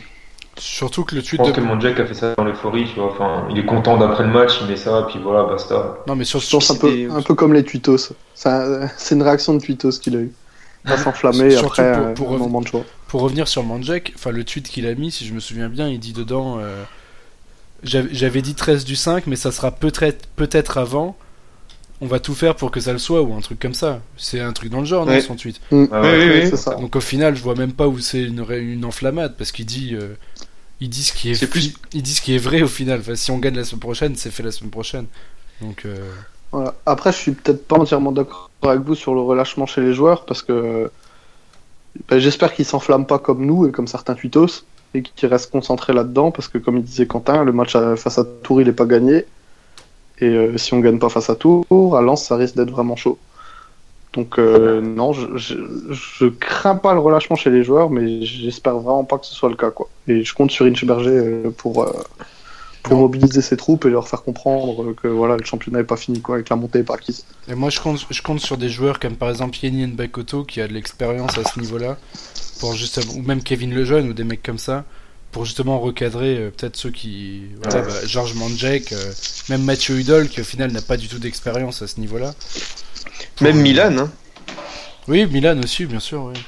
Surtout 0.57 1.03
que 1.03 1.15
le 1.15 1.21
Je 1.21 1.25
tweet 1.27 1.39
pense 1.41 1.49
de. 1.51 1.53
que 1.91 2.01
a 2.01 2.05
fait 2.05 2.13
ça 2.13 2.33
dans 2.37 2.45
l'euphorie, 2.45 2.85
tu 2.93 2.99
vois. 2.99 3.11
Enfin, 3.11 3.45
il 3.49 3.57
est 3.59 3.65
content 3.65 3.97
d'après 3.97 4.23
le 4.23 4.29
match, 4.31 4.53
il 4.61 4.67
met 4.67 4.77
ça, 4.77 5.05
puis 5.09 5.19
voilà, 5.21 5.43
basta. 5.43 5.97
Non, 6.07 6.15
mais 6.15 6.23
sur, 6.23 6.39
Je 6.39 6.49
pense 6.49 6.69
un 6.71 6.73
c'est 6.75 6.79
peu, 6.79 6.91
des- 6.91 7.09
un 7.09 7.21
peu 7.21 7.33
comme 7.35 7.53
les 7.53 7.63
tweetos. 7.63 8.13
Ça, 8.35 8.87
C'est 8.97 9.15
une 9.15 9.23
réaction 9.23 9.53
de 9.55 9.59
tweetos 9.59 9.99
qu'il 9.99 10.15
a 10.15 10.19
eu. 10.19 10.31
Pas 10.85 10.97
s'enflammer 10.97 11.49
Surtout 11.51 11.67
après 11.81 11.93
pour- 11.93 12.05
euh, 12.07 12.13
pour 12.13 12.27
un 12.27 12.31
revenir- 12.33 12.47
moment 12.47 12.61
de 12.61 12.67
choix. 12.67 12.83
pour 13.07 13.21
revenir 13.21 13.47
sur 13.47 13.63
Manjek, 13.63 14.13
enfin 14.15 14.29
le 14.31 14.43
tweet 14.43 14.69
qu'il 14.69 14.85
a 14.85 14.93
mis, 14.95 15.11
si 15.11 15.25
je 15.25 15.33
me 15.33 15.39
souviens 15.39 15.67
bien, 15.67 15.89
il 15.89 15.99
dit 15.99 16.13
dedans 16.13 16.57
euh, 16.59 16.83
j'avais 17.83 18.13
j'avais 18.13 18.41
dit 18.43 18.53
13 18.55 18.85
du 18.85 18.95
5, 18.95 19.25
mais 19.27 19.35
ça 19.35 19.51
sera 19.51 19.71
peut-être 19.71 20.27
peut-être 20.35 20.77
avant. 20.77 21.17
On 22.01 22.07
va 22.07 22.19
tout 22.19 22.33
faire 22.35 22.55
pour 22.55 22.71
que 22.71 22.79
ça 22.81 22.91
le 22.91 22.97
soit, 22.99 23.21
ou 23.21 23.33
un 23.33 23.39
truc 23.39 23.59
comme 23.59 23.73
ça. 23.73 24.01
C'est 24.17 24.41
un 24.41 24.51
truc 24.53 24.69
dans 24.69 24.79
le 24.79 24.85
genre, 24.85 25.05
non, 25.05 25.13
Ouais. 25.13 25.21
son 25.21 25.35
tweet. 25.35 25.61
Ah 25.71 25.75
Oui, 25.75 25.87
ouais. 25.91 26.49
oui, 26.51 26.57
ça. 26.57 26.75
Donc 26.75 26.95
au 26.95 26.99
final, 27.01 27.35
je 27.35 27.41
vois 27.41 27.55
même 27.55 27.71
pas 27.71 27.87
où 27.87 27.99
c'est 27.99 28.23
une, 28.23 28.83
enflammade, 28.85 29.35
parce 29.37 29.51
qu'il 29.53 29.65
dit, 29.65 29.91
euh, 29.95 30.13
il 30.81 30.89
dit 30.89 31.03
ce 31.03 31.13
qui 31.13 31.31
est, 31.31 31.35
C'est 31.35 31.47
plus- 31.47 31.73
il 31.93 32.03
dit 32.03 32.13
ce 32.13 32.21
qui 32.21 32.35
est 32.35 32.37
vrai 32.37 32.61
au 32.61 32.67
final. 32.67 32.99
Enfin, 32.99 33.15
si 33.15 33.31
on 33.31 33.37
gagne 33.37 33.55
la 33.55 33.63
semaine 33.63 33.79
prochaine, 33.79 34.15
c'est 34.15 34.29
fait 34.31 34.43
la 34.43 34.51
semaine 34.51 34.71
prochaine. 34.71 35.05
Donc 35.61 35.83
euh, 35.85 35.95
Voilà. 36.51 36.75
Après, 36.85 37.11
je 37.13 37.17
suis 37.17 37.31
peut-être 37.31 37.65
pas 37.65 37.77
entièrement 37.77 38.11
d'accord 38.11 38.49
avec 38.61 38.81
vous 38.81 38.95
sur 38.95 39.13
le 39.13 39.21
relâchement 39.21 39.65
chez 39.65 39.79
les 39.81 39.93
joueurs 39.93 40.25
parce 40.25 40.41
que 40.41 40.89
ben, 42.09 42.19
j'espère 42.19 42.53
qu'ils 42.53 42.65
s'enflamment 42.65 43.05
pas 43.05 43.19
comme 43.19 43.45
nous 43.45 43.67
et 43.67 43.71
comme 43.71 43.87
certains 43.87 44.15
tweetos 44.15 44.63
et 44.93 45.01
qu'ils 45.01 45.29
restent 45.29 45.51
concentrés 45.51 45.93
là-dedans 45.93 46.31
parce 46.31 46.47
que, 46.49 46.57
comme 46.57 46.77
il 46.77 46.83
disait 46.83 47.05
Quentin, 47.07 47.43
le 47.45 47.51
match 47.53 47.73
face 47.95 48.17
à 48.17 48.25
Tours 48.43 48.61
il 48.61 48.67
est 48.67 48.73
pas 48.73 48.85
gagné 48.85 49.25
et 50.19 50.25
euh, 50.27 50.57
si 50.57 50.73
on 50.73 50.79
gagne 50.79 50.99
pas 50.99 51.09
face 51.09 51.29
à 51.29 51.35
Tours, 51.35 51.97
à 51.97 52.01
Lens 52.01 52.23
ça 52.23 52.35
risque 52.35 52.55
d'être 52.55 52.71
vraiment 52.71 52.95
chaud. 52.95 53.17
Donc 54.13 54.39
euh, 54.39 54.79
non, 54.79 55.11
je, 55.11 55.35
je, 55.35 55.55
je 55.91 56.25
crains 56.27 56.77
pas 56.77 56.93
le 56.93 57.01
relâchement 57.01 57.35
chez 57.35 57.49
les 57.49 57.63
joueurs, 57.63 57.89
mais 57.89 58.21
j'espère 58.23 58.77
vraiment 58.77 59.03
pas 59.03 59.17
que 59.17 59.25
ce 59.25 59.33
soit 59.33 59.49
le 59.49 59.55
cas 59.55 59.71
quoi. 59.71 59.89
Et 60.07 60.23
je 60.23 60.33
compte 60.33 60.51
sur 60.51 60.65
Inch 60.65 60.85
Berger 60.85 61.09
euh, 61.09 61.49
pour 61.57 61.83
euh, 61.83 61.91
pour 62.83 62.97
mobiliser 62.97 63.41
ses 63.41 63.57
troupes 63.57 63.83
et 63.85 63.89
leur 63.89 64.07
faire 64.07 64.23
comprendre 64.23 64.93
que 64.93 65.07
voilà 65.07 65.35
le 65.37 65.43
championnat 65.43 65.79
est 65.79 65.85
pas 65.85 65.97
fini 65.97 66.21
quoi, 66.21 66.35
avec 66.35 66.49
la 66.49 66.55
montée 66.55 66.79
est 66.79 66.83
pas 66.83 66.93
acquise. 66.93 67.25
Et 67.49 67.55
moi, 67.55 67.69
je 67.69 67.79
compte, 67.79 68.05
je 68.09 68.21
compte 68.21 68.39
sur 68.39 68.57
des 68.57 68.69
joueurs 68.69 68.99
comme 68.99 69.15
par 69.15 69.29
exemple 69.29 69.57
Yenny 69.61 69.87
Bakoto 69.87 70.43
qui 70.43 70.61
a 70.61 70.67
de 70.67 70.73
l'expérience 70.73 71.37
à 71.37 71.43
ce 71.43 71.59
niveau-là, 71.59 71.97
pour 72.59 72.73
justement, 72.73 73.13
ou 73.17 73.21
même 73.21 73.41
Kevin 73.41 73.73
Lejeune 73.73 74.09
ou 74.09 74.13
des 74.13 74.23
mecs 74.23 74.43
comme 74.43 74.59
ça, 74.59 74.85
pour 75.35 75.43
justement 75.43 75.79
recadrer 75.81 76.37
euh, 76.37 76.49
peut-être 76.49 76.77
ceux 76.77 76.91
qui, 76.91 77.41
voilà, 77.61 77.81
Ouais. 77.81 77.87
bah, 77.87 78.07
Georges 78.07 78.35
Mandjek, 78.35 78.93
euh, 78.93 79.11
même 79.49 79.63
Mathieu 79.63 79.99
Hudol 79.99 80.29
qui 80.29 80.39
au 80.39 80.45
final 80.45 80.71
n'a 80.71 80.81
pas 80.81 80.95
du 80.95 81.09
tout 81.09 81.19
d'expérience 81.19 81.81
à 81.81 81.87
ce 81.87 81.99
niveau-là. 81.99 82.33
Même 83.41 83.59
Milan, 83.59 83.97
hein. 83.97 84.11
Oui, 85.09 85.25
Milan 85.25 85.59
aussi, 85.61 85.85
bien 85.87 85.99
sûr. 85.99 86.23
Oui. 86.23 86.39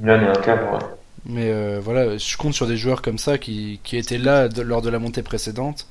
Milan 0.00 0.22
est 0.22 0.38
un 0.38 0.40
cadre, 0.40 0.72
ouais. 0.72 0.78
Mais 1.26 1.50
euh, 1.50 1.80
voilà, 1.84 2.16
je 2.16 2.36
compte 2.38 2.54
sur 2.54 2.66
des 2.66 2.78
joueurs 2.78 3.02
comme 3.02 3.18
ça 3.18 3.36
qui, 3.36 3.78
qui 3.84 3.98
étaient 3.98 4.16
là 4.16 4.48
de- 4.48 4.62
lors 4.62 4.80
de 4.80 4.88
la 4.88 4.98
montée 4.98 5.22
précédente 5.22 5.86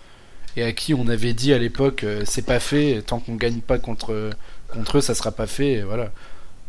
et 0.57 0.63
à 0.63 0.71
qui 0.71 0.95
on 0.95 1.07
avait 1.07 1.33
dit 1.33 1.53
à 1.53 1.59
l'époque 1.59 2.03
c'est 2.25 2.45
pas 2.47 2.59
fait, 2.59 3.03
tant 3.05 3.19
qu'on 3.19 3.35
gagne 3.35 3.59
pas 3.61 3.77
contre, 3.77 4.31
contre 4.73 4.97
eux, 4.97 5.01
ça 5.01 5.13
sera 5.13 5.31
pas 5.31 5.45
fait. 5.45 5.73
Et 5.73 5.81
voilà. 5.83 6.09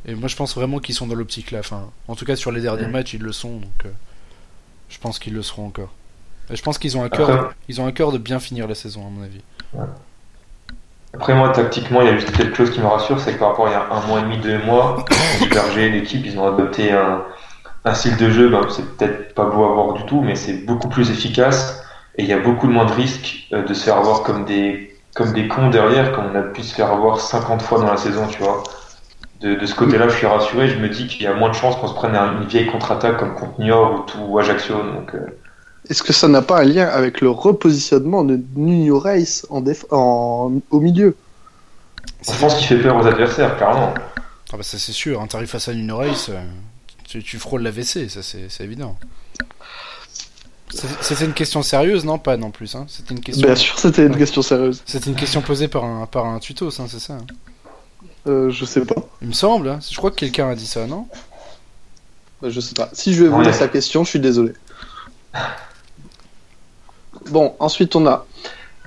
Et 0.04 0.14
moi 0.14 0.28
je 0.28 0.36
pense 0.36 0.54
vraiment 0.54 0.78
qu'ils 0.78 0.94
sont 0.94 1.06
dans 1.06 1.14
l'optique 1.14 1.52
là. 1.52 1.60
Enfin, 1.60 1.90
en 2.06 2.16
tout 2.16 2.26
cas 2.26 2.36
sur 2.36 2.52
les 2.52 2.60
derniers 2.60 2.86
matchs 2.86 3.14
ils 3.14 3.22
le 3.22 3.32
sont, 3.32 3.56
donc 3.60 3.90
je 4.90 4.98
pense 4.98 5.18
qu'ils 5.18 5.32
le 5.34 5.42
seront 5.42 5.66
encore. 5.66 5.88
Et 6.50 6.56
je 6.56 6.62
pense 6.62 6.78
qu'ils 6.78 6.98
ont 6.98 7.02
un 7.04 7.08
cœur, 7.08 7.30
Après- 7.30 7.54
ils 7.68 7.80
ont 7.80 7.86
un 7.86 7.92
cœur 7.92 8.12
de 8.12 8.18
bien 8.18 8.40
finir 8.40 8.68
la 8.68 8.74
saison 8.74 9.06
à 9.06 9.10
mon 9.10 9.22
avis. 9.22 9.40
Après, 11.14 11.34
moi, 11.34 11.48
tactiquement, 11.50 12.02
il 12.02 12.06
y 12.08 12.10
a 12.10 12.16
juste 12.16 12.30
quelque 12.36 12.56
chose 12.56 12.70
qui 12.70 12.80
me 12.80 12.86
rassure, 12.86 13.18
c'est 13.20 13.34
que 13.34 13.38
par 13.38 13.48
rapport 13.50 13.66
à 13.66 13.70
il 13.70 13.72
y 13.72 13.76
a 13.76 13.86
un 13.90 14.06
mois 14.06 14.20
et 14.20 14.22
demi, 14.22 14.38
deux 14.38 14.58
mois, 14.64 15.04
Berger, 15.50 15.90
l'équipe, 15.90 16.24
ils 16.24 16.38
ont 16.38 16.46
adopté 16.46 16.92
un, 16.92 17.22
un 17.84 17.94
style 17.94 18.16
de 18.16 18.30
jeu, 18.30 18.48
ben, 18.48 18.60
c'est 18.70 18.96
peut-être 18.96 19.34
pas 19.34 19.44
beau 19.46 19.64
à 19.64 19.72
voir 19.72 19.92
du 19.94 20.04
tout, 20.04 20.20
mais 20.20 20.36
c'est 20.36 20.64
beaucoup 20.66 20.88
plus 20.88 21.10
efficace 21.10 21.82
et 22.16 22.22
il 22.22 22.28
y 22.28 22.32
a 22.32 22.38
beaucoup 22.38 22.66
de 22.68 22.72
moins 22.72 22.84
de 22.84 22.92
risques 22.92 23.48
euh, 23.52 23.64
de 23.64 23.74
se 23.74 23.84
faire 23.84 23.96
avoir 23.96 24.22
comme 24.22 24.44
des, 24.44 24.96
comme 25.14 25.32
des 25.32 25.48
cons 25.48 25.70
derrière, 25.70 26.12
comme 26.12 26.26
on 26.32 26.38
a 26.38 26.42
pu 26.42 26.62
se 26.62 26.74
faire 26.74 26.90
avoir 26.92 27.20
50 27.20 27.62
fois 27.62 27.80
dans 27.80 27.90
la 27.90 27.96
saison, 27.96 28.26
tu 28.28 28.42
vois. 28.42 28.62
De, 29.40 29.54
de 29.54 29.64
ce 29.66 29.74
côté-là, 29.74 30.08
je 30.08 30.16
suis 30.16 30.26
rassuré, 30.26 30.68
je 30.68 30.76
me 30.76 30.88
dis 30.88 31.06
qu'il 31.06 31.22
y 31.22 31.26
a 31.26 31.32
moins 31.34 31.48
de 31.48 31.54
chances 31.54 31.76
qu'on 31.76 31.88
se 31.88 31.94
prenne 31.94 32.14
une 32.14 32.46
vieille 32.46 32.66
contre-attaque 32.66 33.16
comme 33.18 33.34
contre 33.34 33.58
Niort 33.58 33.94
ou 33.94 33.98
tout 34.00 34.18
ou 34.28 34.38
Ajaccio, 34.38 34.74
donc 34.82 35.14
euh, 35.14 35.20
Est-ce 35.88 36.02
que 36.02 36.12
ça 36.12 36.28
n'a 36.28 36.42
pas 36.42 36.60
un 36.60 36.64
lien 36.64 36.86
avec 36.86 37.22
le 37.22 37.30
repositionnement 37.30 38.22
de 38.22 38.38
Nuno 38.54 38.98
Reis 38.98 39.42
en 39.48 39.62
déf- 39.62 39.86
en... 39.90 40.52
au 40.70 40.80
milieu? 40.80 41.16
Je 42.28 42.38
pense 42.38 42.54
qu'il 42.56 42.66
fait 42.66 42.76
peur 42.82 42.96
aux 43.02 43.06
adversaires, 43.06 43.56
clairement. 43.56 43.94
Ah 44.52 44.56
bah 44.58 44.62
ça 44.62 44.76
c'est 44.78 44.92
sûr, 44.92 45.20
un 45.22 45.26
tarif 45.26 45.50
face 45.50 45.68
à 45.68 45.72
une 45.72 45.90
race, 45.92 46.28
euh, 46.28 46.38
tu, 47.08 47.22
tu 47.22 47.38
frôles 47.38 47.62
la 47.62 47.70
WC, 47.70 48.08
ça 48.10 48.22
c'est 48.22 48.50
c'est 48.50 48.64
évident. 48.64 48.96
C'est- 50.68 50.86
C'était 51.00 51.24
une 51.24 51.32
question 51.32 51.62
sérieuse, 51.62 52.04
non? 52.04 52.18
Pas 52.18 52.36
non 52.36 52.50
plus, 52.50 52.74
hein 52.76 52.84
C'était 52.88 53.14
une 53.14 53.20
question. 53.20 53.46
Bien 53.46 53.56
sûr, 53.56 53.78
c'était 53.78 54.04
une 54.06 54.12
Ouais. 54.12 54.18
question 54.18 54.42
sérieuse. 54.42 54.82
C'était 54.86 55.08
une 55.10 55.16
question 55.16 55.40
posée 55.40 55.68
par 55.68 55.84
un, 55.84 56.06
par 56.06 56.26
un 56.26 56.38
tutos, 56.40 56.78
hein, 56.80 56.86
c'est 56.88 57.00
ça 57.00 57.14
hein 57.14 57.26
Euh, 58.26 58.50
je 58.50 58.64
sais 58.64 58.84
pas. 58.84 58.96
Il 59.22 59.28
me 59.28 59.32
semble, 59.32 59.68
hein. 59.68 59.78
je 59.88 59.96
crois 59.96 60.10
que 60.10 60.16
quelqu'un 60.16 60.48
a 60.50 60.54
dit 60.54 60.66
ça, 60.66 60.86
non? 60.86 61.06
Euh, 62.42 62.50
Je 62.50 62.60
sais 62.60 62.74
pas. 62.74 62.90
Si 62.92 63.14
je 63.14 63.22
vais 63.24 63.28
vous 63.30 63.38
Ouais. 63.38 63.44
laisser 63.44 63.60
la 63.60 63.68
question, 63.68 64.04
je 64.04 64.10
suis 64.10 64.20
désolé. 64.20 64.52
Bon, 67.30 67.54
ensuite 67.58 67.94
on 67.96 68.06
a 68.06 68.26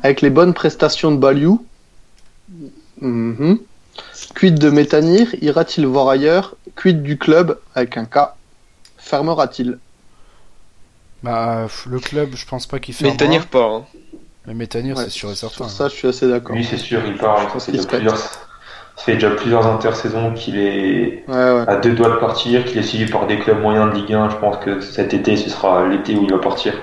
avec 0.01 0.21
les 0.21 0.29
bonnes 0.29 0.53
prestations 0.53 1.11
de 1.11 1.17
Baliou. 1.17 1.65
Mhm. 3.01 3.59
Quid 4.35 4.57
de 4.59 4.69
Métanir 4.69 5.33
Ira-t-il 5.41 5.85
voir 5.85 6.09
ailleurs? 6.09 6.55
Quid 6.75 7.03
du 7.03 7.17
club? 7.17 7.59
Avec 7.75 7.97
un 7.97 8.05
K 8.05 8.29
Fermera-t-il? 8.97 9.77
Bah, 11.21 11.67
le 11.89 11.99
club, 11.99 12.35
je 12.35 12.45
pense 12.45 12.65
pas 12.65 12.79
qu'il 12.79 12.93
fait 12.93 13.05
Mais 13.05 13.15
tenir 13.17 13.47
pas. 13.47 13.65
Hein. 13.65 13.85
Mais 14.45 14.53
Métanir, 14.53 14.97
Ouais, 14.97 15.03
c'est 15.05 15.09
sûr 15.09 15.31
et 15.31 15.35
certain. 15.35 15.55
Sur 15.55 15.69
ça, 15.69 15.87
je 15.89 15.93
suis 15.95 16.07
assez 16.07 16.27
d'accord. 16.27 16.55
Lui, 16.55 16.65
c'est 16.65 16.77
sûr, 16.77 17.01
il 17.05 17.17
part. 17.17 17.47
pense 17.51 17.65
qu'il 17.65 17.81
se. 17.81 17.87
Ça 18.95 19.03
fait 19.05 19.13
déjà 19.15 19.31
plusieurs 19.31 19.65
intersaisons 19.67 20.33
qu'il 20.33 20.57
est 20.57 21.23
Ouais, 21.27 21.33
ouais. 21.33 21.63
à 21.67 21.75
deux 21.77 21.93
doigts 21.93 22.09
de 22.11 22.17
partir, 22.19 22.63
qu'il 22.65 22.77
est 22.77 22.83
suivi 22.83 23.11
par 23.11 23.27
des 23.27 23.39
clubs 23.39 23.59
moyens 23.61 23.91
de 23.91 23.95
Ligue 23.97 24.13
1. 24.13 24.29
Je 24.29 24.35
pense 24.37 24.57
que 24.63 24.81
cet 24.81 25.13
été, 25.13 25.35
ce 25.35 25.49
sera 25.49 25.87
l'été 25.87 26.15
où 26.15 26.23
il 26.23 26.31
va 26.31 26.37
partir. 26.39 26.73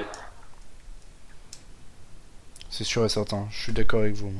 C'est 2.71 2.85
sûr 2.85 3.05
et 3.05 3.09
certain, 3.09 3.47
je 3.51 3.63
suis 3.63 3.73
d'accord 3.73 4.01
avec 4.01 4.15
vous. 4.15 4.33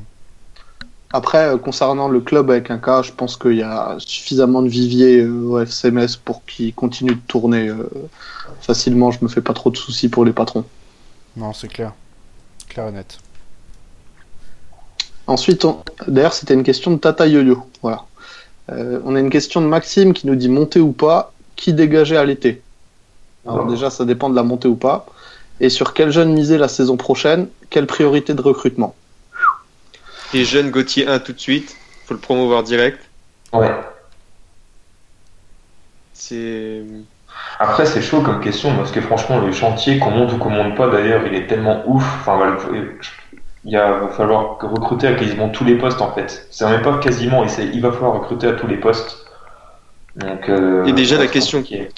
Après, 1.13 1.45
euh, 1.49 1.57
concernant 1.57 2.07
le 2.07 2.21
club 2.21 2.49
avec 2.49 2.71
un 2.71 2.77
K, 2.77 3.03
je 3.03 3.11
pense 3.11 3.35
qu'il 3.35 3.55
y 3.57 3.63
a 3.63 3.95
suffisamment 3.99 4.61
de 4.61 4.69
vivier 4.69 5.21
euh, 5.21 5.43
au 5.49 5.59
FCMS 5.59 6.15
pour 6.23 6.45
qu'il 6.45 6.73
continue 6.73 7.15
de 7.15 7.19
tourner 7.27 7.67
euh, 7.67 7.89
facilement. 8.61 9.11
Je 9.11 9.19
me 9.21 9.27
fais 9.27 9.41
pas 9.41 9.53
trop 9.53 9.71
de 9.71 9.77
soucis 9.77 10.07
pour 10.07 10.23
les 10.23 10.31
patrons. 10.31 10.63
Non, 11.35 11.51
c'est 11.51 11.67
clair. 11.67 11.91
Clair 12.69 12.87
et 12.87 12.91
net. 12.93 13.19
Ensuite, 15.31 15.63
on- 15.63 15.81
d'ailleurs, 16.09 16.33
c'était 16.33 16.53
une 16.53 16.63
question 16.63 16.91
de 16.91 16.97
Tata 16.97 17.25
Yo-Yo. 17.25 17.65
Voilà. 17.81 18.03
Euh, 18.69 18.99
on 19.05 19.15
a 19.15 19.19
une 19.21 19.29
question 19.29 19.61
de 19.61 19.65
Maxime 19.65 20.11
qui 20.11 20.27
nous 20.27 20.35
dit 20.35 20.49
monter 20.49 20.81
ou 20.81 20.91
pas, 20.91 21.31
qui 21.55 21.71
dégager 21.71 22.17
à 22.17 22.25
l'été? 22.25 22.61
Alors, 23.47 23.65
déjà, 23.65 23.89
ça 23.89 24.03
dépend 24.03 24.29
de 24.29 24.35
la 24.35 24.43
montée 24.43 24.67
ou 24.67 24.75
pas. 24.75 25.05
Et 25.61 25.69
sur 25.69 25.93
quel 25.93 26.11
jeune 26.11 26.33
miser 26.33 26.57
la 26.57 26.67
saison 26.67 26.97
prochaine 26.97 27.47
Quelle 27.69 27.87
priorité 27.87 28.33
de 28.33 28.41
recrutement? 28.41 28.93
Les 30.33 30.43
jeunes 30.43 30.69
Gauthier 30.69 31.07
1 31.07 31.19
tout 31.19 31.31
de 31.31 31.39
suite. 31.39 31.77
Faut 32.05 32.13
le 32.13 32.19
promouvoir 32.19 32.63
direct. 32.63 32.99
Ouais. 33.53 33.71
C'est. 36.13 36.81
Après, 37.57 37.85
c'est 37.85 38.01
chaud 38.01 38.21
comme 38.21 38.41
question 38.41 38.75
parce 38.75 38.91
que 38.91 38.99
franchement, 38.99 39.39
le 39.39 39.53
chantier, 39.53 39.97
qu'on 39.97 40.11
monte 40.11 40.33
ou 40.33 40.37
qu'on 40.37 40.49
monte 40.49 40.75
pas, 40.75 40.89
d'ailleurs, 40.89 41.25
il 41.25 41.35
est 41.35 41.47
tellement 41.47 41.83
ouf. 41.87 42.03
Enfin, 42.19 42.57
il 43.65 43.75
va 43.77 44.09
falloir 44.09 44.57
recruter 44.59 45.07
à 45.07 45.13
quasiment 45.13 45.49
tous 45.49 45.63
les 45.63 45.77
postes 45.77 46.01
en 46.01 46.13
fait. 46.13 46.47
C'est 46.51 46.65
même 46.65 46.81
pas 46.81 46.97
quasiment, 46.99 47.43
et 47.45 47.47
il 47.73 47.81
va 47.81 47.91
falloir 47.91 48.13
recruter 48.19 48.47
à 48.47 48.53
tous 48.53 48.67
les 48.67 48.77
postes. 48.77 49.25
Donc, 50.15 50.49
euh, 50.49 50.85
Et 50.85 50.93
déjà, 50.93 51.17
la 51.17 51.27
question- 51.27 51.59
compliqué. 51.59 51.89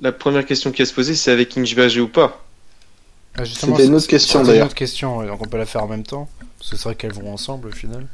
La 0.00 0.12
première 0.12 0.44
question 0.44 0.70
qui 0.72 0.82
a 0.82 0.86
se 0.86 0.92
poser, 0.92 1.14
c'est 1.14 1.30
avec 1.30 1.56
Inchberger 1.56 2.00
ou 2.00 2.08
pas? 2.08 2.42
Ah, 3.38 3.44
justement, 3.44 3.74
C'était 3.76 3.86
une 3.88 3.92
c'est- 3.92 3.96
autre 4.04 4.06
question, 4.08 4.38
c'était 4.40 4.46
d'ailleurs. 4.52 4.62
une 4.64 4.66
autre 4.66 4.74
question, 4.76 5.22
donc 5.26 5.40
on 5.40 5.46
peut 5.46 5.56
la 5.58 5.66
faire 5.66 5.82
en 5.84 5.88
même 5.88 6.02
temps. 6.04 6.28
Parce 6.58 6.70
que 6.70 6.76
c'est 6.76 6.84
vrai 6.84 6.94
qu'elles 6.94 7.12
vont 7.12 7.32
ensemble 7.32 7.68
au 7.68 7.72
final. 7.72 8.06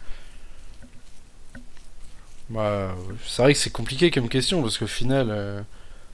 Bah, 2.48 2.88
c'est 3.26 3.42
vrai 3.42 3.52
que 3.54 3.58
c'est 3.58 3.70
compliqué 3.70 4.10
comme 4.10 4.28
question 4.28 4.60
parce 4.62 4.76
qu'au 4.78 4.86
final. 4.86 5.28
euh, 5.30 5.62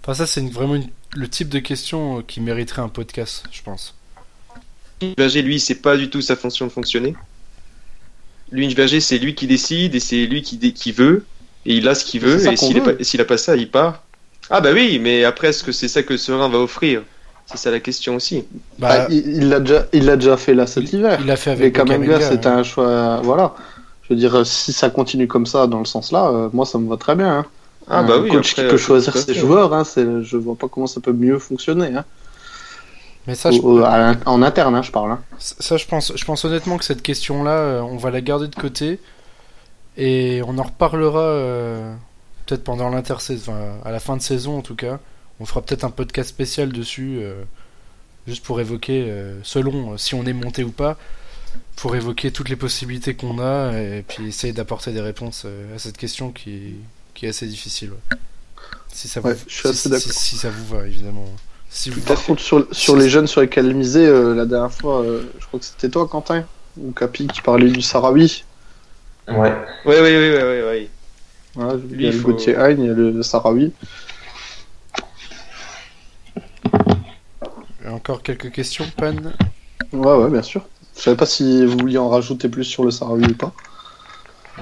Enfin, 0.03 0.15
ça, 0.15 0.27
c'est 0.29 0.41
une- 0.41 0.51
vraiment 0.51 0.77
une- 0.77 0.89
le 1.17 1.29
type 1.29 1.49
de 1.49 1.59
question 1.59 2.23
qui 2.23 2.41
mériterait 2.41 2.81
un 2.83 2.89
podcast, 2.89 3.43
je 3.51 3.61
pense. 3.63 3.96
Inchberger, 5.03 5.43
lui, 5.43 5.61
c'est 5.61 5.77
pas 5.83 5.97
du 5.97 6.11
tout 6.11 6.21
sa 6.23 6.37
fonction 6.37 6.67
de 6.67 6.73
fonctionner. 6.73 7.15
Lui, 8.53 8.73
Berger, 8.75 9.01
c'est 9.01 9.19
lui 9.19 9.35
qui 9.35 9.47
décide 9.47 9.95
et 9.95 10.01
c'est 10.01 10.25
lui 10.27 10.43
qui, 10.43 10.57
dé- 10.57 10.73
qui 10.73 10.93
veut. 10.93 11.25
Et 11.65 11.75
il 11.77 11.89
a 11.89 11.95
ce 11.95 12.05
qu'il 12.05 12.21
veut. 12.21 12.47
Et 12.47 12.57
s'il 12.57 12.81
veut. 13.19 13.27
pas- 13.27 13.39
ça, 13.39 13.57
il 13.57 13.71
part. 13.71 14.05
Ah 14.49 14.61
bah 14.61 14.71
oui, 14.73 14.99
mais 15.01 15.25
après, 15.25 15.49
est-ce 15.49 15.65
que 15.65 15.73
c'est 15.73 15.89
ça 15.89 16.03
que 16.03 16.17
Serein 16.17 16.49
va 16.49 16.59
offrir? 16.59 17.03
C'est 17.47 17.59
ça 17.59 17.71
la 17.71 17.81
question 17.81 18.17
aussi. 18.17 18.45
Bah, 18.79 19.07
Bah, 19.07 19.07
il 19.11 19.27
il 19.27 19.49
l'a 19.49 19.61
déjà, 19.61 19.87
il 19.93 20.05
l'a 20.05 20.17
déjà 20.17 20.37
fait 20.37 20.55
là 20.55 20.67
cet 20.67 20.93
hiver. 20.93 21.21
il 21.21 21.27
l'a 21.27 21.37
fait 21.37 21.51
Mais 21.51 21.57
avec 21.57 21.73
Kamenga, 21.73 22.21
c'était 22.21 22.47
hein. 22.47 22.59
un 22.59 22.63
choix. 22.63 23.21
Voilà. 23.23 23.55
Je 24.09 24.15
veux 24.15 24.19
dire, 24.21 24.47
si 24.47 24.73
ça 24.73 24.91
continue 24.91 25.27
comme 25.27 25.47
ça, 25.47 25.67
dans 25.67 25.81
le 25.81 25.85
sens-là, 25.85 26.29
euh, 26.31 26.49
moi, 26.53 26.65
ça 26.67 26.79
me 26.79 26.89
va 26.89 26.97
très 26.97 27.17
bien. 27.17 27.39
hein. 27.39 27.47
Ah 27.89 28.01
Un 28.01 28.05
bah 28.05 28.19
oui, 28.19 28.29
coach 28.31 28.51
après, 28.51 28.63
qui 28.63 28.69
peut 28.69 28.75
euh, 28.75 28.79
choisir 28.79 29.17
ses 29.17 29.35
joueurs, 29.35 29.73
hein, 29.75 29.85
c'est, 29.85 30.23
je 30.23 30.37
vois 30.37 30.57
pas 30.57 30.69
comment 30.69 30.87
ça 30.87 31.01
peut 31.01 31.13
mieux 31.13 31.39
fonctionner. 31.39 31.95
Hein. 31.95 32.05
Mais 33.27 33.35
ça, 33.35 33.51
je, 33.51 33.59
Au- 33.61 33.83
à 33.85 34.15
en 34.27 34.43
interne, 34.43 34.75
hein, 34.77 34.83
je 34.83 34.93
parle. 34.93 35.13
Hein. 35.13 35.23
ça, 35.39 35.77
je 35.77 35.87
pense, 35.87 36.13
je 36.15 36.25
pense 36.25 36.45
honnêtement 36.45 36.77
que 36.79 36.85
cette 36.85 37.03
question-là, 37.03 37.51
euh, 37.51 37.81
on 37.81 37.97
va 37.97 38.11
la 38.11 38.21
garder 38.21 38.47
de 38.49 38.55
côté 38.55 39.01
et 39.97 40.43
on 40.47 40.59
en 40.59 40.63
reparlera 40.63 41.21
euh, 41.21 41.95
peut-être 42.47 42.63
pendant 42.65 42.89
l'intersaison, 42.89 43.53
enfin, 43.53 43.75
à 43.85 43.91
la 43.91 44.01
fin 44.01 44.17
de 44.17 44.23
saison 44.23 44.59
en 44.59 44.63
tout 44.63 44.77
cas. 44.77 45.01
On 45.41 45.45
fera 45.45 45.61
peut-être 45.63 45.85
un 45.85 45.91
podcast 45.91 46.29
spécial 46.29 46.71
dessus, 46.73 47.19
euh, 47.21 47.43
juste 48.27 48.45
pour 48.45 48.61
évoquer, 48.61 49.07
euh, 49.09 49.39
selon 49.43 49.99
si 49.99 50.15
on 50.15 50.25
est 50.25 50.33
monté 50.33 50.63
ou 50.65 50.71
pas, 50.71 50.97
pour 51.77 51.97
évoquer 51.97 52.31
toutes 52.31 52.49
les 52.49 52.57
possibilités 52.57 53.15
qu'on 53.15 53.39
a 53.39 53.73
et 53.79 54.05
puis 54.07 54.29
essayer 54.29 54.53
d'apporter 54.53 54.93
des 54.93 55.01
réponses 55.01 55.47
à 55.75 55.79
cette 55.79 55.97
question 55.97 56.31
qui, 56.31 56.75
qui 57.15 57.27
est 57.27 57.31
assez 57.31 57.47
difficile. 57.47 57.91
ouais. 57.91 58.17
Si 58.93 59.09
ça 59.09 59.21
vous, 59.21 59.29
Ouais, 59.29 59.37
je 59.47 59.53
suis 59.53 59.61
si- 59.63 59.69
assez 59.69 59.77
si- 59.83 59.89
d'accord. 59.91 60.13
si- 60.13 60.19
si 60.31 60.37
ça 60.37 60.49
vous 60.49 60.65
va, 60.75 60.87
évidemment. 60.87 61.27
Si 61.77 61.91
vous, 61.91 62.01
Par 62.01 62.23
contre, 62.25 62.41
sur, 62.41 62.67
sur 62.73 62.97
les 62.97 63.11
jeunes 63.11 63.27
sur 63.27 63.43
lesquels 63.43 63.75
miser, 63.75 64.07
euh, 64.07 64.35
la 64.35 64.47
dernière 64.47 64.73
fois, 64.73 65.03
euh, 65.03 65.31
je 65.39 65.47
crois 65.47 65.61
que 65.61 65.67
c'était 65.67 65.91
toi, 65.91 66.09
Quentin, 66.09 66.43
ou 66.79 66.91
Capi, 66.93 67.27
qui 67.27 67.43
parlait 67.43 67.69
du 67.69 67.83
Sarawi. 67.83 68.45
Ouais. 69.29 69.37
Ouais, 69.37 69.55
ouais, 69.85 70.01
ouais, 70.01 70.01
ouais, 70.01 70.43
ouais, 70.43 70.63
ouais. 70.63 70.91
Voilà, 71.55 71.75
Lui, 71.75 71.83
il 71.93 72.01
y 72.03 72.09
a 72.09 72.13
le 72.13 72.19
faut- 72.19 72.29
Gauthier 72.29 72.57
Hagne, 72.57 72.81
il 72.81 72.87
y 72.87 72.91
a 72.91 72.95
le 72.95 73.23
Sarawi. 73.23 73.75
encore 77.87 78.23
quelques 78.23 78.51
questions, 78.53 78.87
Pan? 78.97 79.15
Ouais, 79.93 80.15
ouais, 80.15 80.31
bien 80.31 80.43
sûr. 80.43 80.67
Je 80.97 81.03
savais 81.03 81.17
pas 81.17 81.27
si 81.27 81.67
vous 81.67 81.77
vouliez 81.77 81.99
en 81.99 82.09
rajouter 82.09 82.49
plus 82.49 82.65
sur 82.65 82.85
le 82.85 82.91
Sarawi 82.91 83.27
ou 83.27 83.35
pas. 83.35 83.53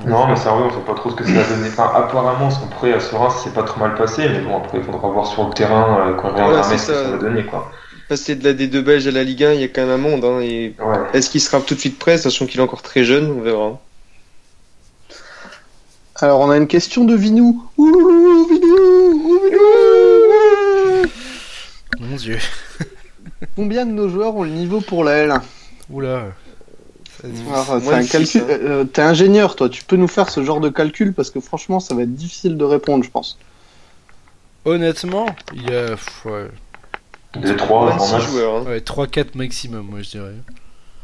Non, 0.06 0.26
mais 0.26 0.36
ça, 0.36 0.54
oui, 0.56 0.62
on 0.66 0.70
sait 0.70 0.84
pas 0.84 0.94
trop 0.94 1.10
ce 1.10 1.14
que 1.14 1.24
ça 1.24 1.32
va 1.32 1.44
donner. 1.44 1.68
Enfin, 1.68 1.90
apparemment, 1.94 2.50
son 2.50 2.66
prêt 2.66 2.92
à 2.92 3.00
Serein, 3.00 3.30
c'est 3.30 3.54
pas 3.54 3.62
trop 3.62 3.78
mal 3.80 3.94
passé, 3.94 4.28
mais 4.28 4.40
bon, 4.40 4.56
après, 4.58 4.78
il 4.78 4.84
faudra 4.84 5.08
voir 5.08 5.26
sur 5.26 5.46
le 5.46 5.54
terrain 5.54 6.08
euh, 6.08 6.14
quand 6.14 6.32
on 6.36 6.62
ce 6.64 6.70
que 6.72 6.78
ça. 6.78 7.10
va 7.10 7.16
donner, 7.18 7.44
quoi. 7.44 7.70
Passer 8.08 8.34
de 8.34 8.44
la 8.44 8.52
D2 8.52 8.80
belge 8.82 9.06
à 9.06 9.12
la 9.12 9.22
Ligue 9.24 9.44
1, 9.44 9.52
il 9.52 9.60
y 9.60 9.64
a 9.64 9.68
quand 9.68 9.82
même 9.82 9.90
un 9.92 9.96
monde. 9.96 10.24
Hein, 10.24 10.40
et 10.40 10.74
Ouais. 10.80 10.96
est-ce 11.14 11.30
qu'il 11.30 11.40
sera 11.40 11.60
tout 11.60 11.74
de 11.74 11.80
suite 11.80 11.98
prêt, 11.98 12.18
sachant 12.18 12.44
qu'il 12.46 12.58
est 12.60 12.62
encore 12.62 12.82
très 12.82 13.04
jeune 13.04 13.30
On 13.38 13.40
verra. 13.40 13.78
Alors, 16.16 16.40
on 16.40 16.50
a 16.50 16.56
une 16.56 16.66
question 16.68 17.04
de 17.04 17.14
Vinou. 17.14 17.64
Ouloulou, 17.78 18.46
Vinou, 18.48 19.40
Vinou. 19.44 21.08
Mon 22.00 22.16
dieu. 22.16 22.38
Combien 23.56 23.86
de 23.86 23.92
nos 23.92 24.08
joueurs 24.08 24.34
ont 24.36 24.42
le 24.44 24.50
niveau 24.50 24.80
pour 24.80 25.04
la 25.04 25.26
L1 25.26 25.40
Oula. 25.90 26.24
T'es 27.24 27.94
un 27.94 28.04
calcul, 28.04 28.26
six, 28.26 28.38
hein. 28.40 28.44
euh, 28.48 28.84
t'es 28.84 29.02
ingénieur, 29.02 29.56
toi. 29.56 29.68
Tu 29.68 29.82
peux 29.84 29.96
nous 29.96 30.08
faire 30.08 30.28
ce 30.30 30.42
genre 30.44 30.60
de 30.60 30.68
calcul 30.68 31.12
parce 31.14 31.30
que 31.30 31.40
franchement, 31.40 31.80
ça 31.80 31.94
va 31.94 32.02
être 32.02 32.14
difficile 32.14 32.56
de 32.58 32.64
répondre, 32.64 33.02
je 33.04 33.10
pense. 33.10 33.38
Honnêtement, 34.64 35.26
il 35.54 35.70
y 35.70 35.74
a 35.74 35.88
pff, 35.90 36.24
ouais, 36.26 36.48
26 37.34 38.12
max. 38.12 38.26
joueurs. 38.30 38.56
Hein. 38.58 38.64
ouais, 38.66 38.78
3-4 38.80 39.36
maximum, 39.36 39.86
moi 39.90 40.00
je 40.02 40.10
dirais. 40.10 40.34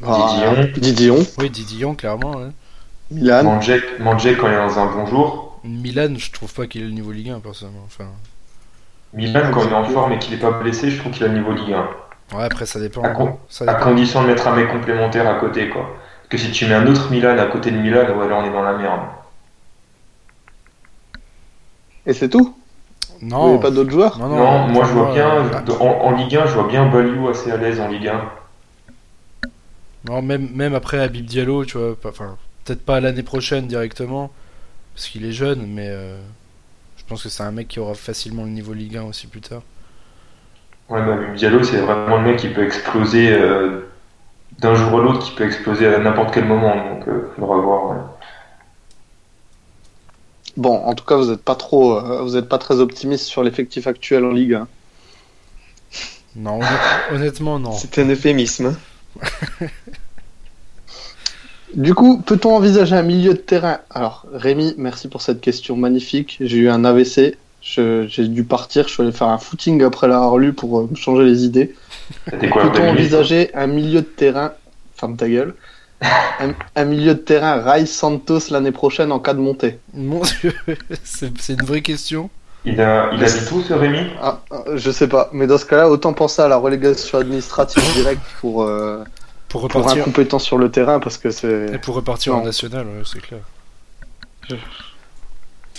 Ah, 0.06 0.30
Didion, 0.76 1.18
Oui, 1.38 1.50
Didion, 1.50 1.94
clairement. 1.94 2.36
ouais. 2.36 2.48
Milan. 3.10 3.42
Mandjek, 3.44 3.98
Mandjek, 3.98 4.38
quand 4.38 4.46
il 4.46 4.54
est 4.54 4.56
dans 4.56 4.78
un 4.78 4.86
bon 4.86 5.06
jour. 5.06 5.60
Milan, 5.64 6.14
je 6.16 6.30
trouve 6.30 6.52
pas 6.54 6.66
qu'il 6.66 6.82
ait 6.82 6.86
le 6.86 6.92
niveau 6.92 7.12
Ligue 7.12 7.30
1, 7.30 7.40
personnellement. 7.40 7.82
Enfin, 7.86 8.06
Milan, 9.12 9.50
quand 9.52 9.62
il 9.64 9.70
est 9.70 9.74
en 9.74 9.84
forme 9.84 10.12
et 10.12 10.18
qu'il 10.18 10.32
est 10.32 10.38
pas 10.38 10.52
blessé, 10.52 10.90
je 10.90 10.98
trouve 11.00 11.12
qu'il 11.12 11.24
a 11.24 11.28
le 11.28 11.34
niveau 11.34 11.52
Ligue 11.52 11.74
1. 11.74 12.36
ouais, 12.38 12.44
après 12.44 12.64
ça 12.64 12.78
dépend. 12.80 13.02
À, 13.02 13.10
con- 13.10 13.36
Ça 13.50 13.64
à 13.64 13.74
dépend. 13.74 13.84
condition 13.90 14.22
de 14.22 14.28
mettre 14.28 14.46
un 14.48 14.54
mec 14.56 14.68
complémentaire 14.70 15.28
à 15.28 15.34
côté, 15.40 15.68
quoi. 15.68 15.96
Que 16.30 16.38
si 16.38 16.50
tu 16.50 16.64
mets 16.64 16.72
un 16.72 16.86
autre 16.86 17.10
Milan 17.10 17.36
à 17.36 17.44
côté 17.44 17.70
de 17.70 17.76
Milan, 17.76 18.16
ouais, 18.16 18.26
là, 18.26 18.38
on 18.38 18.44
est 18.46 18.52
dans 18.52 18.62
la 18.62 18.72
merde. 18.72 19.02
Et 22.06 22.12
c'est 22.12 22.28
tout? 22.28 22.54
Vous 23.38 23.44
Non, 23.44 23.46
n'avez 23.46 23.58
pas 23.58 23.70
d'autres 23.70 23.90
joueurs? 23.90 24.18
Non, 24.18 24.28
Non, 24.28 24.68
non, 24.68 24.68
moi, 24.68 24.84
je 24.84 24.92
vois 24.92 25.12
bien, 25.12 25.28
euh, 25.28 25.72
en, 25.80 25.86
en 25.86 26.10
Ligue 26.12 26.36
1, 26.36 26.46
je 26.46 26.54
vois 26.54 26.66
bien 26.68 26.86
Baliou 26.88 27.28
assez 27.28 27.50
à 27.50 27.56
l'aise 27.56 27.80
en 27.80 27.88
Ligue 27.88 28.08
1. 28.08 28.30
non, 30.04 30.22
même, 30.22 30.48
même 30.54 30.74
après 30.74 30.98
Habib 31.00 31.26
Diallo, 31.26 31.64
tu 31.64 31.78
vois, 31.78 31.98
pas- 32.00 32.08
enfin, 32.10 32.38
peut-être 32.64 32.84
pas 32.84 33.00
l'année 33.00 33.22
prochaine 33.22 33.66
directement, 33.66 34.30
parce 34.94 35.08
qu'il 35.08 35.24
est 35.26 35.32
jeune, 35.32 35.66
mais 35.68 35.88
euh, 35.90 36.20
je 36.96 37.04
pense 37.04 37.22
que 37.24 37.30
c'est 37.30 37.44
un 37.44 37.52
mec 37.52 37.68
qui 37.68 37.80
aura 37.80 37.94
facilement 37.94 38.44
le 38.44 38.50
niveau 38.50 38.74
Ligue 38.74 38.98
1 38.98 39.04
aussi 39.04 39.28
plus 39.28 39.42
tard. 39.42 39.62
Ouais, 40.88 41.00
bah, 41.06 41.16
Diallo, 41.34 41.62
c'est 41.62 41.80
vraiment 41.80 42.16
le 42.18 42.24
mec 42.24 42.38
qui 42.38 42.48
peut 42.48 42.64
exploser 42.64 43.32
euh, 43.32 43.89
d'un 44.60 44.74
jour 44.74 44.98
à 45.00 45.02
l'autre, 45.02 45.20
qui 45.20 45.32
peut 45.32 45.44
exploser 45.44 45.86
à 45.86 45.98
n'importe 45.98 46.32
quel 46.34 46.44
moment. 46.44 46.74
Donc, 46.76 47.08
euh, 47.08 47.30
faudra 47.36 47.56
voir. 47.58 47.90
ouais. 47.90 47.96
Bon, 50.56 50.76
en 50.84 50.94
tout 50.94 51.04
cas, 51.04 51.16
vous 51.16 51.30
n'êtes 51.30 51.42
pas 51.42 51.54
trop, 51.54 51.96
euh, 51.98 52.22
vous 52.22 52.36
êtes 52.36 52.48
pas 52.48 52.58
très 52.58 52.80
optimiste 52.80 53.24
sur 53.26 53.42
l'effectif 53.42 53.86
actuel 53.86 54.24
en 54.24 54.30
Ligue 54.32 54.54
1. 54.54 54.68
Non, 56.36 56.58
honnêt- 56.60 57.14
honnêtement, 57.14 57.58
non. 57.58 57.72
C'est 57.78 57.98
un 57.98 58.08
euphémisme. 58.08 58.76
hein. 59.20 59.66
Du 61.74 61.94
coup, 61.94 62.18
peut-on 62.20 62.56
envisager 62.56 62.96
un 62.96 63.02
milieu 63.02 63.32
de 63.34 63.38
terrain? 63.38 63.78
Alors, 63.90 64.26
Rémi, 64.32 64.74
merci 64.76 65.06
pour 65.06 65.22
cette 65.22 65.40
question 65.40 65.76
magnifique. 65.76 66.36
J'ai 66.40 66.56
eu 66.58 66.68
un 66.68 66.84
AVC. 66.84 67.36
J'ai 67.62 68.28
dû 68.28 68.44
partir. 68.44 68.88
Je 68.88 68.94
suis 68.94 69.02
allé 69.02 69.12
faire 69.12 69.28
un 69.28 69.38
footing 69.38 69.82
après 69.82 70.08
l'avoir 70.08 70.38
lu 70.38 70.52
pour 70.52 70.80
euh, 70.80 70.88
me 70.90 70.96
changer 70.96 71.24
les 71.24 71.44
idées. 71.44 71.74
Peut-on 72.30 72.88
envisager 72.88 73.54
un 73.54 73.66
milieu 73.66 74.00
de 74.00 74.06
terrain 74.06 74.52
Ferme 74.96 75.16
ta 75.16 75.28
gueule. 75.28 75.54
un, 76.02 76.54
un 76.76 76.84
milieu 76.84 77.14
de 77.14 77.20
terrain 77.20 77.60
Rai 77.60 77.84
Santos 77.86 78.50
l'année 78.50 78.72
prochaine 78.72 79.12
en 79.12 79.18
cas 79.18 79.34
de 79.34 79.40
montée? 79.40 79.78
Mon 79.92 80.22
dieu, 80.22 80.54
c'est 81.04 81.52
une 81.52 81.64
vraie 81.64 81.82
question. 81.82 82.30
Il 82.64 82.80
a, 82.80 83.10
il 83.14 83.22
a 83.24 83.26
dit 83.26 83.46
tout, 83.46 83.62
ce 83.62 83.72
Rémi? 83.72 84.06
Ah, 84.20 84.40
ah, 84.50 84.64
je 84.74 84.90
sais 84.90 85.08
pas, 85.08 85.30
mais 85.32 85.46
dans 85.46 85.56
ce 85.56 85.64
cas-là, 85.64 85.88
autant 85.88 86.12
penser 86.12 86.42
à 86.42 86.48
la 86.48 86.56
relégation 86.56 87.18
administrative 87.18 87.82
directe 87.94 88.20
pour, 88.40 88.62
euh, 88.64 89.02
Pour 89.48 89.62
pour 89.68 89.80
repartir, 89.80 90.02
incompétent 90.02 90.38
sur 90.38 90.58
le 90.58 90.70
terrain 90.70 91.00
parce 91.00 91.16
que 91.16 91.30
c'est. 91.30 91.74
et 91.74 91.78
pour 91.78 91.94
repartir 91.94 92.34
en 92.34 92.44
national, 92.44 92.86
ouais, 92.86 93.02
c'est 93.04 93.20
clair. 93.20 93.40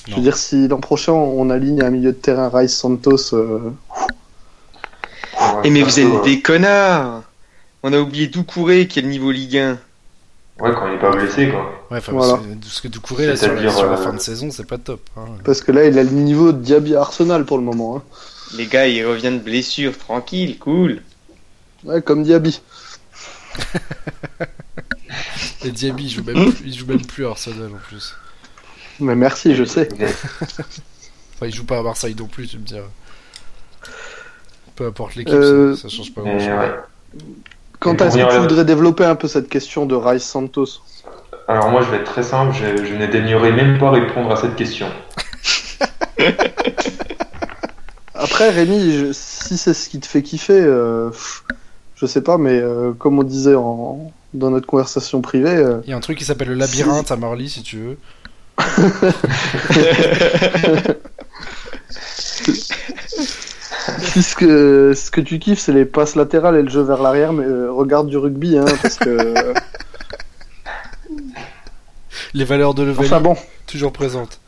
Je 0.07 0.15
veux 0.15 0.21
dire, 0.21 0.35
si 0.37 0.67
l'an 0.67 0.79
prochain 0.79 1.13
on 1.13 1.49
aligne 1.49 1.81
un 1.83 1.89
milieu 1.91 2.11
de 2.11 2.17
terrain 2.17 2.49
Rice 2.49 2.75
Santos, 2.75 3.33
euh, 3.33 3.71
Ouais, 5.39 5.61
Eh 5.65 5.69
mais 5.69 5.81
vous 5.81 5.99
êtes 5.99 6.23
des 6.23 6.41
connards 6.41 7.23
On 7.83 7.93
a 7.93 7.99
oublié 7.99 8.27
Doucouré 8.27 8.87
qui 8.87 8.99
est 8.99 9.01
le 9.01 9.07
niveau 9.09 9.31
Ligue 9.31 9.57
1. 9.57 9.61
euh, 9.71 9.75
Ouais, 10.59 10.71
quand 10.73 10.87
il 10.87 10.93
est 10.95 10.99
pas 10.99 11.11
blessé, 11.11 11.49
quoi. 11.49 11.61
Ouais, 11.89 11.97
enfin, 11.97 12.11
Voilà. 12.11 12.39
c'est- 12.61 12.69
ce 12.69 12.81
que 12.81 12.87
Doucouré 12.87 13.25
là, 13.25 13.35
sur, 13.35 13.51
la, 13.53 13.71
sur 13.71 13.85
la 13.87 13.93
euh, 13.99 14.03
fin 14.03 14.13
de 14.13 14.19
saison, 14.19 14.49
c'est 14.51 14.67
pas 14.67 14.77
top. 14.77 15.01
hein. 15.17 15.25
parce 15.43 15.61
que 15.61 15.71
là 15.71 15.85
il 15.85 15.97
a 15.97 16.03
le 16.03 16.09
niveau 16.11 16.51
de 16.51 16.59
Diaby 16.61 16.95
Arsenal 16.95 17.45
pour 17.45 17.57
le 17.57 17.63
moment. 17.63 17.97
Hein. 17.97 18.03
Les 18.57 18.67
gars, 18.67 18.85
il 18.87 19.05
revient 19.05 19.31
de 19.31 19.37
blessure, 19.39 19.97
tranquille, 19.97 20.59
cool. 20.59 21.01
Ouais, 21.85 22.01
comme 22.01 22.23
Diaby. 22.23 22.61
Et 25.63 25.71
Diaby, 25.71 26.03
il 26.05 26.09
joue, 26.09 26.23
même, 26.23 26.51
il 26.65 26.73
joue 26.77 26.85
même 26.85 27.05
plus 27.05 27.25
à 27.25 27.29
Arsenal 27.29 27.69
en 27.73 27.77
plus. 27.87 28.15
Mais 29.01 29.15
merci, 29.15 29.55
je 29.55 29.63
sais. 29.65 29.89
Enfin, 29.93 31.47
il 31.47 31.53
joue 31.53 31.65
pas 31.65 31.79
à 31.79 31.81
Marseille 31.81 32.15
non 32.17 32.27
plus, 32.27 32.47
tu 32.47 32.57
me 32.57 32.63
diras. 32.63 32.87
Peu 34.75 34.85
importe 34.85 35.15
l'équipe, 35.15 35.33
Euh, 35.33 35.75
ça, 35.75 35.83
ça 35.83 35.89
change 35.89 36.13
pas 36.13 36.21
Mais 36.23 36.29
grand 36.37 36.39
chose. 36.39 36.49
ouais. 36.49 36.75
Quand 37.79 37.93
Et 37.93 37.97
pour 37.97 38.05
est-ce 38.07 38.15
que 38.17 38.29
tu 38.29 38.35
à 38.35 38.39
voudrais 38.39 38.65
développer 38.65 39.05
un 39.05 39.15
peu 39.15 39.27
cette 39.27 39.49
question 39.49 39.85
de 39.85 39.95
Rice 39.95 40.23
Santos? 40.23 40.67
Alors 41.47 41.69
moi, 41.69 41.81
je 41.81 41.89
vais 41.89 41.97
être 41.97 42.05
très 42.11 42.23
simple, 42.23 42.55
je, 42.55 42.86
je 42.86 42.93
ne 42.95 43.05
daignerai 43.07 43.51
même 43.51 43.78
pas 43.80 43.89
répondre 43.91 44.32
à 44.32 44.36
cette 44.38 44.55
question. 44.55 44.88
Après, 48.13 48.49
Rémi, 48.49 48.93
je- 48.97 49.11
si 49.13 49.57
c'est 49.57 49.73
ce 49.73 49.89
qui 49.89 49.99
te 49.99 50.05
fait 50.05 50.21
kiffer, 50.21 50.61
euh, 50.61 51.09
je 51.95 52.05
sais 52.05 52.21
pas, 52.21 52.38
mais 52.38 52.59
euh, 52.59 52.91
comme 52.93 53.17
on 53.19 53.23
disait 53.23 53.55
en, 53.55 54.11
dans 54.34 54.51
notre 54.51 54.67
conversation 54.67 55.21
privée, 55.21 55.49
euh, 55.55 55.80
Il 55.86 55.89
y 55.89 55.93
a 55.93 55.97
un 55.97 56.01
truc 56.01 56.17
qui 56.17 56.26
s'appelle 56.26 56.49
le 56.49 56.53
labyrinthe 56.55 57.11
à 57.11 57.15
Marly, 57.15 57.49
si 57.49 57.63
tu 57.63 57.78
veux. 57.78 57.97
si 63.99 64.24
ce 64.24 64.36
que, 64.36 64.93
ce 64.95 65.12
que 65.12 65.22
tu 65.22 65.39
kiffes, 65.39 65.59
c'est 65.59 65.74
les 65.74 65.86
passes 65.86 66.16
latérales 66.16 66.57
et 66.57 66.62
le 66.62 66.70
jeu 66.70 66.82
vers 66.82 67.01
l'arrière, 67.01 67.34
mais 67.34 67.45
euh, 67.45 67.72
regarde 67.72 68.07
du 68.07 68.18
rugby, 68.18 68.57
hein, 68.57 68.66
parce 68.82 68.97
que. 68.97 69.53
Les 72.34 72.45
valeurs 72.45 72.74
de 72.74 72.84
Levallois, 72.84 73.05
enfin 73.05 73.20
bon, 73.20 73.36
toujours 73.68 73.91
présentes. 73.91 74.39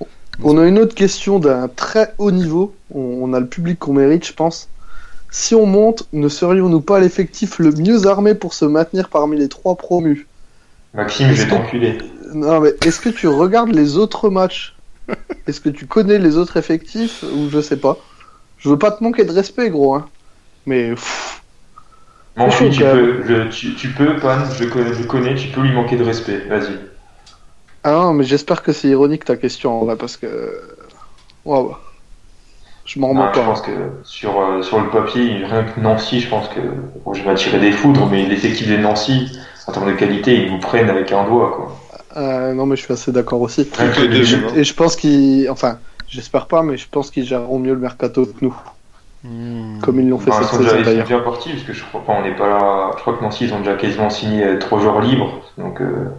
on 0.42 0.58
a 0.58 0.66
une 0.66 0.80
autre 0.80 0.96
question 0.96 1.40
d'un 1.40 1.68
très 1.68 2.14
haut 2.18 2.32
niveau. 2.32 2.74
On, 2.94 3.34
a 3.34 3.42
le 3.42 3.48
public 3.48 3.80
qu'on 3.80 3.94
mérite, 3.94 4.26
je 4.26 4.34
pense. 4.34 4.70
Si 5.32 5.54
on 5.54 5.66
monte, 5.66 6.08
ne 6.14 6.30
serions-nous 6.30 6.80
pas 6.80 7.02
l'effectif 7.02 7.60
le 7.60 7.72
mieux 7.72 8.08
armé 8.08 8.36
pour 8.36 8.54
se 8.54 8.64
maintenir 8.64 9.10
parmi 9.10 9.38
les 9.38 9.50
trois 9.50 9.76
promus? 9.76 10.28
Maxime, 10.94 11.34
je 11.34 11.44
vais 11.44 11.50
t'enculer. 11.50 11.98
Non, 12.34 12.60
mais 12.62 12.74
est-ce 12.82 13.00
que 13.02 13.10
tu 13.10 13.28
regardes 13.28 13.74
les 13.74 13.98
autres 13.98 14.30
matchs? 14.30 14.82
Est-ce 15.48 15.62
que 15.62 15.70
tu 15.70 15.88
connais 15.88 16.20
les 16.20 16.38
autres 16.38 16.58
effectifs? 16.58 17.24
Ou 17.24 17.50
je 17.50 17.62
sais 17.62 17.80
pas 17.80 18.10
Je 18.58 18.70
veux 18.70 18.80
pas 18.80 18.92
te 18.92 19.04
manquer 19.04 19.26
de 19.26 19.32
respect, 19.32 19.70
gros. 19.70 19.96
Hein. 19.96 20.12
Mais 20.66 20.92
pff, 20.92 21.44
Mon 22.36 22.52
fils, 22.52 22.76
tu 22.76 22.84
peux, 22.84 23.24
je- 23.28 23.50
tu, 23.50 23.76
tu 23.76 23.94
peux, 23.94 24.20
Pan, 24.20 24.52
je 24.52 24.66
connais, 24.66 24.94
je 24.94 25.04
connais, 25.04 25.36
tu 25.36 25.50
peux 25.50 25.62
lui 25.62 25.72
manquer 25.72 25.98
de 25.98 26.04
respect. 26.04 26.46
Vas-y. 26.48 26.80
ah 27.84 27.92
non, 27.92 28.14
mais 28.14 28.24
j'espère 28.24 28.62
que 28.64 28.72
c'est 28.74 28.90
ironique 28.90 29.26
ta 29.26 29.38
question 29.38 29.72
en 29.82 29.86
vrai 29.86 29.98
parce 29.98 30.18
que 30.18 30.28
waouh, 31.46 31.76
je 32.86 33.00
m'en 33.00 33.10
remets 33.10 33.28
Non, 33.28 33.34
je 33.34 33.40
pas. 33.40 33.46
pense 33.46 33.62
que 33.62 33.72
sur, 34.04 34.40
euh, 34.42 34.62
sur 34.62 34.80
le 34.82 34.90
papier, 34.90 35.46
rien 35.46 35.64
que 35.66 35.80
Nancy, 35.80 36.20
je 36.20 36.30
pense 36.30 36.50
que 36.50 36.60
bon, 37.06 37.14
je 37.14 37.22
vais 37.24 37.30
m'attirer 37.30 37.60
des 37.60 37.72
foudres, 37.72 38.08
mais 38.10 38.26
l'effectif 38.26 38.68
de 38.70 38.78
Nancy, 38.78 39.38
en 39.68 39.72
termes 39.72 39.88
de 39.92 39.94
qualité, 39.98 40.36
ils 40.44 40.50
vous 40.50 40.60
prennent 40.60 40.90
avec 40.90 41.12
un 41.12 41.24
doigt. 41.26 41.52
Quoi. 41.56 41.83
Euh, 42.16 42.54
non, 42.54 42.66
mais 42.66 42.76
je 42.76 42.84
suis 42.84 42.94
assez 42.94 43.12
d'accord 43.12 43.42
aussi. 43.42 43.68
Je 43.80 44.36
vois. 44.38 44.58
Et 44.58 44.64
je 44.64 44.74
pense 44.74 44.96
qu'ils, 44.96 45.50
enfin, 45.50 45.80
j'espère 46.08 46.48
pas, 46.48 46.62
mais 46.64 46.78
je 46.78 46.88
pense 46.90 47.10
qu'ils 47.12 47.26
géreront 47.26 47.60
mieux 47.60 47.74
le 47.74 47.80
mercato 47.80 48.26
que 48.26 48.34
nous, 48.42 48.56
Hmm. 49.26 49.80
comme 49.82 50.02
ils 50.02 50.10
l'ont 50.10 50.20
fait 50.20 50.32
Enfin, 50.32 50.42
ils 50.42 50.48
cette 50.48 50.60
saison 50.64 50.76
ils 50.80 50.84
sont 50.84 50.92
d'ailleurs. 50.92 51.08
déjà 51.08 51.20
partis, 51.20 51.50
parce 51.52 51.64
que 51.64 51.72
je 51.72 51.82
crois 51.86 52.04
pas, 52.06 52.12
on 52.12 52.24
n'est 52.24 52.36
pas 52.36 52.48
là. 52.50 52.92
Je 52.98 53.02
crois 53.02 53.14
que 53.18 53.24
Nancy, 53.24 53.46
ils 53.46 53.54
ont 53.54 53.60
déjà 53.60 53.76
quasiment 53.76 54.10
signé 54.10 54.44
euh, 54.44 54.60
trois 54.60 54.82
joueurs 54.82 55.00
libres. 55.00 55.42
Donc, 55.58 55.80
euh, 55.80 56.10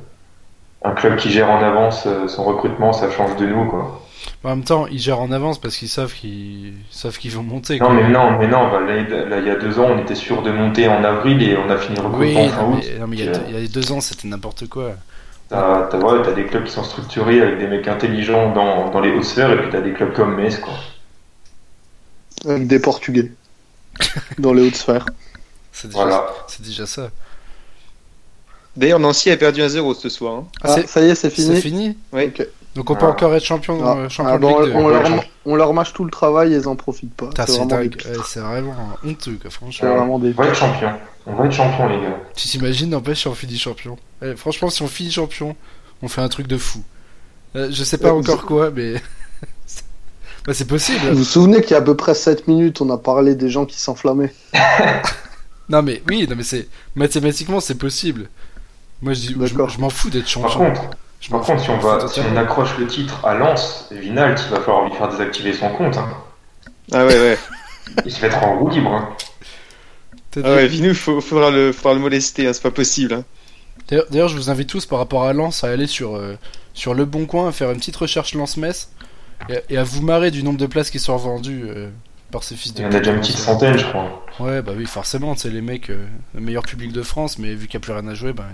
un 0.82 0.92
club 0.92 1.16
qui 1.16 1.30
gère 1.30 1.50
en 1.50 1.62
avance 1.62 2.04
euh, 2.06 2.28
son 2.28 2.44
recrutement, 2.44 2.94
ça 2.94 3.10
change 3.10 3.36
de 3.36 3.44
nous, 3.46 3.66
quoi. 3.66 4.00
En 4.42 4.48
même 4.48 4.64
temps, 4.64 4.86
ils 4.86 4.98
gèrent 4.98 5.20
en 5.20 5.32
avance 5.32 5.60
parce 5.60 5.76
qu'ils 5.76 5.88
savent 5.90 6.14
qu'ils 6.14 6.72
savent 6.90 7.18
qu'ils 7.18 7.32
vont 7.32 7.42
monter. 7.42 7.78
Non, 7.78 7.88
quoi. 7.88 7.94
mais 7.94 8.08
non, 8.08 8.38
mais 8.38 8.46
non, 8.48 8.70
bah, 8.70 8.80
là, 8.80 9.38
il 9.38 9.46
y 9.46 9.50
a 9.50 9.56
deux 9.56 9.78
ans, 9.78 9.88
on 9.94 9.98
était 9.98 10.14
sûr 10.14 10.40
de 10.40 10.50
monter 10.50 10.88
en 10.88 11.04
avril 11.04 11.42
et 11.42 11.58
on 11.58 11.68
a 11.68 11.76
fini 11.76 11.98
le 11.98 12.06
Oui, 12.06 12.34
recrutement 12.34 12.48
fin 12.48 12.62
non, 12.62 12.72
août. 12.78 12.84
il 13.12 13.60
y 13.60 13.64
a 13.64 13.68
deux 13.68 13.92
ans, 13.92 14.00
c'était 14.00 14.28
n'importe 14.28 14.66
quoi. 14.66 14.92
T'as, 15.54 15.86
t'as, 15.86 15.98
ouais, 15.98 16.20
t'as 16.24 16.32
des 16.32 16.46
clubs 16.46 16.64
qui 16.64 16.72
sont 16.72 16.82
structurés 16.82 17.40
avec 17.40 17.58
des 17.58 17.68
mecs 17.68 17.86
intelligents 17.86 18.52
dans, 18.52 18.90
dans 18.90 19.00
les 19.00 19.12
hautes 19.12 19.24
sphères, 19.24 19.52
et 19.52 19.56
puis 19.60 19.70
t'as 19.70 19.80
des 19.80 19.92
clubs 19.92 20.12
comme 20.12 20.34
Metz, 20.34 20.58
quoi. 20.58 20.74
Avec 22.48 22.66
des 22.66 22.80
Portugais 22.80 23.30
dans 24.38 24.52
les 24.52 24.66
hautes 24.66 24.74
sphères. 24.74 25.06
C'est 25.72 25.88
déjà, 25.88 26.02
Voilà. 26.02 26.26
c'est 26.48 26.62
déjà 26.62 26.86
ça. 26.86 27.10
D'ailleurs, 28.76 28.98
Nancy 28.98 29.30
a 29.30 29.36
perdu 29.36 29.60
1-0 29.62 29.94
ce 29.94 30.08
soir. 30.08 30.34
hein. 30.38 30.44
Ah, 30.64 30.74
Ah, 30.78 30.86
ça 30.88 31.00
y 31.00 31.08
est, 31.10 31.14
c'est 31.14 31.30
C'est 31.30 31.42
fini? 31.42 31.60
fini 31.62 31.98
Oui. 32.12 32.32
Donc 32.74 32.90
on 32.90 32.96
peut 32.96 33.06
Ah. 33.06 33.10
encore 33.10 33.34
être 33.34 33.44
champion, 33.44 33.78
Ah, 33.84 33.96
euh, 33.96 34.08
champion 34.08 34.32
ah, 34.32 34.36
de 34.38 34.42
bon, 34.42 34.60
Ligue 34.62 34.72
2. 34.72 34.78
on, 34.78 34.86
Ouais, 34.86 34.92
leur, 35.08 35.24
on 35.46 35.54
leur 35.56 35.74
mâche 35.74 35.92
tout 35.92 36.04
le 36.04 36.10
travail 36.10 36.52
et 36.54 36.56
ils 36.56 36.66
en 36.68 36.74
profitent 36.76 37.14
pas. 37.14 37.30
C'est 37.36 37.46
c'est 37.46 37.52
vraiment, 37.58 37.66
dingue. 37.66 37.96
des... 37.96 38.08
Ouais, 38.10 38.40
vraiment 38.42 38.74
honteux, 39.04 39.38
quoi, 39.40 39.50
franchement. 39.50 39.88
c'est 39.88 39.96
vraiment 39.96 40.18
des... 40.18 40.34
On 40.36 40.42
va 40.42 40.48
être 40.48 40.56
champion. 40.56 40.90
On 41.26 41.34
va 41.36 41.46
être 41.46 41.52
champion, 41.52 41.88
les 41.88 42.00
gars. 42.00 42.18
Tu 42.34 42.48
t'imagines, 42.48 42.90
n'empêche, 42.90 43.20
si 43.20 43.28
on 43.28 43.34
finit 43.34 43.58
champion. 43.58 43.96
Eh, 44.22 44.34
franchement, 44.36 44.70
si 44.70 44.82
on 44.82 44.88
finit 44.88 45.12
champion, 45.12 45.54
on 46.02 46.08
fait 46.08 46.20
un 46.20 46.28
truc 46.28 46.46
de 46.48 46.58
fou. 46.58 46.82
Euh, 47.56 47.68
je 47.70 47.84
sais 47.84 47.98
pas 47.98 48.12
Ouais, 48.12 48.18
encore 48.18 48.44
quoi, 48.44 48.70
mais. 48.72 48.94
bah, 50.46 50.52
c'est 50.52 50.66
possible. 50.66 50.98
Vous 51.10 51.18
vous 51.18 51.24
souvenez 51.24 51.60
qu'il 51.62 51.70
y 51.70 51.74
a 51.74 51.78
à 51.78 51.82
peu 51.82 51.96
près 51.96 52.14
7 52.14 52.48
minutes, 52.48 52.80
on 52.80 52.90
a 52.90 52.98
parlé 52.98 53.34
des 53.36 53.48
gens 53.50 53.64
qui 53.66 53.80
s'enflammaient 53.80 54.34
Non, 55.68 55.80
mais 55.82 56.02
oui, 56.08 56.26
non, 56.28 56.36
mais 56.36 56.42
c'est. 56.42 56.68
Mathématiquement, 56.94 57.60
c'est 57.60 57.76
possible. 57.78 58.28
Moi, 59.00 59.14
je, 59.14 59.20
dis, 59.20 59.36
je, 59.38 59.46
je 59.46 59.78
m'en 59.78 59.88
fous 59.90 60.10
d'être 60.10 60.24
Par 60.24 60.50
champion. 60.50 60.72
contre, 60.72 60.90
Je 61.24 61.30
par 61.30 61.40
contre, 61.40 61.62
si 61.62 61.70
on 61.70 61.78
va, 61.78 62.06
si 62.06 62.20
on 62.20 62.36
accroche 62.36 62.76
le 62.76 62.86
titre 62.86 63.24
à 63.24 63.34
Lens, 63.34 63.88
Vinalt, 63.90 64.38
il 64.46 64.50
va 64.50 64.60
falloir 64.60 64.84
lui 64.84 64.92
faire 64.92 65.08
désactiver 65.08 65.54
son 65.54 65.70
compte, 65.70 65.96
hein. 65.96 66.08
Ah 66.92 67.06
ouais, 67.06 67.18
ouais. 67.18 67.38
Il 68.04 68.12
se 68.12 68.20
mettra 68.20 68.46
en 68.46 68.58
roue 68.58 68.68
libre, 68.68 68.92
hein. 68.92 69.08
Ah 70.36 70.54
ouais, 70.54 70.66
Vinou, 70.66 70.92
faut, 70.94 71.22
faudra, 71.22 71.50
le, 71.50 71.72
faudra 71.72 71.94
le 71.94 72.00
molester, 72.00 72.46
hein, 72.46 72.52
c'est 72.52 72.62
pas 72.62 72.70
possible. 72.70 73.14
Hein. 73.14 73.24
D'ailleurs, 73.88 74.04
d'ailleurs, 74.10 74.28
je 74.28 74.36
vous 74.36 74.50
invite 74.50 74.68
tous 74.68 74.84
par 74.84 74.98
rapport 74.98 75.24
à 75.24 75.32
Lens 75.32 75.64
à 75.64 75.68
aller 75.70 75.86
sur, 75.86 76.16
euh, 76.16 76.36
sur 76.74 76.92
Le 76.92 77.06
Bon 77.06 77.24
Coin, 77.24 77.48
à 77.48 77.52
faire 77.52 77.70
une 77.70 77.78
petite 77.78 77.96
recherche 77.96 78.34
Lens-Metz 78.34 78.90
et, 79.48 79.60
et 79.70 79.78
à 79.78 79.84
vous 79.84 80.02
marrer 80.02 80.30
du 80.30 80.42
nombre 80.42 80.58
de 80.58 80.66
places 80.66 80.90
qui 80.90 80.98
sont 80.98 81.16
revendues 81.16 81.64
euh, 81.66 81.88
par 82.32 82.42
ces 82.44 82.54
fils 82.54 82.74
de 82.74 82.80
Il 82.80 82.82
y 82.82 82.86
en 82.86 82.92
a 82.92 82.98
déjà 82.98 83.12
une 83.12 83.20
petite 83.20 83.38
centaine, 83.38 83.78
je 83.78 83.86
crois. 83.86 84.26
Ouais, 84.40 84.60
bah 84.60 84.72
oui, 84.76 84.84
forcément, 84.84 85.34
c'est 85.36 85.48
les 85.48 85.62
mecs, 85.62 85.88
euh, 85.88 86.04
le 86.34 86.40
meilleur 86.42 86.64
public 86.64 86.92
de 86.92 87.02
France, 87.02 87.38
mais 87.38 87.54
vu 87.54 87.66
qu'il 87.66 87.78
n'y 87.78 87.84
a 87.84 87.86
plus 87.86 87.92
rien 87.94 88.06
à 88.08 88.14
jouer, 88.14 88.34
bah, 88.34 88.44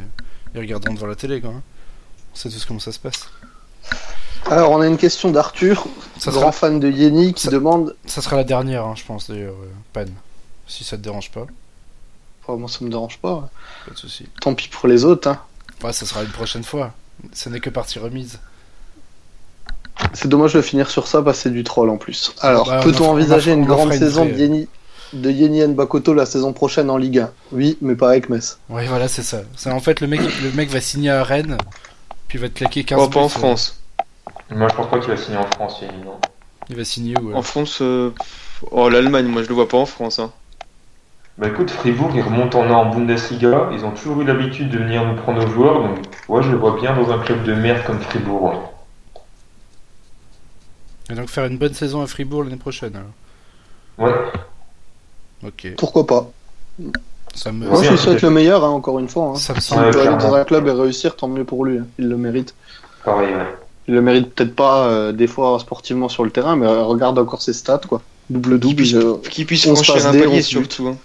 ils 0.55 0.61
regarderont 0.61 0.95
devant 0.95 1.07
la 1.07 1.17
télé, 1.17 1.41
quoi. 1.41 1.51
hein. 1.51 1.63
On 2.33 2.37
sait 2.37 2.49
tous 2.49 2.65
comment 2.65 2.81
ça 2.81 2.93
se 2.93 2.99
passe. 2.99 3.29
Alors, 4.51 4.71
on 4.71 4.81
a 4.81 4.87
une 4.87 4.97
question 4.97 5.31
d'Arthur, 5.31 5.87
grand 6.23 6.33
sera, 6.33 6.53
fan 6.53 6.81
de 6.81 6.91
Yeni, 6.91 7.35
qui 7.35 7.45
ça- 7.45 7.51
demande... 7.51 7.95
ça 8.07 8.23
sera 8.23 8.37
la 8.37 8.45
dernière, 8.45 8.85
hein, 8.85 8.95
je 8.97 9.05
pense, 9.05 9.29
d'ailleurs, 9.31 9.55
euh, 9.55 9.67
Pan. 9.93 10.11
Si 10.67 10.85
ça 10.85 10.97
te 10.97 11.03
dérange 11.03 11.31
pas, 11.31 11.47
Oh, 12.49 12.57
moi, 12.57 12.69
ça 12.69 12.79
me 12.85 12.91
dérange 12.91 13.19
pas. 13.19 13.49
pas 13.87 13.93
de 13.93 13.97
soucis. 13.99 14.27
Tant 14.41 14.55
pis 14.55 14.67
pour 14.69 14.89
les 14.89 15.05
autres. 15.05 15.29
Hein. 15.29 15.39
Ouais, 15.85 15.93
ça 15.93 16.05
sera 16.05 16.23
une 16.23 16.31
prochaine 16.31 16.65
fois. 16.65 16.93
Ce 17.33 17.49
n'est 17.49 17.61
que 17.61 17.71
partie 17.71 17.99
remise. 18.01 18.41
C'est 20.15 20.27
dommage 20.27 20.55
de 20.55 20.63
finir 20.63 20.91
sur 20.91 21.07
ça 21.07 21.23
c'est 21.35 21.51
du 21.51 21.63
troll 21.63 21.91
en 21.91 21.97
plus. 21.99 22.33
Alors, 22.41 22.67
Bah, 22.67 22.81
peut-on 22.83 23.11
envisager 23.11 23.53
une 23.53 23.67
grande 23.67 23.93
saison 23.93 24.25
de 24.25 24.31
Yeni, 24.33 24.69
de 25.13 25.31
Yeni 25.31 25.65
Nbakoto 25.69 26.15
la 26.15 26.27
saison 26.27 26.53
prochaine 26.53 26.91
en 26.91 26.97
Ligue 26.97 27.19
1 27.21 27.31
Oui, 27.53 27.77
mais 27.83 27.95
pas 27.95 28.09
avec 28.11 28.31
Metz. 28.31 28.59
Ouais, 28.69 28.87
voilà, 28.87 29.07
c'est 29.07 29.23
ça. 29.23 29.43
C'est 29.57 29.71
en 29.71 29.81
fait 29.81 30.01
le 30.01 30.07
mec, 30.09 30.21
le 30.43 30.51
mec 30.53 30.71
va 30.71 30.81
signer 30.81 31.11
à 31.11 31.23
Rennes, 31.23 31.57
puis 32.31 32.39
il 32.39 32.43
va 32.43 32.49
te 32.49 32.55
claquer 32.55 32.85
15 32.85 33.01
Oh, 33.03 33.09
pas 33.09 33.19
en 33.19 33.25
euh, 33.25 33.29
France. 33.29 33.83
Moi, 34.51 34.69
je 34.69 34.77
pense 34.77 34.89
pas 34.89 35.01
qu'il 35.01 35.11
va 35.11 35.17
signer 35.17 35.37
en 35.37 35.51
France, 35.51 35.81
Yannick, 35.83 36.05
non. 36.05 36.21
Il 36.69 36.77
va 36.77 36.85
signer 36.85 37.19
où 37.19 37.31
euh 37.31 37.35
En 37.35 37.43
France, 37.43 37.83
euh, 37.83 38.11
pff, 38.11 38.65
oh, 38.71 38.89
l'Allemagne, 38.89 39.27
moi 39.27 39.43
je 39.43 39.49
le 39.49 39.55
vois 39.55 39.69
pas 39.69 39.79
en 39.79 39.85
France. 39.87 40.21
Hein. 40.21 40.31
Bah 41.39 41.49
écoute, 41.49 41.73
Fribourg, 41.73 42.13
ils 42.15 42.23
remontent 42.23 42.61
en, 42.61 42.71
en 42.71 42.95
Bundesliga. 42.95 43.71
Ils 43.73 43.85
ont 43.85 43.91
toujours 43.91 44.21
eu 44.21 44.25
l'habitude 44.25 44.71
de 44.71 44.79
venir 44.79 45.05
nous 45.05 45.17
prendre 45.17 45.45
nos 45.45 45.51
joueurs. 45.51 45.83
Donc, 45.83 45.99
ouais, 46.29 46.41
je 46.45 46.51
le 46.51 46.57
vois 46.57 46.79
bien 46.81 46.95
dans 46.95 47.11
un 47.11 47.19
club 47.19 47.43
de 47.43 47.53
merde 47.53 47.85
comme 47.85 47.99
Fribourg. 47.99 48.45
ouais. 48.45 48.59
Et 51.11 51.15
donc 51.15 51.29
faire 51.31 51.47
une 51.47 51.59
bonne 51.59 51.75
saison 51.75 52.01
à 52.01 52.07
Fribourg 52.07 52.45
l'année 52.45 52.55
prochaine. 52.55 52.95
Alors. 52.95 54.13
Ouais, 54.13 54.15
Ok. 55.43 55.75
Pourquoi 55.79 56.07
pas 56.07 56.31
Ça 57.35 57.53
me, 57.53 57.67
Moi, 57.69 57.83
je 57.83 57.91
lui 57.91 57.99
souhaite 57.99 58.23
le 58.23 58.31
meilleur, 58.31 58.65
hein, 58.65 58.69
encore 58.71 58.99
une 58.99 59.09
fois. 59.09 59.33
Hein. 59.33 59.37
ça 59.37 59.55
me 59.55 59.61
semble. 59.61 59.91
Peut 59.93 60.01
aller 60.01 60.17
dans 60.17 60.35
un 60.35 60.45
club 60.45 60.67
et 60.67 60.73
réussir, 60.73 61.17
tant 61.17 61.29
mieux 61.29 61.45
pour 61.45 61.65
lui. 61.65 61.79
hein. 61.79 61.87
Il 61.99 62.09
le 62.09 62.17
mérite. 62.17 62.55
pareil, 63.05 63.35
ouais. 63.35 63.47
Il 63.89 63.95
le 63.95 64.03
mérite 64.03 64.35
peut-être 64.35 64.55
pas 64.55 64.87
euh, 64.87 65.13
des 65.13 65.27
fois 65.27 65.59
sportivement 65.59 66.09
sur 66.09 66.23
le 66.25 66.31
terrain, 66.31 66.55
mais 66.57 66.67
euh, 66.67 66.83
regarde 66.83 67.19
encore 67.19 67.43
ses 67.43 67.53
stats, 67.53 67.81
quoi. 67.89 68.03
Double-double. 68.29 68.85
je- 68.85 69.17
Qu'il 69.29 69.47
puisse 69.47 69.67
On 69.67 69.75
se 69.75 69.83
franchir 69.83 70.07
un 70.07 70.13
palier 70.13 70.43
surtout. 70.43 70.89
Hein. 70.89 70.97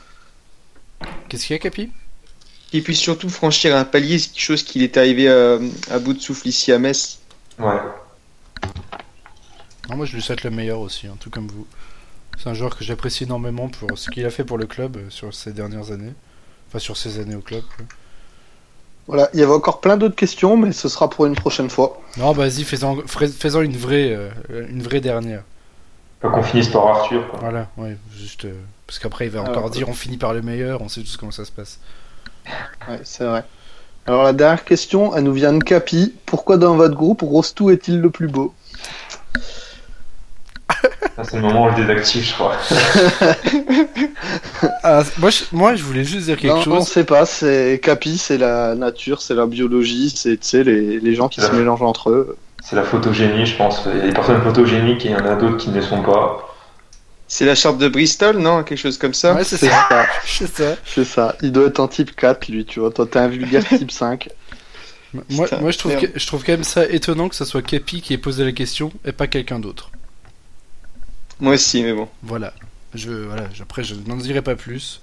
Qu'est-ce 1.30 1.46
qu'il 1.48 1.56
y 1.56 1.58
a, 1.58 1.60
Capi? 1.60 1.90
Qu'il 2.70 2.84
puisse 2.84 3.00
surtout 3.00 3.30
franchir 3.30 3.76
un 3.76 3.86
palier, 3.86 4.20
c'est 4.20 4.30
quelque 4.32 4.42
chose 4.42 4.64
qu'il 4.64 4.84
est 4.84 4.98
arrivé 4.98 5.30
à, 5.30 5.58
à 5.90 6.00
bout 6.00 6.14
de 6.14 6.20
souffle 6.20 6.48
ici 6.48 6.72
à 6.72 6.78
Metz. 6.80 7.20
Ouais. 7.58 7.80
Non, 9.90 9.98
Moi, 9.98 10.06
je 10.06 10.14
lui 10.16 10.22
souhaite 10.22 10.44
le 10.44 10.50
meilleur 10.52 10.80
aussi, 10.80 11.08
hein, 11.08 11.16
tout 11.20 11.30
comme 11.30 11.48
vous. 11.48 11.66
C'est 12.38 12.50
un 12.50 12.54
joueur 12.54 12.76
que 12.78 12.84
j'apprécie 12.84 13.24
énormément 13.24 13.70
pour 13.70 13.98
ce 13.98 14.10
qu'il 14.10 14.26
a 14.26 14.30
fait 14.30 14.44
pour 14.44 14.58
le 14.58 14.66
club 14.66 14.98
euh, 14.98 15.10
sur 15.10 15.34
ces 15.34 15.52
dernières 15.52 15.92
années. 15.92 16.14
Enfin, 16.68 16.80
sur 16.80 16.98
ces 16.98 17.20
années 17.20 17.36
au 17.36 17.42
club. 17.42 17.64
Voilà, 19.08 19.30
il 19.34 19.40
y 19.40 19.44
avait 19.44 19.54
encore 19.54 19.82
plein 19.82 19.98
d'autres 19.98 20.16
questions, 20.16 20.58
mais 20.58 20.72
ce 20.72 20.90
sera 20.90 21.10
pour 21.10 21.26
une 21.28 21.36
prochaine 21.36 21.70
fois. 21.70 22.02
Non, 22.18 22.34
bah, 22.34 22.48
vas-y, 22.48 22.64
fais-en 22.64 22.98
fais- 23.06 23.28
une 23.64 23.78
vraie, 23.78 24.12
euh, 24.14 24.30
une 24.70 24.82
vraie 24.82 25.00
dernière. 25.02 25.44
Faut 26.22 26.30
qu'on 26.32 26.42
finisse 26.44 26.70
par 26.70 26.88
Arthur, 26.88 27.28
quoi. 27.30 27.40
Voilà, 27.40 27.68
ouais, 27.78 27.98
juste. 28.18 28.46
euh, 28.46 28.54
parce 28.88 28.98
qu'après, 29.00 29.26
il 29.26 29.32
va 29.32 29.42
Alors, 29.42 29.52
encore 29.58 29.70
dire 29.70 29.90
on 29.90 29.94
finit 29.94 30.18
par 30.18 30.34
le 30.34 30.42
meilleur, 30.42 30.82
on 30.82 30.90
sait 30.90 31.02
tous 31.02 31.18
comment 31.18 31.32
ça 31.32 31.46
se 31.46 31.52
passe. 31.52 31.80
Ouais, 32.88 33.00
c'est 33.04 33.26
vrai. 33.26 33.44
Alors 34.08 34.24
la 34.24 34.34
dernière 34.34 34.64
question, 34.66 35.16
elle 35.16 35.24
nous 35.24 35.34
vient 35.34 35.54
de 35.54 35.64
Capi. 35.64 36.14
Pourquoi 36.28 36.58
dans 36.58 36.76
votre 36.76 36.96
groupe, 36.96 37.22
Rostou 37.22 37.72
est-il 37.72 38.00
le 38.00 38.10
plus 38.12 38.28
beau? 38.28 38.54
C'est 41.24 41.36
le 41.38 41.42
moment 41.42 41.64
où 41.64 41.66
on 41.66 41.70
le 41.70 41.76
désactive, 41.76 42.24
je 42.24 42.34
crois. 42.34 42.56
Ah, 44.84 45.04
moi, 45.18 45.30
je, 45.30 45.44
moi, 45.52 45.76
je 45.76 45.84
voulais 45.84 46.04
juste 46.04 46.26
dire 46.26 46.38
quelque 46.38 46.54
Non, 46.54 46.60
on 46.76 46.80
chose. 46.80 46.88
sait 46.88 47.04
pas, 47.04 47.26
c'est 47.26 47.80
Capi, 47.82 48.18
c'est 48.18 48.38
la 48.38 48.76
nature, 48.76 49.22
c'est 49.22 49.34
la 49.34 49.46
biologie, 49.46 50.10
c'est 50.16 50.38
tu 50.38 50.48
sais, 50.48 50.64
les, 50.64 51.00
les 51.00 51.16
gens 51.16 51.28
qui 51.28 51.42
se 51.42 51.52
mélangent 51.52 51.82
entre 51.82 52.10
eux. 52.10 52.38
C'est 52.64 52.76
la 52.76 52.84
photogénie, 52.84 53.46
je 53.46 53.56
pense. 53.56 53.84
Il 53.94 53.98
y 54.00 54.02
a 54.02 54.08
des 54.08 54.14
personnes 54.14 54.42
photogéniques 54.42 55.06
et 55.06 55.10
il 55.10 55.12
y 55.12 55.16
en 55.16 55.26
a 55.26 55.36
d'autres 55.36 55.58
qui 55.58 55.70
ne 55.70 55.76
le 55.76 55.82
sont 55.82 56.02
pas. 56.02 56.56
C'est 57.28 57.46
la 57.46 57.56
charte 57.56 57.78
de 57.80 57.88
Bristol, 57.88 58.38
non? 58.38 58.64
Quelque 58.64 58.78
chose 58.80 58.98
comme 58.98 59.14
ça? 59.14 59.34
Ouais, 59.34 59.44
c'est 59.44 59.58
C'est 59.58 59.70
ça. 59.70 59.86
ça, 59.90 60.06
C'est 60.26 60.48
ça. 60.56 60.76
c'est 60.86 61.06
ça. 61.06 61.36
Il 61.42 61.52
doit 61.52 61.68
être 61.68 61.80
un 61.80 61.88
type 61.88 62.16
4, 62.16 62.48
lui, 62.50 62.66
tu 62.66 62.80
vois. 62.80 62.92
Toi, 62.92 63.08
t'es 63.10 63.20
un 63.20 63.28
vulgaire 63.28 63.68
type 63.68 63.92
5. 63.92 64.30
Moi, 65.30 65.46
Putain, 65.46 65.62
moi 65.62 65.72
je, 65.72 65.78
trouve 65.78 65.96
que, 65.96 66.08
je 66.14 66.28
trouve 66.28 66.44
quand 66.44 66.52
même 66.52 66.64
ça 66.66 66.86
étonnant 66.86 67.30
que 67.30 67.36
ce 67.36 67.46
soit 67.46 67.62
Capi 67.62 68.02
qui 68.02 68.14
ait 68.14 68.18
posé 68.18 68.44
la 68.44 68.52
question 68.52 68.92
et 69.06 69.12
pas 69.14 69.28
quelqu'un 69.28 69.60
d'autre. 69.60 69.90
Moi 71.40 71.54
aussi, 71.56 71.84
mais 71.84 71.94
bon. 71.94 72.08
Voilà. 72.24 72.54
Je, 72.94 73.12
voilà. 73.12 73.44
Après, 73.62 73.84
je 73.84 73.96
n'en 74.08 74.16
dirai 74.16 74.42
pas 74.42 74.56
plus. 74.56 75.02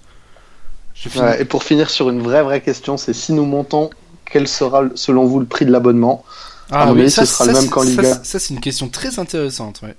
Et 1.39 1.45
pour 1.45 1.63
finir 1.65 1.91
sur 1.91 2.11
une 2.11 2.21
vraie, 2.23 2.43
vraie 2.43 2.61
question, 2.61 2.97
c'est 2.97 3.13
si 3.13 3.33
nous 3.33 3.45
montons, 3.45 3.91
quel 4.25 4.47
sera, 4.47 4.85
selon 4.95 5.27
vous, 5.27 5.41
le 5.41 5.47
prix 5.47 5.65
de 5.67 5.71
l'abonnement? 5.73 6.25
À 6.71 6.87
mon 6.87 6.93
avis, 6.93 7.11
ce 7.11 7.25
sera 7.25 7.45
le 7.47 7.53
même 7.53 7.69
qu'en 7.69 7.83
ça, 7.83 7.89
Liga. 7.89 8.03
c'est- 8.03 8.25
Ça, 8.25 8.39
c'est 8.39 8.55
une 8.55 8.61
question 8.61 8.89
très 8.89 9.19
intéressante, 9.19 9.81
ouais. 9.83 9.95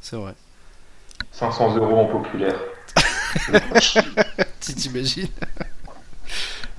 C'est 0.00 0.16
vrai. 0.16 0.34
500 1.32 1.76
euros 1.76 1.98
en 1.98 2.06
populaire. 2.06 2.56
Tu 4.60 4.74
t'imagines? 4.74 5.28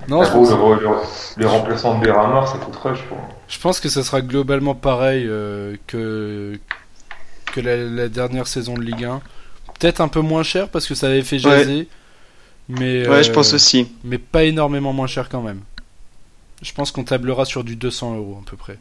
Non, 0.08 0.22
je 0.22 0.28
Ah, 0.28 0.32
pense, 0.32 0.50
le, 0.50 0.56
le, 0.56 0.88
les 1.38 1.46
remplaçants 1.46 1.98
de 1.98 2.04
Beramar, 2.04 2.48
ça 2.48 2.58
coûterait, 2.58 2.94
je 2.94 3.02
crois. 3.04 3.18
je 3.48 3.58
pense 3.58 3.80
que 3.80 3.88
ça 3.88 4.02
sera 4.02 4.20
globalement 4.22 4.74
pareil 4.74 5.26
euh, 5.28 5.76
que, 5.86 6.58
que 7.60 7.66
la, 7.66 7.76
la 7.76 8.08
dernière 8.08 8.46
saison 8.46 8.74
de 8.74 8.82
Ligue 8.82 9.04
1. 9.04 9.22
Peut-être 9.80 10.00
un 10.00 10.08
peu 10.08 10.20
moins 10.20 10.42
cher 10.42 10.68
parce 10.70 10.86
que 10.86 10.94
ça 10.94 11.06
avait 11.08 11.22
fait 11.22 11.38
jaser. 11.38 11.88
Mais, 12.68 13.06
Ouais, 13.06 13.22
je 13.24 13.30
euh, 13.30 13.32
pense 13.32 13.52
aussi. 13.54 13.88
mais 14.04 14.18
pas 14.18 14.44
énormément 14.44 14.92
moins 14.92 15.06
cher 15.06 15.28
quand 15.28 15.42
même. 15.42 15.62
Je 16.62 16.72
pense 16.72 16.90
qu'on 16.92 17.04
tablera 17.04 17.44
sur 17.44 17.64
du 17.64 17.76
200 17.76 18.16
euros 18.16 18.38
à 18.42 18.50
peu 18.50 18.56
près. 18.56 18.78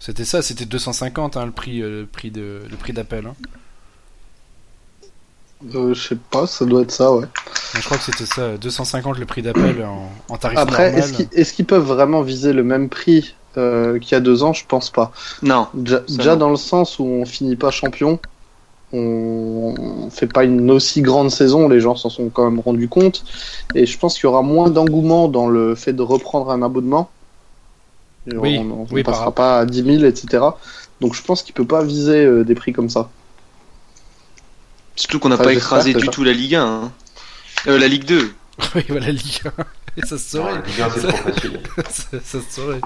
C'était 0.00 0.24
ça, 0.24 0.42
c'était 0.42 0.66
250 0.66 1.36
hein, 1.36 1.46
le 1.46 1.52
prix, 1.52 1.82
euh, 1.82 2.02
le 2.02 2.06
prix 2.06 2.30
de, 2.30 2.62
le 2.70 2.76
prix 2.76 2.92
d'appel. 2.92 3.26
hein. 3.26 3.36
Euh, 5.74 5.94
je 5.94 6.08
sais 6.08 6.16
pas, 6.16 6.46
ça 6.46 6.64
doit 6.64 6.82
être 6.82 6.90
ça, 6.90 7.12
ouais. 7.12 7.26
Je 7.74 7.82
crois 7.84 7.98
que 7.98 8.04
c'était 8.04 8.26
ça, 8.26 8.56
250 8.56 9.18
le 9.18 9.26
prix 9.26 9.42
d'appel 9.42 9.82
en, 9.84 10.10
en 10.28 10.36
tarif 10.38 10.58
Après, 10.58 10.92
normal. 10.92 10.98
est-ce 10.98 11.12
qu'ils 11.12 11.28
est-ce 11.32 11.52
qu'ils 11.52 11.66
peuvent 11.66 11.84
vraiment 11.86 12.22
viser 12.22 12.52
le 12.52 12.64
même 12.64 12.88
prix 12.88 13.34
euh, 13.58 13.98
qu'il 13.98 14.12
y 14.12 14.14
a 14.14 14.20
deux 14.20 14.42
ans 14.42 14.52
Je 14.52 14.64
pense 14.66 14.90
pas. 14.90 15.12
Non. 15.42 15.68
Déjà, 15.74 16.36
dans 16.36 16.50
le 16.50 16.56
sens 16.56 16.98
où 16.98 17.04
on 17.04 17.24
finit 17.24 17.56
pas 17.56 17.70
champion, 17.70 18.18
on 18.92 19.74
on 20.06 20.10
fait 20.10 20.26
pas 20.26 20.44
une 20.44 20.70
aussi 20.70 21.02
grande 21.02 21.30
saison, 21.30 21.68
les 21.68 21.80
gens 21.80 21.96
s'en 21.96 22.10
sont 22.10 22.28
quand 22.28 22.44
même 22.48 22.60
rendus 22.60 22.88
compte, 22.88 23.24
et 23.74 23.86
je 23.86 23.98
pense 23.98 24.14
qu'il 24.14 24.24
y 24.24 24.26
aura 24.26 24.42
moins 24.42 24.70
d'engouement 24.70 25.26
dans 25.28 25.48
le 25.48 25.74
fait 25.74 25.92
de 25.92 26.02
reprendre 26.02 26.50
un 26.50 26.62
abonnement. 26.62 27.10
Et 28.30 28.36
Oui, 28.36 28.58
on, 28.58 28.82
on 28.82 28.86
oui, 28.92 29.02
passera 29.02 29.24
par- 29.32 29.34
pas 29.34 29.58
à 29.60 29.66
10 29.66 29.82
000, 29.98 30.04
etc. 30.04 30.44
Donc 31.00 31.14
je 31.14 31.22
pense 31.22 31.42
qu'il 31.42 31.54
peut 31.54 31.66
pas 31.66 31.82
viser 31.82 32.24
euh, 32.24 32.44
des 32.44 32.54
prix 32.54 32.72
comme 32.72 32.88
ça. 32.88 33.08
Surtout 34.96 35.18
qu'on 35.18 35.28
n'a 35.30 35.34
Enfin, 35.34 35.44
pas 35.44 35.52
écrasé 35.52 35.92
du 35.94 36.04
ça. 36.06 36.12
tout 36.12 36.22
la 36.24 36.32
Ligue 36.32 36.54
1. 36.54 36.64
hein. 36.64 36.92
Euh, 37.66 37.78
la 37.78 37.88
Ligue 37.88 38.04
2. 38.04 38.32
oui, 38.76 38.82
voilà, 38.88 39.08
Ligue 39.10 39.42
1. 39.44 39.50
Et 39.96 40.06
ça 40.06 40.18
se 40.18 40.30
saurait. 40.30 40.52
la 40.54 40.60
Ligue 40.60 40.80
1, 40.80 40.90
c'est 40.90 41.06
trop 41.08 41.16
facile. 41.32 41.60
ça, 41.90 42.06
ça 42.22 42.38
se 42.40 42.54
saurait. 42.54 42.80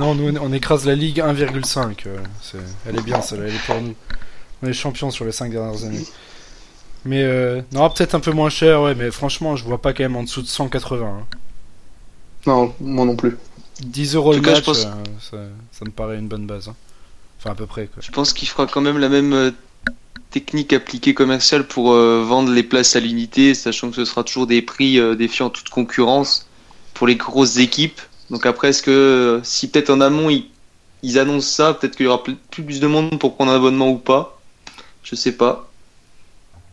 Non, 0.00 0.14
nous, 0.14 0.34
on 0.40 0.52
écrase 0.52 0.86
la 0.86 0.94
Ligue 0.94 1.20
1,5. 1.20 2.06
euh, 2.06 2.16
c'est- 2.42 2.56
elle 2.86 2.96
est 2.98 3.02
bien, 3.02 3.20
celle-là, 3.20 3.46
elle 3.48 3.54
est 3.54 3.66
pour 3.66 3.80
nous. 3.80 3.94
On 4.62 4.66
est 4.68 4.72
champions 4.72 5.10
sur 5.10 5.24
les 5.24 5.32
5 5.32 5.52
dernières 5.52 5.84
années. 5.84 6.04
Mais, 7.04 7.22
euh, 7.22 7.60
non, 7.72 7.88
peut-être 7.90 8.14
un 8.14 8.20
peu 8.20 8.32
moins 8.32 8.50
cher, 8.50 8.82
ouais, 8.82 8.94
mais 8.94 9.10
franchement, 9.10 9.56
je 9.56 9.64
vois 9.64 9.80
pas 9.80 9.92
quand 9.92 10.02
même 10.02 10.16
en 10.16 10.22
dessous 10.22 10.42
de 10.42 10.46
180. 10.46 11.06
hein. 11.22 11.26
Non, 12.46 12.74
moi 12.80 13.04
non 13.04 13.16
plus. 13.16 13.36
10 13.82 14.14
euros 14.14 14.32
le 14.32 14.40
cas, 14.40 14.52
match, 14.52 14.64
pense- 14.64 14.84
euh, 14.86 14.92
ça, 15.30 15.36
ça 15.72 15.84
me 15.84 15.90
paraît 15.90 16.18
une 16.18 16.28
bonne 16.28 16.46
base. 16.46 16.68
hein. 16.68 16.74
Enfin, 17.38 17.50
à 17.50 17.54
peu 17.54 17.66
près, 17.66 17.86
quoi. 17.86 18.02
Je 18.02 18.10
pense 18.10 18.32
qu'il 18.32 18.48
fera 18.48 18.66
quand 18.66 18.80
même 18.82 18.98
la 18.98 19.08
même 19.08 19.32
euh, 19.32 19.50
technique 20.30 20.72
appliquée 20.74 21.14
commerciale 21.14 21.66
pour 21.66 21.92
euh, 21.92 22.22
vendre 22.26 22.50
les 22.52 22.62
places 22.62 22.96
à 22.96 23.00
l'unité, 23.00 23.54
sachant 23.54 23.90
que 23.90 23.96
ce 23.96 24.04
sera 24.04 24.24
toujours 24.24 24.46
des 24.46 24.60
prix 24.62 24.98
euh, 24.98 25.14
défiant 25.14 25.48
toute 25.50 25.68
concurrence 25.70 26.46
pour 26.94 27.06
les 27.06 27.16
grosses 27.16 27.56
équipes. 27.58 28.00
Donc 28.30 28.46
après, 28.46 28.68
est-ce 28.70 28.82
que 28.82 29.40
si 29.42 29.68
peut-être 29.70 29.90
en 29.90 30.00
amont 30.00 30.30
ils, 30.30 30.46
ils 31.02 31.18
annoncent 31.18 31.48
ça, 31.48 31.74
peut-être 31.74 31.96
qu'il 31.96 32.06
y 32.06 32.08
aura 32.08 32.22
plus 32.22 32.36
plus 32.36 32.80
de 32.80 32.86
monde 32.86 33.18
pour 33.18 33.34
prendre 33.34 33.52
un 33.52 33.56
abonnement 33.56 33.88
ou 33.90 33.98
pas? 33.98 34.38
Je 35.02 35.14
sais 35.16 35.32
pas. 35.32 35.68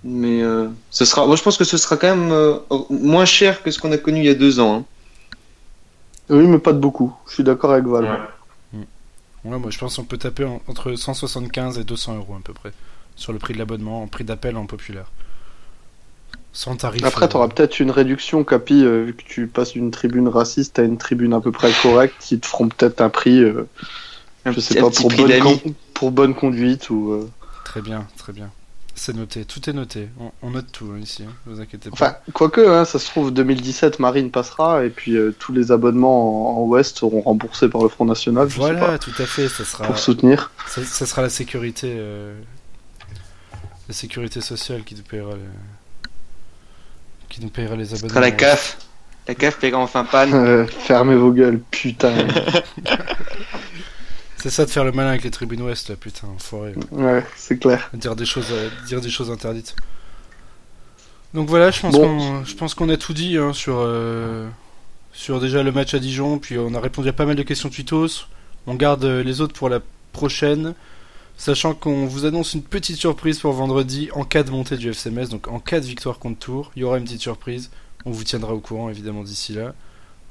Mais 0.04 0.42
euh, 0.44 0.68
ce 0.92 1.06
sera, 1.06 1.26
moi 1.26 1.36
je 1.36 1.42
pense 1.44 1.58
que 1.58 1.64
ce 1.64 1.78
sera 1.78 1.98
quand 1.98 2.16
même 2.16 2.32
euh, 2.32 2.58
moins 2.90 3.26
cher 3.26 3.64
que 3.64 3.72
ce 3.72 3.80
qu'on 3.80 3.92
a 3.92 3.98
connu 3.98 4.20
il 4.20 4.26
y 4.26 4.30
a 4.30 4.36
deux 4.36 4.60
ans. 4.60 4.76
hein. 4.78 4.86
Oui, 6.30 6.46
mais 6.46 6.60
pas 6.60 6.74
de 6.74 6.80
beaucoup. 6.80 7.14
Je 7.28 7.36
suis 7.36 7.44
d'accord 7.44 7.72
avec 7.72 7.86
Val. 7.86 8.04
Ouais. 8.74 8.80
Ouais, 9.46 9.58
moi, 9.60 9.72
je 9.72 9.78
pense 9.78 9.96
qu'on 9.96 10.04
peut 10.04 10.18
taper 10.18 10.44
en- 10.44 10.62
entre 10.68 10.94
175 10.94 11.78
et 11.80 11.86
200 11.86 12.18
euros 12.18 12.36
à 12.36 12.42
peu 12.44 12.54
près. 12.54 12.74
Sur 13.16 13.32
le 13.32 13.40
prix 13.40 13.54
de 13.54 13.60
l'abonnement, 13.60 14.04
en 14.04 14.08
prix 14.08 14.26
d'appel 14.26 14.58
en 14.58 14.66
populaire. 14.66 15.10
Sans 16.60 16.76
tarif. 16.76 17.04
Après, 17.04 17.26
euh, 17.26 17.30
tu 17.30 17.36
auras 17.38 17.50
peut-être 17.50 17.80
une 17.80 17.92
réduction, 17.92 18.44
Capi, 18.44 18.84
euh, 18.84 19.04
vu 19.04 19.14
que 19.14 19.22
tu 19.24 19.46
passes 19.46 19.74
d'une 19.74 19.92
tribune 19.92 20.28
raciste 20.28 20.80
à 20.80 20.82
une 20.82 20.98
tribune 20.98 21.34
à 21.36 21.40
peu 21.40 21.52
près 21.52 21.72
correcte, 21.84 22.16
qui 22.20 22.40
te 22.40 22.48
feront 22.48 22.68
peut-être 22.68 23.00
un 23.00 23.10
prix, 23.10 23.44
euh, 23.44 23.68
Un 24.44 24.52
je 24.52 24.56
petit- 24.56 24.74
sais 24.74 24.82
pas, 24.82 24.90
pour 24.90 25.10
bonne, 25.12 25.28
d'amis. 25.28 25.60
con- 25.62 25.74
pour 25.94 26.10
bonne 26.12 26.34
conduite 26.34 26.90
ou. 26.90 27.12
euh, 27.12 27.30
Très 27.64 27.82
bien, 27.84 28.08
très 28.18 28.34
bien. 28.34 28.50
C'est 28.96 29.16
noté, 29.16 29.46
tout 29.46 29.70
est 29.70 29.74
noté. 29.74 30.10
On, 30.20 30.32
on 30.42 30.50
note 30.50 30.66
tout 30.72 30.92
hein, 30.96 31.00
ici, 31.00 31.22
hein, 31.22 31.32
ne 31.46 31.54
vous 31.54 31.62
inquiétez 31.62 31.92
pas. 31.92 31.94
Enfin, 31.94 32.16
quoique, 32.34 32.62
hein, 32.68 32.86
ça 32.86 32.98
se 32.98 33.06
trouve, 33.06 33.32
2017, 33.32 34.00
Marine 34.00 34.32
passera, 34.32 34.84
et 34.84 34.90
puis 34.90 35.16
euh, 35.16 35.36
tous 35.38 35.54
les 35.54 35.72
abonnements 35.72 36.58
en, 36.58 36.64
en 36.64 36.66
Ouest 36.66 36.98
seront 36.98 37.22
remboursés 37.22 37.70
par 37.70 37.84
le 37.84 37.90
Front 37.90 38.06
National, 38.06 38.48
je 38.50 38.54
sais 38.56 38.60
voilà, 38.60 38.80
pas, 38.80 38.98
tout 38.98 39.14
à 39.20 39.28
fait, 39.28 39.48
ça 39.48 39.64
sera, 39.64 39.86
pour 39.86 40.00
soutenir. 40.00 40.50
ça, 40.68 40.84
ça 40.84 41.06
sera 41.06 41.22
la 41.22 41.30
sécurité, 41.30 41.94
euh, 42.00 42.34
la 43.88 43.94
sécurité 43.94 44.42
sociale 44.42 44.84
qui 44.84 44.96
nous 44.96 45.04
paiera 45.04 45.34
les, 45.36 45.42
qui 47.38 47.44
nous 47.44 47.50
paiera 47.52 47.76
les 47.76 47.86
Ce 47.86 47.96
abonnements. 47.96 48.10
sera 48.10 48.22
la 48.22 48.32
CAF. 48.32 48.78
La 49.28 49.36
CAF 49.36 49.58
paiera 49.58 49.78
enfin 49.80 50.04
panne. 50.06 50.34
Euh, 50.34 50.66
fermez 50.68 51.16
vos 51.16 51.32
gueules, 51.32 51.60
putain. 51.72 52.14
C'est 54.38 54.50
ça 54.52 54.66
de 54.66 54.70
faire 54.70 54.84
le 54.84 54.92
malin 54.92 55.10
avec 55.10 55.24
les 55.24 55.32
tribunes 55.32 55.62
ouest, 55.64 55.90
là, 55.90 55.96
putain, 55.96 56.28
enfoiré. 56.28 56.74
ouais, 56.92 57.24
c'est 57.36 57.58
clair. 57.58 57.90
dire 57.94 58.16
des 58.16 58.26
choses 58.26 58.48
euh, 58.52 58.70
dire 58.86 59.02
des 59.02 59.10
choses 59.10 59.32
interdites 59.32 59.76
donc 61.34 61.50
voilà 61.50 61.72
je 61.72 61.82
pense 61.82 61.94
Bon. 61.94 62.18
qu'on 62.20 62.46
je 62.46 62.56
pense 62.56 62.74
qu'on 62.74 62.88
a 62.90 62.96
tout 62.96 63.14
dit 63.14 63.38
hein, 63.38 63.52
sur 63.52 63.80
euh, 63.80 64.48
sur 65.12 65.42
déjà 65.42 65.62
le 65.62 65.72
match 65.74 65.94
à 65.94 66.00
Dijon 66.00 66.38
puis 66.40 66.58
on 66.58 66.74
a 66.74 66.80
répondu 66.80 67.10
à 67.10 67.14
pas 67.14 67.26
mal 67.26 67.36
de 67.36 67.44
questions 67.44 67.70
tweetos 67.70 68.28
on 68.66 68.76
garde 68.76 69.04
euh, 69.04 69.24
les 69.24 69.42
autres 69.42 69.54
pour 69.54 69.68
la 69.68 69.80
prochaine 70.14 70.74
sachant 71.38 71.74
qu'on 71.74 72.06
vous 72.08 72.26
annonce 72.26 72.54
une 72.54 72.64
petite 72.64 72.98
surprise 72.98 73.40
pour 73.40 73.54
vendredi 73.54 74.10
en 74.16 74.24
cas 74.24 74.44
de 74.44 74.52
montée 74.52 74.76
du 74.78 74.90
FCMS 74.92 75.28
donc 75.30 75.48
en 75.48 75.60
cas 75.60 75.80
de 75.80 75.86
victoire 75.86 76.18
contre 76.20 76.40
Tours 76.40 76.72
il 76.76 76.82
y 76.82 76.84
aura 76.86 76.98
une 76.98 77.04
petite 77.04 77.22
surprise 77.22 77.70
on 78.06 78.12
vous 78.12 78.24
tiendra 78.24 78.54
au 78.54 78.60
courant 78.60 78.90
évidemment 78.90 79.24
d'ici 79.24 79.54
là 79.54 79.74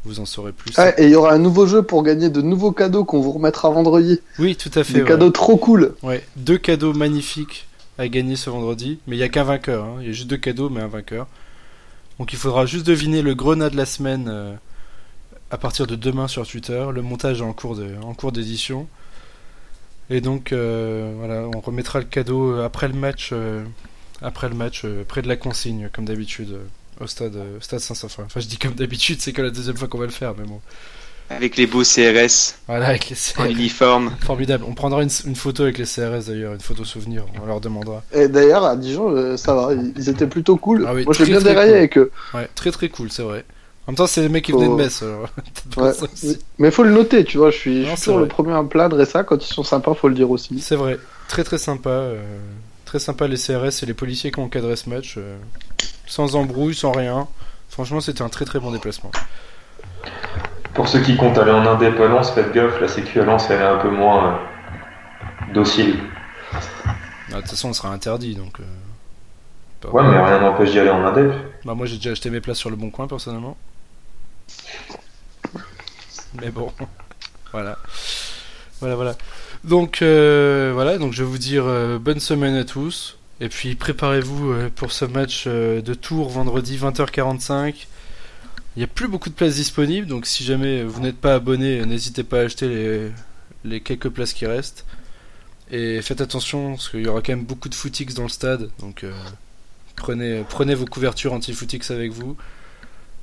vous 0.04 0.20
en 0.20 0.24
saurez 0.26 0.52
plus 0.52 0.72
Ah, 0.76 0.98
et 1.00 1.04
il 1.06 1.10
y 1.10 1.14
aura 1.16 1.32
un 1.32 1.38
nouveau 1.38 1.66
jeu 1.66 1.82
pour 1.82 2.02
gagner 2.04 2.28
de 2.28 2.40
nouveaux 2.40 2.70
cadeaux 2.72 3.04
qu'on 3.04 3.20
vous 3.20 3.32
remettra 3.32 3.70
vendredi. 3.70 4.20
oui 4.38 4.54
tout 4.54 4.70
à 4.76 4.84
fait 4.84 4.92
Des 4.94 5.00
ouais. 5.02 5.08
cadeaux 5.08 5.30
trop 5.30 5.56
cool. 5.56 5.96
Ouais, 6.04 6.24
deux 6.36 6.58
cadeaux 6.58 6.92
magnifiques 6.92 7.66
à 7.98 8.06
gagner 8.06 8.36
ce 8.36 8.48
vendredi, 8.48 9.00
mais 9.08 9.16
il 9.16 9.18
n'y 9.18 9.24
a 9.24 9.28
qu'un 9.28 9.42
vainqueur. 9.42 9.84
hein. 9.84 9.96
Il 10.00 10.06
y 10.06 10.10
a 10.10 10.12
juste 10.12 10.28
deux 10.28 10.36
cadeaux, 10.36 10.68
mais 10.70 10.80
un 10.80 10.86
vainqueur. 10.86 11.26
Donc 12.20 12.32
il 12.32 12.38
faudra 12.38 12.66
juste 12.66 12.86
deviner 12.86 13.20
le 13.20 13.34
grenat 13.34 13.68
de 13.68 13.76
la 13.76 13.84
semaine 13.86 14.26
euh, 14.28 14.54
à 15.50 15.58
partir 15.58 15.88
de 15.88 15.96
demain 15.96 16.28
sur 16.28 16.46
Twitter. 16.46 16.86
Le 16.94 17.02
montage 17.02 17.40
est 17.40 17.44
en 17.44 17.52
cours 17.52 17.74
de, 17.74 17.88
en 18.04 18.14
cours 18.14 18.30
d'édition. 18.30 18.86
Et 20.10 20.20
donc 20.20 20.52
euh, 20.52 21.12
voilà, 21.18 21.48
on 21.54 21.60
remettra 21.60 21.98
le 21.98 22.04
cadeau 22.04 22.52
euh, 22.52 22.64
après 22.64 22.88
le 22.88 22.94
match, 22.94 23.30
euh, 23.32 23.64
après 24.22 24.48
le 24.48 24.54
match, 24.54 24.82
euh, 24.84 25.02
près 25.06 25.22
de 25.22 25.28
la 25.28 25.36
consigne, 25.36 25.88
comme 25.92 26.04
d'habitude, 26.04 26.52
euh, 26.52 27.04
au 27.04 27.06
stade, 27.08 27.36
euh, 27.36 27.58
stade 27.60 27.80
Saint-Symphorien. 27.80 28.26
Enfin, 28.26 28.40
je 28.40 28.46
dis 28.46 28.56
comme 28.58 28.74
d'habitude, 28.74 29.20
c'est 29.20 29.32
que 29.32 29.42
la 29.42 29.50
deuxième 29.50 29.76
fois 29.76 29.88
qu'on 29.88 29.98
va 29.98 30.06
le 30.06 30.12
faire, 30.12 30.34
mais 30.38 30.44
bon. 30.46 30.60
Avec 31.28 31.56
les 31.56 31.66
beaux 31.66 31.82
CRS 31.82 32.54
Voilà, 32.68 32.86
avec 32.86 33.10
les 33.10 33.16
en 33.36 33.46
CRS. 33.46 33.50
uniforme. 33.50 34.12
Formidable. 34.20 34.62
On 34.68 34.74
prendra 34.74 35.02
une, 35.02 35.10
une 35.26 35.34
photo 35.34 35.64
avec 35.64 35.76
les 35.78 35.84
CRS 35.84 36.26
d'ailleurs, 36.28 36.54
une 36.54 36.60
photo 36.60 36.84
souvenir. 36.84 37.24
On 37.42 37.46
leur 37.46 37.60
demandera. 37.60 38.04
Et 38.12 38.28
d'ailleurs, 38.28 38.64
à 38.64 38.76
Dijon, 38.76 39.10
euh, 39.10 39.36
ça 39.36 39.54
va, 39.56 39.74
ils 39.74 40.08
étaient 40.08 40.28
plutôt 40.28 40.56
cool. 40.56 40.84
Ah 40.86 40.94
oui, 40.94 41.04
Moi, 41.04 41.12
je 41.14 41.24
l'ai 41.24 41.24
très, 41.24 41.32
bien 41.32 41.40
déraillé 41.40 41.70
cool. 41.72 41.78
avec 41.78 41.98
eux. 41.98 42.12
Ouais, 42.32 42.48
très 42.54 42.70
très 42.70 42.88
cool, 42.90 43.10
c'est 43.10 43.22
vrai. 43.22 43.44
En 43.86 43.92
même 43.92 43.96
temps, 43.96 44.06
c'est 44.08 44.20
les 44.22 44.28
mecs 44.28 44.44
qui 44.44 44.52
Faut- 44.52 44.58
venaient 44.58 44.70
de 44.70 44.74
Metz. 44.74 45.04
Ouais. 45.76 45.92
Mais 46.58 46.70
faut 46.70 46.82
le 46.82 46.90
noter, 46.90 47.24
tu 47.24 47.38
vois, 47.38 47.50
je 47.50 47.56
suis, 47.56 47.82
je 47.84 47.88
Non, 47.88 47.88
suis 47.90 47.96
c'est 47.98 48.04
toujours 48.06 48.14
vrai. 48.18 48.22
le 48.24 48.28
premier 48.28 48.52
à 48.54 48.62
me 48.62 48.68
plaindre 48.68 49.00
et 49.00 49.04
ça, 49.06 49.22
quand 49.24 49.36
ils 49.48 49.52
sont 49.54 49.62
sympas, 49.62 49.94
faut 49.94 50.08
le 50.08 50.14
dire 50.14 50.30
aussi. 50.30 50.58
C'est 50.60 50.74
vrai. 50.76 50.98
Très 51.28 51.44
très 51.44 51.58
sympa. 51.58 51.90
euh, 51.90 52.20
très 52.84 52.98
sympa 52.98 53.26
les 53.28 53.36
CRS 53.36 53.82
et 53.82 53.86
les 53.86 53.94
policiers 53.94 54.30
qui 54.32 54.38
ont 54.40 54.44
encadré 54.44 54.74
ce 54.76 54.88
match. 54.90 55.14
euh, 55.18 55.36
sans 56.06 56.34
embrouille, 56.36 56.74
sans 56.74 56.92
rien. 56.92 57.26
Franchement, 57.68 58.00
c'était 58.00 58.22
un 58.22 58.28
très 58.28 58.44
très 58.44 58.58
bon 58.60 58.70
déplacement. 58.72 59.10
Pour 60.74 60.88
ceux 60.88 61.00
qui 61.00 61.16
comptent 61.16 61.38
aller 61.38 61.50
en 61.52 61.66
indépendance, 61.66 62.30
faites 62.32 62.52
gaffe, 62.52 62.80
la 62.80 62.88
sécu 62.88 63.20
à 63.20 63.24
Lens, 63.24 63.46
elle 63.50 63.60
est 63.60 63.64
un 63.64 63.78
peu 63.78 63.90
moins 63.90 64.34
euh, 65.50 65.52
docile. 65.54 65.96
Ah, 66.52 66.60
De 67.36 67.40
toute 67.40 67.50
façon, 67.50 67.70
on 67.70 67.72
sera 67.72 67.88
interdit 67.92 68.34
donc. 68.34 68.60
euh, 68.60 69.88
Ouais, 69.92 70.02
mais 70.02 70.20
rien 70.20 70.40
n'empêche 70.40 70.70
d'y 70.72 70.78
aller 70.80 70.90
en 70.90 71.04
indép. 71.04 71.32
Bah, 71.64 71.74
moi, 71.74 71.86
j'ai 71.86 71.96
déjà 71.96 72.10
acheté 72.10 72.28
mes 72.30 72.40
places 72.40 72.58
sur 72.58 72.70
le 72.70 72.76
bon 72.76 72.90
coin 72.90 73.06
personnellement. 73.06 73.56
Mais 76.40 76.50
bon, 76.50 76.72
voilà. 77.52 77.78
Voilà, 78.80 78.94
voilà. 78.94 79.16
Donc, 79.64 80.02
euh, 80.02 80.70
voilà, 80.74 80.98
donc 80.98 81.12
je 81.12 81.22
vais 81.22 81.28
vous 81.28 81.38
dire 81.38 81.64
euh, 81.66 81.98
bonne 81.98 82.20
semaine 82.20 82.54
à 82.54 82.64
tous. 82.64 83.18
Et 83.40 83.48
puis, 83.48 83.74
préparez-vous 83.74 84.52
euh, 84.52 84.70
pour 84.74 84.92
ce 84.92 85.04
match 85.04 85.46
de 85.46 85.94
Tours 85.94 86.30
vendredi 86.30 86.76
20h45. 86.76 87.86
Il 88.76 88.80
n'y 88.80 88.84
a 88.84 88.88
plus 88.88 89.08
beaucoup 89.08 89.30
de 89.30 89.34
places 89.34 89.54
disponibles, 89.54 90.06
donc 90.06 90.26
si 90.26 90.44
jamais 90.44 90.82
vous 90.82 91.00
n'êtes 91.00 91.16
pas 91.16 91.34
abonné, 91.34 91.84
n'hésitez 91.86 92.24
pas 92.24 92.40
à 92.40 92.42
acheter 92.42 92.68
les, 92.68 93.10
les 93.64 93.80
quelques 93.80 94.10
places 94.10 94.34
qui 94.34 94.46
restent. 94.46 94.84
Et 95.70 96.02
faites 96.02 96.20
attention, 96.20 96.72
parce 96.72 96.90
qu'il 96.90 97.00
y 97.00 97.08
aura 97.08 97.22
quand 97.22 97.32
même 97.32 97.44
beaucoup 97.44 97.70
de 97.70 97.74
footix 97.74 98.14
dans 98.14 98.24
le 98.24 98.28
stade, 98.28 98.68
donc 98.78 99.04
prenez, 99.96 100.44
prenez 100.48 100.74
vos 100.74 100.84
couvertures 100.84 101.32
anti-footix 101.32 101.90
avec 101.90 102.12
vous. 102.12 102.36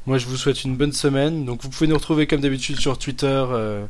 Moi, 0.06 0.18
je 0.18 0.26
vous 0.26 0.36
souhaite 0.38 0.64
une 0.64 0.76
bonne 0.76 0.92
semaine. 0.92 1.46
Donc, 1.46 1.62
vous 1.64 1.70
pouvez 1.70 1.88
nous 1.88 1.96
retrouver 1.96 2.28
comme 2.28 2.42
d'habitude 2.42 2.80
sur 2.80 2.98
Twitter. 2.98 3.28
euh, 3.52 3.86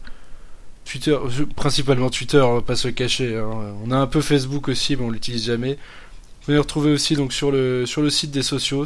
Twitter, 0.86 1.18
je- 1.30 1.44
principalement 1.44 2.10
Twitter, 2.10 2.40
on 2.42 2.56
va 2.56 2.62
pas 2.62 2.76
se 2.76 2.90
cacher. 2.90 3.38
hein. 3.38 3.74
On 3.86 3.92
a 3.92 3.98
un 3.98 4.08
peu 4.08 4.22
Facebook 4.22 4.68
aussi, 4.68 4.96
mais 4.96 5.04
on 5.04 5.10
l'utilise 5.10 5.46
jamais. 5.46 5.74
Vous 5.74 6.46
pouvez 6.46 6.58
nous 6.58 6.62
retrouver 6.64 6.92
aussi 6.92 7.16
donc 7.16 7.32
sur 7.34 7.52
le 7.52 7.86
sur 7.86 8.02
le 8.02 8.10
site 8.10 8.32
des 8.32 8.44
socios, 8.44 8.86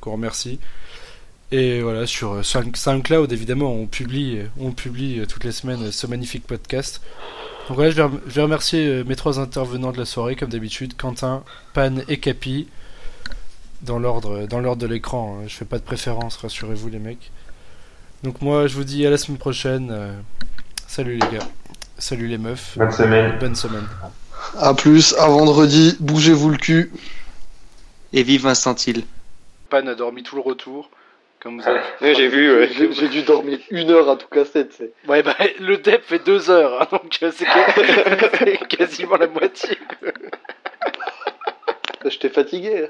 qu'on 0.00 0.12
remercie. 0.12 0.58
Et 1.52 1.80
voilà, 1.82 2.06
sur 2.06 2.32
euh, 2.34 2.42
Sound- 2.42 2.76
SoundCloud, 2.76 3.32
évidemment, 3.32 3.72
on 3.72 3.86
publie, 3.86 4.38
on 4.58 4.72
publie 4.72 5.20
euh, 5.20 5.26
toutes 5.26 5.44
les 5.44 5.52
semaines 5.52 5.84
euh, 5.84 5.90
ce 5.92 6.06
magnifique 6.08 6.46
podcast. 6.46 7.00
Donc 7.68 7.76
voilà, 7.76 7.90
je 7.90 8.02
vais, 8.26 8.42
remercier 8.42 8.86
euh, 8.86 9.04
mes 9.04 9.14
trois 9.16 9.38
intervenants 9.40 9.92
de 9.92 9.98
la 9.98 10.04
soirée, 10.04 10.34
comme 10.36 10.48
d'habitude, 10.50 10.94
Quentin, 10.96 11.42
Pan 11.74 11.94
et 12.08 12.18
Capi, 12.18 12.66
dans 13.82 13.98
l'ordre, 13.98 14.46
dans 14.46 14.60
l'ordre 14.60 14.82
de 14.82 14.86
l'écran. 14.86 15.38
hein. 15.40 15.44
Je 15.48 15.54
fais 15.56 15.64
pas 15.64 15.78
de 15.78 15.82
préférence, 15.84 16.36
rassurez-vous 16.36 16.88
les 16.88 16.98
mecs. 16.98 17.30
Donc 18.22 18.42
moi, 18.42 18.66
je 18.66 18.74
vous 18.74 18.84
dis 18.84 19.06
à 19.06 19.10
la 19.10 19.16
semaine 19.16 19.38
prochaine. 19.38 19.90
euh, 19.90 20.12
Salut 20.86 21.12
les 21.14 21.38
gars. 21.38 21.46
Salut 21.98 22.26
les 22.26 22.38
meufs. 22.38 22.76
Bonne 22.76 22.90
semaine. 22.92 23.38
Bonne 23.38 23.54
semaine. 23.54 23.86
À 24.58 24.74
plus, 24.74 25.14
à 25.18 25.28
vendredi, 25.28 25.96
bougez-vous 26.00 26.50
le 26.50 26.56
cul. 26.56 26.92
Et 28.12 28.22
vive 28.22 28.42
Vincent 28.42 28.74
Hill. 28.86 29.04
Pan 29.68 29.86
a 29.86 29.94
dormi 29.94 30.22
tout 30.22 30.34
le 30.36 30.42
retour. 30.42 30.90
Comme 31.40 31.60
vous 31.60 31.66
avez... 31.68 31.78
Ouais, 32.02 32.14
j'ai 32.14 32.28
vu, 32.28 32.54
ouais. 32.54 32.68
J'ai 32.92 33.08
dû 33.08 33.22
dormir 33.22 33.58
une 33.70 33.90
heure 33.90 34.10
à 34.10 34.16
tout 34.16 34.26
casser, 34.28 34.66
tu 34.68 34.76
sais. 34.76 34.92
Ouais, 35.08 35.22
bah, 35.22 35.36
le 35.60 35.78
DEP 35.78 36.02
fait 36.04 36.18
deux 36.24 36.50
heures, 36.50 36.82
hein, 36.82 36.88
donc 36.90 37.18
euh, 37.22 37.30
c'est 37.34 37.46
quasiment 38.68 39.16
la 39.16 39.26
moitié. 39.28 39.78
J'étais 42.06 42.28
fatigué. 42.30 42.88